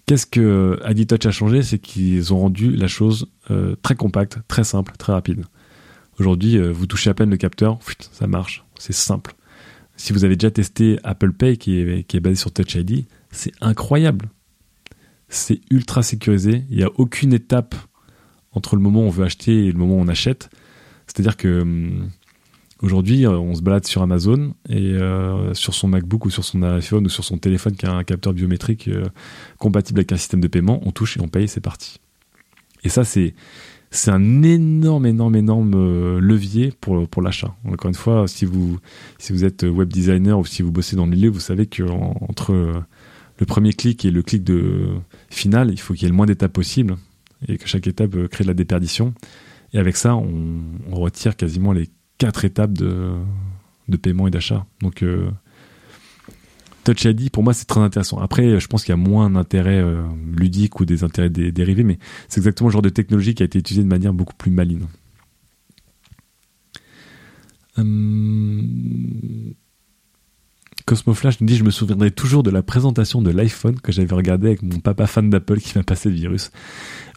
[0.08, 1.62] Qu'est-ce que ID Touch a changé?
[1.62, 5.46] C'est qu'ils ont rendu la chose euh, très compacte, très simple, très rapide.
[6.20, 7.78] Aujourd'hui, vous touchez à peine le capteur,
[8.12, 9.36] ça marche, c'est simple.
[9.96, 14.30] Si vous avez déjà testé Apple Pay qui est, basé sur Touch ID, c'est incroyable.
[15.28, 16.64] C'est ultra sécurisé.
[16.70, 17.76] Il n'y a aucune étape
[18.52, 20.50] entre le moment où on veut acheter et le moment où on achète.
[21.08, 22.10] C'est-à-dire que hum,
[22.82, 26.62] aujourd'hui, euh, on se balade sur Amazon et euh, sur son MacBook ou sur son
[26.62, 28.90] iPhone ou sur son téléphone qui a un capteur biométrique
[29.58, 32.00] compatible avec un système de paiement, on touche et on paye, c'est parti.
[32.84, 33.34] Et ça, c'est
[33.92, 37.56] c'est un énorme, énorme, énorme euh, levier pour, pour l'achat.
[37.66, 38.80] Encore une fois, si vous,
[39.18, 42.84] si vous êtes web designer ou si vous bossez dans le milieu, vous savez qu'entre
[43.40, 44.90] le premier clic et le clic de
[45.30, 46.98] final, il faut qu'il y ait le moins d'étapes possible
[47.48, 49.14] et que chaque étape euh, crée de la déperdition.
[49.74, 50.62] Et avec ça, on,
[50.92, 53.12] retire quasiment les quatre étapes de,
[53.88, 54.66] de paiement et d'achat.
[54.82, 55.30] Donc, euh,
[56.88, 58.18] Touch ID, pour moi, c'est très intéressant.
[58.20, 60.04] Après, je pense qu'il y a moins d'intérêts euh,
[60.38, 62.00] ludiques ou des intérêts dérivés, mais
[62.30, 64.86] c'est exactement le genre de technologie qui a été utilisée de manière beaucoup plus maligne.
[67.76, 69.54] Hum...
[70.86, 74.48] Cosmoflash nous dit Je me souviendrai toujours de la présentation de l'iPhone que j'avais regardé
[74.48, 76.52] avec mon papa fan d'Apple qui m'a passé le virus.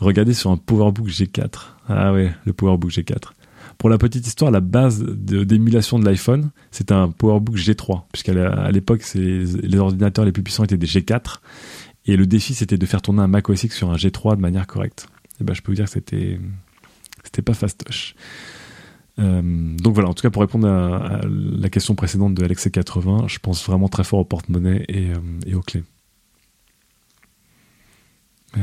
[0.01, 1.77] Regardez sur un PowerBook G4.
[1.87, 3.35] Ah ouais, le PowerBook G4.
[3.81, 9.03] Pour la petite histoire, la base d'émulation de, l'iPhone, c'est un PowerBook G3, puisqu'à l'époque,
[9.15, 11.37] les ordinateurs les plus puissants étaient des G4,
[12.05, 14.43] et le défi, c'était de faire tourner un Mac OS X sur un G3 de
[14.43, 15.09] manière correcte.
[15.41, 16.39] Et ben, je peux vous dire que c'était,
[17.25, 18.17] c'était pas fastoche.
[19.19, 19.41] Euh,
[19.79, 23.39] donc voilà, en tout cas, pour répondre à, la question précédente de Alex 80 je
[23.39, 25.85] pense vraiment très fort au porte-monnaie et, euh, aux clés.
[28.59, 28.61] Euh,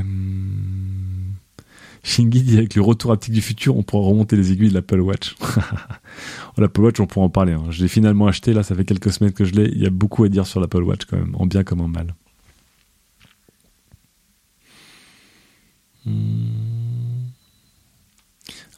[2.03, 4.99] Shingi dit avec le retour haptique du futur, on pourra remonter les aiguilles de l'Apple
[4.99, 5.35] Watch.
[6.57, 7.53] L'Apple Watch, on pourra en parler.
[7.53, 7.65] Hein.
[7.69, 9.65] Je l'ai finalement acheté, là, ça fait quelques semaines que je l'ai.
[9.65, 11.87] Il y a beaucoup à dire sur l'Apple Watch quand même, en bien comme en
[11.87, 12.15] mal.
[16.05, 16.47] Hmm.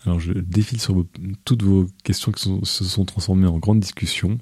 [0.06, 1.06] Alors, je défile sur
[1.46, 4.40] toutes vos questions qui se sont transformées en grande discussion.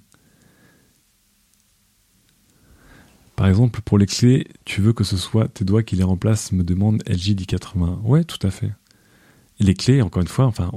[3.37, 6.51] Par exemple, pour les clés, tu veux que ce soit tes doigts qui les remplacent,
[6.53, 8.01] me demande LG D80.
[8.01, 8.71] Ouais, tout à fait.
[9.59, 10.71] les clés, encore une fois, enfin,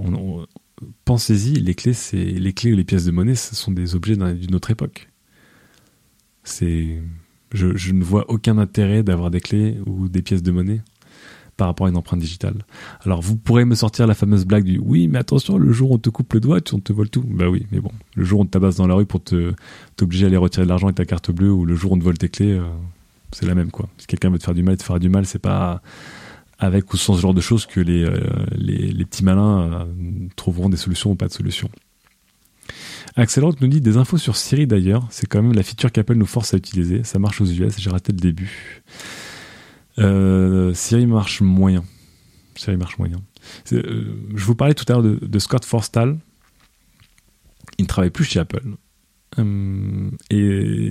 [1.06, 4.14] pensez-y, les clés, c'est les clés ou les pièces de monnaie, ce sont des objets
[4.14, 5.08] d'une autre époque.
[6.44, 7.02] C'est,
[7.52, 10.82] je, ne vois aucun intérêt d'avoir des clés ou des pièces de monnaie
[11.60, 12.64] par rapport à une empreinte digitale.
[13.04, 15.94] Alors vous pourrez me sortir la fameuse blague du oui mais attention le jour où
[15.94, 17.24] on te coupe le doigt on te vole tout.
[17.28, 19.52] Bah oui mais bon le jour où on te tabasse dans la rue pour te
[19.96, 21.98] t'obliger à aller retirer de l'argent avec ta carte bleue ou le jour où on
[21.98, 22.64] te vole tes clés euh,
[23.32, 23.88] c'est la même quoi.
[23.98, 25.26] Si quelqu'un veut te faire du mal, te fera du mal.
[25.26, 25.82] C'est pas
[26.58, 28.20] avec ou sans ce genre de choses que les, euh,
[28.56, 29.84] les, petits malins euh,
[30.36, 31.70] trouveront des solutions ou pas de solutions.
[33.16, 35.06] Axel nous dit des infos sur Siri d'ailleurs.
[35.10, 37.02] C'est quand même la feature qu'Apple nous force à utiliser.
[37.04, 37.78] Ça marche aux US.
[37.78, 38.82] J'ai raté le début.
[40.00, 41.84] Euh, Siri marche moyen.
[42.56, 43.20] Siri marche moyen.
[43.72, 46.18] Euh, je vous parlais tout à l'heure de, Scott Forstall.
[47.78, 48.62] Il ne travaille plus chez Apple.
[49.38, 50.90] Euh, et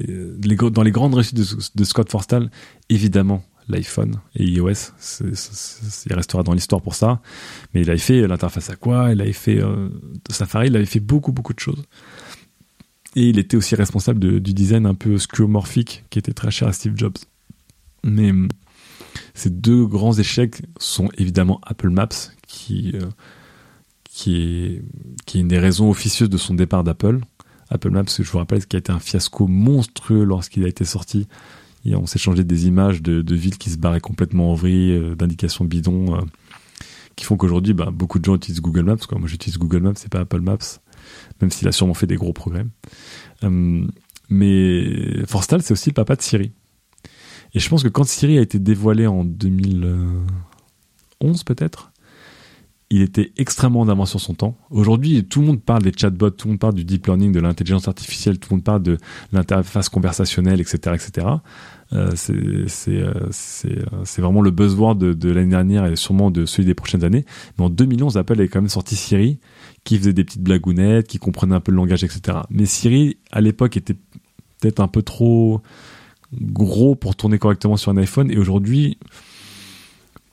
[0.72, 1.38] dans les grandes réussites
[1.76, 2.50] de, Scott Forstall,
[2.90, 7.22] évidemment, l'iPhone et iOS, il restera dans l'histoire pour ça.
[7.74, 9.60] Mais il avait fait l'interface à quoi, il avait fait
[10.30, 11.84] Safari, il avait fait beaucoup beaucoup de choses.
[13.16, 16.74] Et il était aussi responsable du design un peu skeuomorphique qui était très cher à
[16.74, 17.18] Steve Jobs.
[18.04, 18.32] Mais
[19.40, 22.10] ces deux grands échecs sont évidemment Apple Maps,
[22.46, 23.08] qui, euh,
[24.12, 27.22] qui est une des raisons officieuses de son départ d'Apple.
[27.70, 31.28] Apple Maps, je vous rappelle, qui a été un fiasco monstrueux lorsqu'il a été sorti.
[31.86, 35.16] Et on s'est changé des images de, villes qui se barraient complètement en vrille, euh,
[35.16, 36.22] d'indications bidons, euh,
[37.16, 38.98] qui font qu'aujourd'hui, bah, beaucoup de gens utilisent Google Maps.
[39.08, 39.20] Quoi.
[39.20, 40.82] Moi, j'utilise Google Maps, c'est pas Apple Maps,
[41.42, 42.66] même s'il a sûrement fait des gros progrès.
[44.30, 46.52] mais Forstal, c'est aussi le papa de Siri.
[47.54, 51.92] Et je pense que quand Siri a été dévoilé en 2011 peut-être,
[52.92, 54.58] il était extrêmement en avance sur son temps.
[54.72, 57.40] Aujourd'hui, tout le monde parle des chatbots, tout le monde parle du deep learning, de
[57.40, 58.98] l'intelligence artificielle, tout le monde parle de
[59.32, 61.28] l'interface conversationnelle, etc., etc.
[61.94, 66.66] Euh, euh, euh, c'est vraiment le buzzword de, de l'année dernière et sûrement de celui
[66.66, 67.26] des prochaines années.
[67.58, 69.40] Mais en 2011, Apple avait quand même sorti Siri,
[69.84, 72.40] qui faisait des petites blagounettes, qui comprenait un peu le langage, etc.
[72.50, 73.96] Mais Siri, à l'époque, était
[74.62, 75.62] peut-être un peu trop
[76.34, 78.32] gros pour tourner correctement sur un iPhone.
[78.32, 78.98] Et aujourd'hui,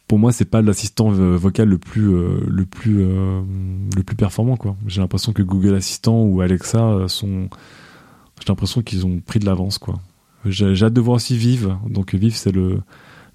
[0.08, 3.42] pour moi, c'est pas l'assistant euh, vocal le plus euh, le plus euh,
[3.96, 4.76] le plus performant quoi.
[4.86, 7.48] J'ai l'impression que Google Assistant ou Alexa sont
[8.40, 10.00] j'ai l'impression qu'ils ont pris de l'avance quoi.
[10.44, 11.76] J'ai hâte de voir aussi Vive.
[11.88, 12.80] Donc Vive c'est le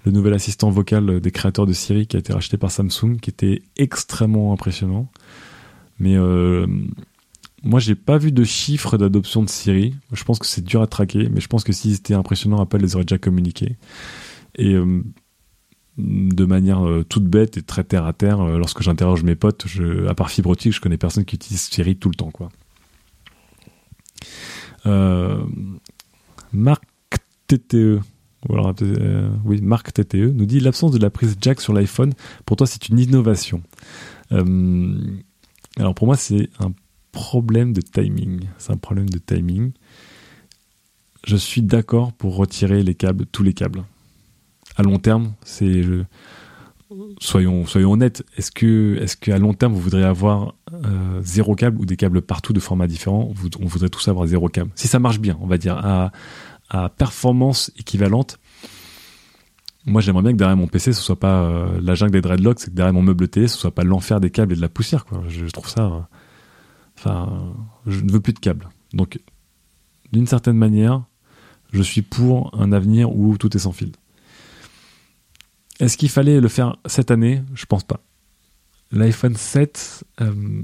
[0.04, 3.30] le nouvel assistant vocal des créateurs de Siri qui a été racheté par Samsung qui
[3.30, 5.08] était extrêmement impressionnant.
[6.00, 6.16] Mais
[7.64, 9.94] moi, j'ai pas vu de chiffres d'adoption de Siri.
[10.12, 12.78] Je pense que c'est dur à traquer, mais je pense que s'ils étaient impressionnants, Apple
[12.78, 13.76] les aurait déjà communiqués.
[14.56, 15.02] Et euh,
[15.96, 19.66] de manière euh, toute bête et très terre à terre, euh, lorsque j'interroge mes potes,
[20.08, 22.50] à part Fibrotique, je connais personne qui utilise Siri tout le temps, quoi.
[26.52, 26.82] Marc
[27.46, 28.00] TTE,
[28.48, 32.12] oui, Marc TTE nous dit l'absence de la prise jack sur l'iPhone,
[32.44, 33.62] pour toi, c'est une innovation.
[34.30, 36.72] alors pour moi, c'est un
[37.12, 38.48] problème de timing.
[38.58, 39.72] C'est un problème de timing.
[41.24, 43.84] Je suis d'accord pour retirer les câbles, tous les câbles.
[44.76, 45.82] À long terme, c'est
[47.20, 48.24] soyons soyons honnêtes.
[48.36, 52.22] Est-ce que est-ce qu'à long terme vous voudriez avoir euh, zéro câble ou des câbles
[52.22, 53.32] partout de formats différents?
[53.60, 54.70] On voudrait tous avoir zéro câble.
[54.74, 56.10] Si ça marche bien, on va dire à,
[56.96, 58.38] performance équivalente.
[59.84, 62.64] Moi, j'aimerais bien que derrière mon PC, ce soit pas euh, la jungle des dreadlocks,
[62.64, 65.04] que derrière mon meuble télé, ce soit pas l'enfer des câbles et de la poussière.
[65.28, 66.08] Je, trouve ça.
[67.04, 67.52] Enfin,
[67.86, 68.68] je ne veux plus de câbles.
[68.92, 69.18] Donc,
[70.12, 71.02] d'une certaine manière,
[71.72, 73.90] je suis pour un avenir où tout est sans fil.
[75.80, 77.42] Est-ce qu'il fallait le faire cette année?
[77.54, 78.00] Je pense pas.
[78.92, 80.62] L'iPhone 7, euh,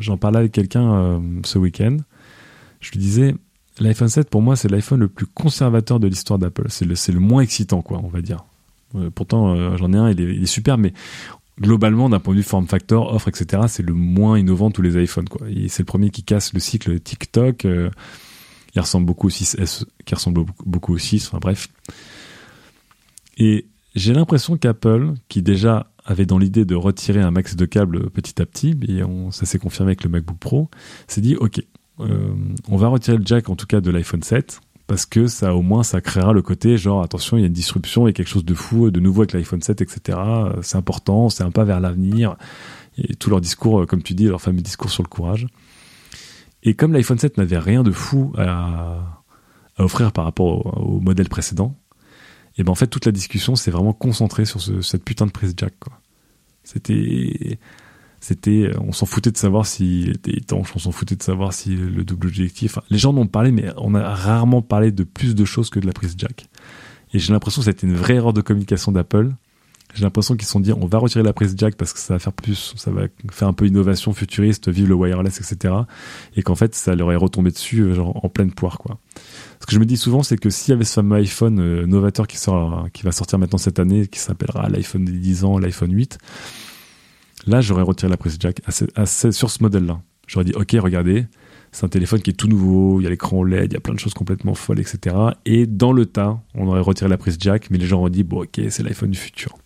[0.00, 1.98] j'en parlais avec quelqu'un euh, ce week-end.
[2.80, 3.36] Je lui disais,
[3.78, 6.66] l'iPhone 7 pour moi c'est l'iPhone le plus conservateur de l'histoire d'Apple.
[6.70, 8.44] C'est le, le, moins excitant quoi, on va dire.
[8.96, 10.92] Euh, pourtant j'en ai un, il est, il est, super, mais
[11.62, 14.82] globalement, d'un point de vue form factor, offre, etc., c'est le moins innovant de tous
[14.82, 15.26] les iPhones.
[15.68, 17.64] C'est le premier qui casse le cycle TikTok.
[18.74, 21.28] Il ressemble beaucoup au 6S, qui ressemble beaucoup au 6.
[21.28, 21.68] Enfin bref.
[23.38, 28.10] Et j'ai l'impression qu'Apple, qui déjà avait dans l'idée de retirer un max de câbles
[28.10, 30.70] petit à petit, et ça s'est confirmé avec le MacBook Pro,
[31.06, 31.62] s'est dit ok,
[32.00, 32.34] euh,
[32.68, 35.62] on va retirer le jack en tout cas de l'iPhone 7 parce que ça au
[35.62, 38.12] moins ça créera le côté genre attention il y a une disruption il y a
[38.12, 40.18] quelque chose de fou de nouveau avec l'iPhone 7 etc
[40.62, 42.36] c'est important c'est un pas vers l'avenir.
[42.98, 45.46] Et tout leur discours comme tu dis leur fameux discours sur le courage.
[46.62, 49.22] Et comme l'iPhone 7 n'avait rien de fou à,
[49.78, 51.74] offrir par rapport au, modèle précédent
[52.58, 55.54] et ben en fait toute la discussion s'est vraiment concentrée sur cette putain de prise
[55.56, 55.94] jack quoi.
[56.64, 57.58] C'était
[58.22, 61.52] c'était euh, on s'en foutait de savoir s'il était étanche, on s'en foutait de savoir
[61.52, 62.78] si le double objectif.
[62.88, 65.86] les gens n'ont parlé, mais on a rarement parlé de plus de choses que de
[65.86, 66.48] la prise jack.
[67.12, 69.32] Et j'ai l'impression que c'était une vraie erreur de communication d'Apple.
[69.94, 72.14] J'ai l'impression qu'ils se sont dit on va retirer la prise jack parce que ça
[72.14, 75.74] va faire plus, ça va faire un peu innovation futuriste, vive le wireless, etc.
[76.36, 78.98] Et qu'en fait ça leur est retombé dessus euh, genre en pleine poire quoi.
[79.60, 81.86] Ce que je me dis souvent c'est que s'il y avait ce fameux iPhone euh,
[81.86, 85.58] novateur qui sort, qui va sortir maintenant cette année, qui s'appellera l'iPhone des 10 ans,
[85.58, 86.18] l'iPhone 8,
[87.46, 90.00] Là, j'aurais retiré la prise jack sur ce modèle-là.
[90.26, 91.26] J'aurais dit, ok, regardez,
[91.72, 93.80] c'est un téléphone qui est tout nouveau, il y a l'écran OLED, il y a
[93.80, 95.16] plein de choses complètement folles, etc.
[95.46, 98.26] Et dans le tas, on aurait retiré la prise jack, mais les gens auraient dit,
[98.30, 99.56] ok, c'est l'iPhone du futur.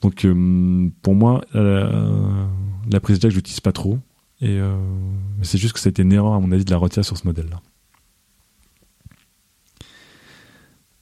[0.00, 2.46] Donc, euh, pour moi, euh,
[2.90, 3.98] la prise jack, je l'utilise pas trop.
[4.40, 4.76] Et euh,
[5.42, 7.16] c'est juste que ça a été une erreur, à mon avis, de la retirer sur
[7.16, 7.60] ce modèle-là.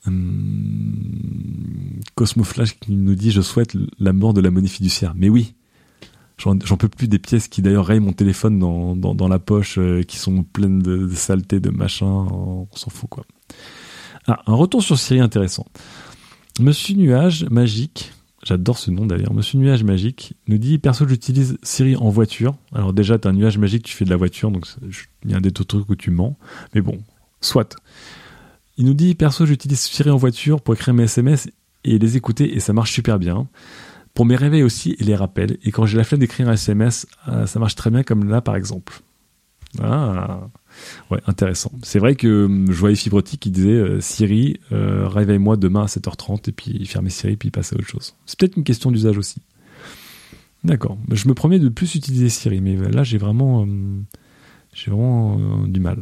[0.06, 5.14] Hum, Cosmo Flash qui nous dit je souhaite la mort de la monnaie fiduciaire.
[5.14, 5.54] Mais oui,
[6.40, 10.02] J'en peux plus des pièces qui d'ailleurs rayent mon téléphone dans, dans, la poche, euh,
[10.02, 13.24] qui sont pleines de, de saleté, de machin, on s'en fout quoi.
[14.26, 15.66] Ah, un retour sur Siri intéressant.
[16.58, 18.12] Monsieur Nuage Magique,
[18.42, 22.54] j'adore ce nom d'ailleurs, Monsieur Nuage Magique, nous dit Perso, j'utilise Siri en voiture.
[22.72, 24.66] Alors déjà, t'as un nuage magique, tu fais de la voiture, donc
[25.24, 26.38] il y a un des trucs où tu mens.
[26.74, 26.98] Mais bon,
[27.42, 27.76] soit.
[28.78, 31.50] Il nous dit Perso, j'utilise Siri en voiture pour écrire mes SMS
[31.84, 33.46] et les écouter et ça marche super bien.
[34.14, 35.58] Pour mes réveils aussi et les rappels.
[35.62, 38.40] Et quand j'ai la flemme d'écrire un SMS, euh, ça marche très bien comme là
[38.40, 39.00] par exemple.
[39.80, 40.48] Ah,
[41.12, 41.70] ouais, intéressant.
[41.82, 45.86] C'est vrai que hum, je voyais Fibrotique qui disait euh, Siri, euh, réveille-moi demain à
[45.86, 48.14] 7h30 et puis fermer Siri puis passer à autre chose.
[48.26, 49.42] C'est peut-être une question d'usage aussi.
[50.64, 50.98] D'accord.
[51.12, 54.04] Je me promets de plus utiliser Siri, mais là j'ai vraiment, hum,
[54.74, 56.00] j'ai vraiment du mal.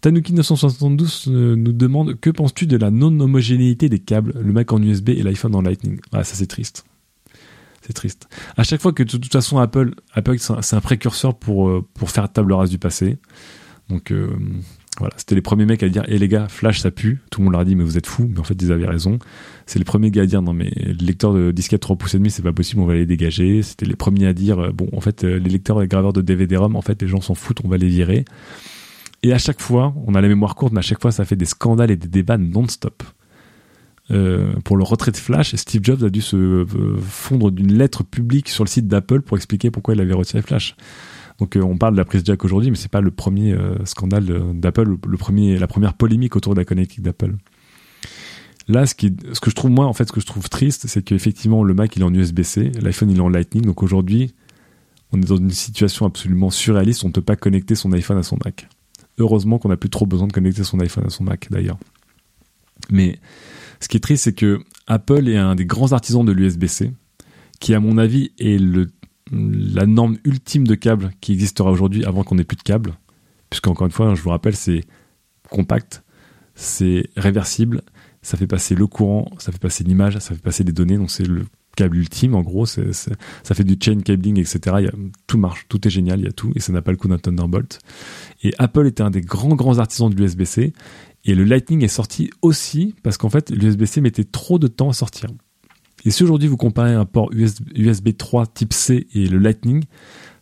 [0.00, 5.10] Tanuki 972 nous demande que penses-tu de la non-homogénéité des câbles, le Mac en USB
[5.10, 6.00] et l'iPhone en Lightning?
[6.10, 6.86] Ah, ça c'est triste.
[7.86, 8.28] C'est triste.
[8.56, 12.10] À chaque fois que de toute façon Apple, Apple c'est un précurseur pour euh, pour
[12.10, 13.18] faire table rase du passé.
[13.90, 14.30] Donc euh,
[14.98, 17.44] voilà, c'était les premiers mecs à dire "Eh les gars, Flash ça pue." Tout le
[17.44, 19.18] monde leur a dit "Mais vous êtes fous." Mais en fait, ils avaient raison.
[19.66, 22.18] C'est les premiers gars à dire "Non mais le lecteur de disquette 3 pouces et
[22.18, 24.88] demi, c'est pas possible, on va les dégager." C'était les premiers à dire euh, "Bon,
[24.94, 27.68] en fait, les lecteurs et graveurs de DVD-ROM, en fait, les gens s'en foutent, on
[27.68, 28.24] va les virer."
[29.22, 31.36] Et à chaque fois, on a la mémoire courte, mais à chaque fois, ça fait
[31.36, 33.02] des scandales et des débats non-stop.
[34.10, 38.04] Euh, pour le retrait de Flash, Steve Jobs a dû se euh, fondre d'une lettre
[38.04, 40.76] publique sur le site d'Apple pour expliquer pourquoi il avait retiré Flash.
[41.38, 44.54] Donc euh, on parle de la prise jack aujourd'hui, mais c'est pas le premier scandale
[44.54, 47.34] d'Apple, le premier, la première polémique autour de la connectique d'Apple.
[48.68, 51.02] Là, ce, ce que je trouve moi, en fait, ce que je trouve triste, c'est
[51.02, 53.64] qu'effectivement le Mac il est en USB-C, l'iPhone il est en Lightning.
[53.64, 54.34] Donc aujourd'hui,
[55.12, 57.04] on est dans une situation absolument surréaliste.
[57.04, 58.68] On ne peut pas connecter son iPhone à son Mac.
[59.18, 61.78] Heureusement qu'on n'a plus trop besoin de connecter son iPhone à son Mac d'ailleurs.
[62.90, 63.18] Mais
[63.84, 66.92] ce qui est triste, c'est que Apple est un des grands artisans de l'USB-C,
[67.60, 68.58] qui à mon avis est
[69.30, 72.94] la norme ultime de câble qui existera aujourd'hui avant qu'on ait plus de câbles.
[73.50, 74.84] Puisqu'encore une fois, je vous rappelle, c'est
[75.50, 76.02] compact,
[76.54, 77.82] c'est réversible,
[78.22, 81.10] ça fait passer le courant, ça fait passer l'image, ça fait passer des données, donc
[81.10, 81.44] c'est le
[81.76, 82.80] câble ultime en gros, ça
[83.52, 84.88] fait du chain cabling, etc.
[85.26, 87.08] Tout marche, tout est génial, il y a tout, et ça n'a pas le coup
[87.08, 87.80] d'un Thunderbolt.
[88.42, 90.72] Et Apple était un des grands grands artisans de l'USB-C,
[91.24, 94.92] et le Lightning est sorti aussi parce qu'en fait, l'USB-C mettait trop de temps à
[94.92, 95.30] sortir.
[96.04, 99.84] Et si aujourd'hui vous comparez un port USB, 3 type C et le Lightning,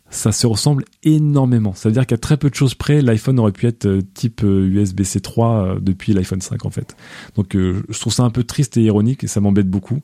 [0.09, 1.73] ça se ressemble énormément.
[1.73, 4.41] Ça veut dire qu'à très peu de choses près, l'iPhone aurait pu être euh, type
[4.43, 6.95] USB-C euh, 3 euh, depuis l'iPhone 5 en fait.
[7.35, 10.01] Donc je trouve ça un peu triste et ironique et ça m'embête beaucoup.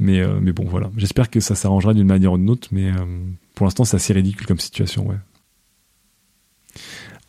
[0.00, 2.90] Mais, mais bon voilà, j'espère que ça s'arrangera d'une manière ou d'une autre, mais
[3.54, 5.06] pour l'instant c'est assez ridicule comme situation.
[5.06, 5.14] Ouais.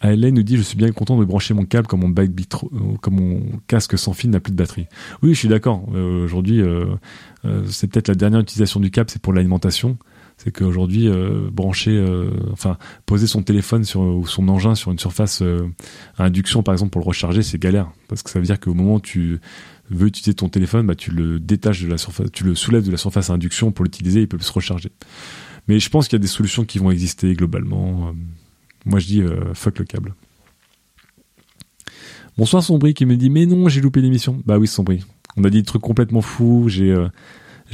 [0.08, 3.98] ALA nous dit je suis bien content de brancher mon câble comme euh, mon casque
[3.98, 4.88] sans fil n'a plus de batterie.
[5.22, 5.86] Oui, je suis d'accord.
[5.94, 6.96] Euh, aujourd'hui, euh,
[7.68, 9.98] c'est peut-être la dernière utilisation du câble, c'est pour l'alimentation.
[10.38, 11.10] C'est qu'aujourd'hui,
[11.50, 12.06] brancher,
[12.52, 15.42] enfin, poser son téléphone ou son engin sur une surface
[16.18, 18.74] à induction, par exemple, pour le recharger, c'est galère parce que ça veut dire qu'au
[18.74, 19.40] moment où tu
[19.90, 22.92] veux utiliser ton téléphone, bah, tu le détaches de la surface, tu le soulèves de
[22.92, 24.92] la surface à induction pour l'utiliser, il peut se recharger.
[25.70, 28.14] Mais je pense qu'il y a des solutions qui vont exister globalement.
[28.86, 30.14] Moi, je dis euh, fuck le câble.
[32.38, 34.42] Bonsoir Sombri qui me dit mais non j'ai loupé l'émission.
[34.46, 35.04] Bah oui Sombri.
[35.38, 36.66] On a dit des trucs complètement fous.
[36.68, 37.08] J'ai euh,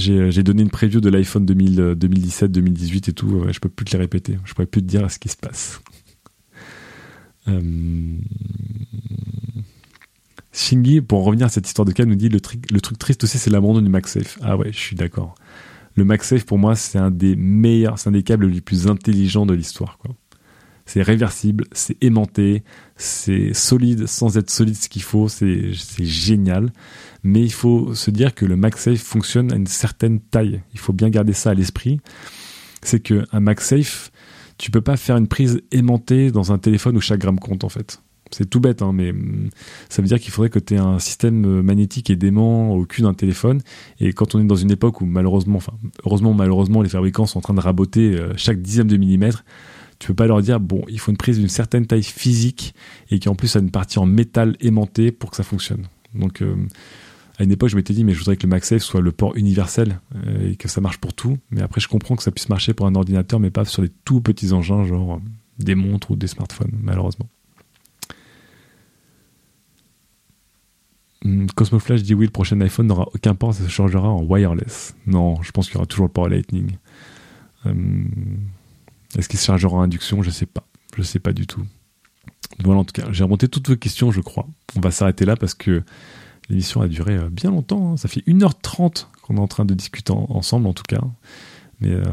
[0.07, 3.43] euh, j'ai donné une preview de l'iPhone 2017, 2018 et tout.
[3.51, 4.37] je peux plus te les répéter.
[4.45, 5.81] Je pourrais plus te dire ce qui se passe.
[10.53, 12.39] Shingi, pour en revenir à cette histoire de cas, nous dit le,
[12.71, 14.37] le truc triste aussi, c'est l'abandon du MagSafe.
[14.41, 15.35] Ah ouais, je suis d'accord.
[15.95, 19.45] Le MagSafe, pour moi, c'est un des meilleurs, c'est un des câbles les plus intelligents
[19.45, 19.97] de l'histoire.
[20.93, 22.63] C'est réversible, c'est aimanté,
[22.97, 26.73] c'est solide sans être solide ce qu'il faut, c'est génial.
[27.23, 30.61] Mais il faut se dire que le MagSafe fonctionne à une certaine taille.
[30.73, 32.01] Il faut bien garder ça à l'esprit.
[32.81, 34.11] C'est qu'un MagSafe,
[34.57, 37.69] tu peux pas faire une prise aimantée dans un téléphone où chaque gramme compte en
[37.69, 38.01] fait.
[38.29, 39.13] C'est tout bête, hein, mais
[39.87, 43.01] ça veut dire qu'il faudrait que tu aies un système magnétique et d'aimant au cul
[43.03, 43.61] d'un téléphone.
[44.01, 45.73] Et quand on est dans une époque où malheureusement, enfin
[46.05, 49.45] heureusement malheureusement, les fabricants sont en train de raboter euh, chaque dixième de millimètre,
[50.01, 52.73] tu peux pas leur dire bon, il faut une prise d'une certaine taille physique
[53.11, 55.85] et qui en plus a une partie en métal aimanté pour que ça fonctionne.
[56.15, 56.55] Donc euh,
[57.37, 59.37] à une époque, je m'étais dit mais je voudrais que le MagSafe soit le port
[59.37, 59.99] universel
[60.43, 61.37] et que ça marche pour tout.
[61.51, 63.89] Mais après, je comprends que ça puisse marcher pour un ordinateur, mais pas sur les
[64.03, 65.21] tout petits engins genre
[65.59, 67.27] des montres ou des smartphones, malheureusement.
[71.23, 74.95] Hmm, Cosmoflash dit oui, le prochain iPhone n'aura aucun port, ça se chargera en wireless.
[75.05, 76.71] Non, je pense qu'il y aura toujours le port Lightning.
[77.67, 77.73] Euh,
[79.17, 80.21] est-ce qu'il se chargera en induction?
[80.21, 80.63] Je sais pas.
[80.95, 81.65] Je sais pas du tout.
[82.63, 84.47] Voilà, en tout cas, j'ai remonté toutes vos questions, je crois.
[84.75, 85.83] On va s'arrêter là parce que
[86.49, 87.93] l'émission a duré euh, bien longtemps.
[87.93, 87.97] Hein.
[87.97, 91.01] Ça fait 1h30 qu'on est en train de discuter ensemble, en tout cas.
[91.79, 92.03] Mais euh,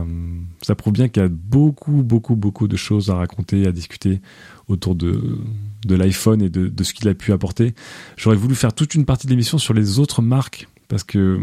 [0.63, 4.21] ça prouve bien qu'il y a beaucoup, beaucoup, beaucoup de choses à raconter, à discuter
[4.67, 5.39] autour de,
[5.87, 7.75] l'iPhone et de, ce qu'il a pu apporter.
[8.17, 11.39] J'aurais voulu faire toute une partie de l'émission sur les autres marques parce que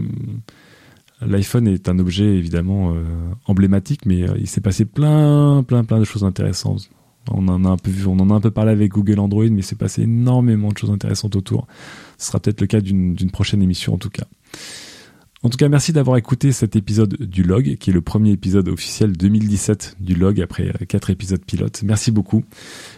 [1.25, 3.03] l'iPhone est un objet évidemment euh,
[3.45, 6.89] emblématique, mais il s'est passé plein, plein, plein de choses intéressantes.
[7.31, 9.45] On en a un peu vu, on en a un peu parlé avec Google Android,
[9.45, 11.67] mais il s'est passé énormément de choses intéressantes autour.
[12.17, 14.25] Ce sera peut-être le cas d'une prochaine émission en tout cas.
[15.45, 18.67] En tout cas, merci d'avoir écouté cet épisode du log, qui est le premier épisode
[18.67, 21.83] officiel 2017 du log après quatre épisodes pilotes.
[21.83, 22.43] Merci beaucoup.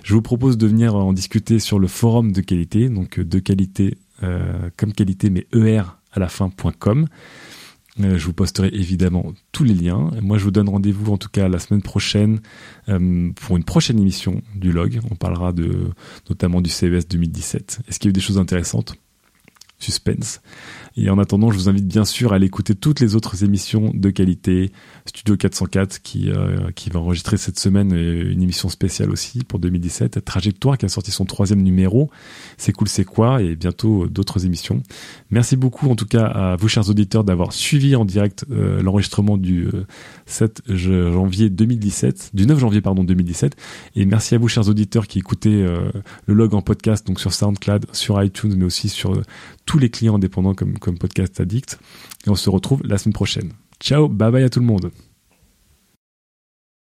[0.04, 3.98] Je vous propose de venir en discuter sur le forum de qualité, donc de qualité
[4.24, 5.82] euh, comme qualité, mais er
[6.14, 7.08] à la fin.com.
[8.00, 10.12] Je vous posterai évidemment tous les liens.
[10.22, 12.42] Moi, je vous donne rendez-vous en tout cas la semaine prochaine
[12.90, 15.00] euh, pour une prochaine émission du log.
[15.10, 15.90] On parlera de
[16.30, 17.80] notamment du CES 2017.
[17.88, 18.96] Est-ce qu'il y a eu des choses intéressantes?
[19.80, 20.42] Suspense.
[21.00, 23.92] Et en attendant, je vous invite bien sûr à aller écouter toutes les autres émissions
[23.94, 24.72] de qualité.
[25.06, 30.26] Studio 404 qui, euh, qui va enregistrer cette semaine une émission spéciale aussi pour 2017.
[30.26, 32.10] Trajectoire qui a sorti son troisième numéro.
[32.58, 33.44] C'est cool, c'est quoi?
[33.44, 34.82] Et bientôt euh, d'autres émissions.
[35.30, 39.38] Merci beaucoup en tout cas à vous chers auditeurs d'avoir suivi en direct euh, l'enregistrement
[39.38, 39.68] du
[40.26, 43.56] 7 janvier 2017, du 9 janvier pardon 2017.
[43.96, 45.64] Et merci à vous chers auditeurs qui écoutez
[46.26, 49.22] le log en podcast donc sur SoundCloud, sur iTunes, mais aussi sur
[49.68, 51.80] tous les clients indépendants comme, comme Podcast Addict.
[52.26, 53.52] Et on se retrouve la semaine prochaine.
[53.82, 54.90] Ciao, bye bye à tout le monde.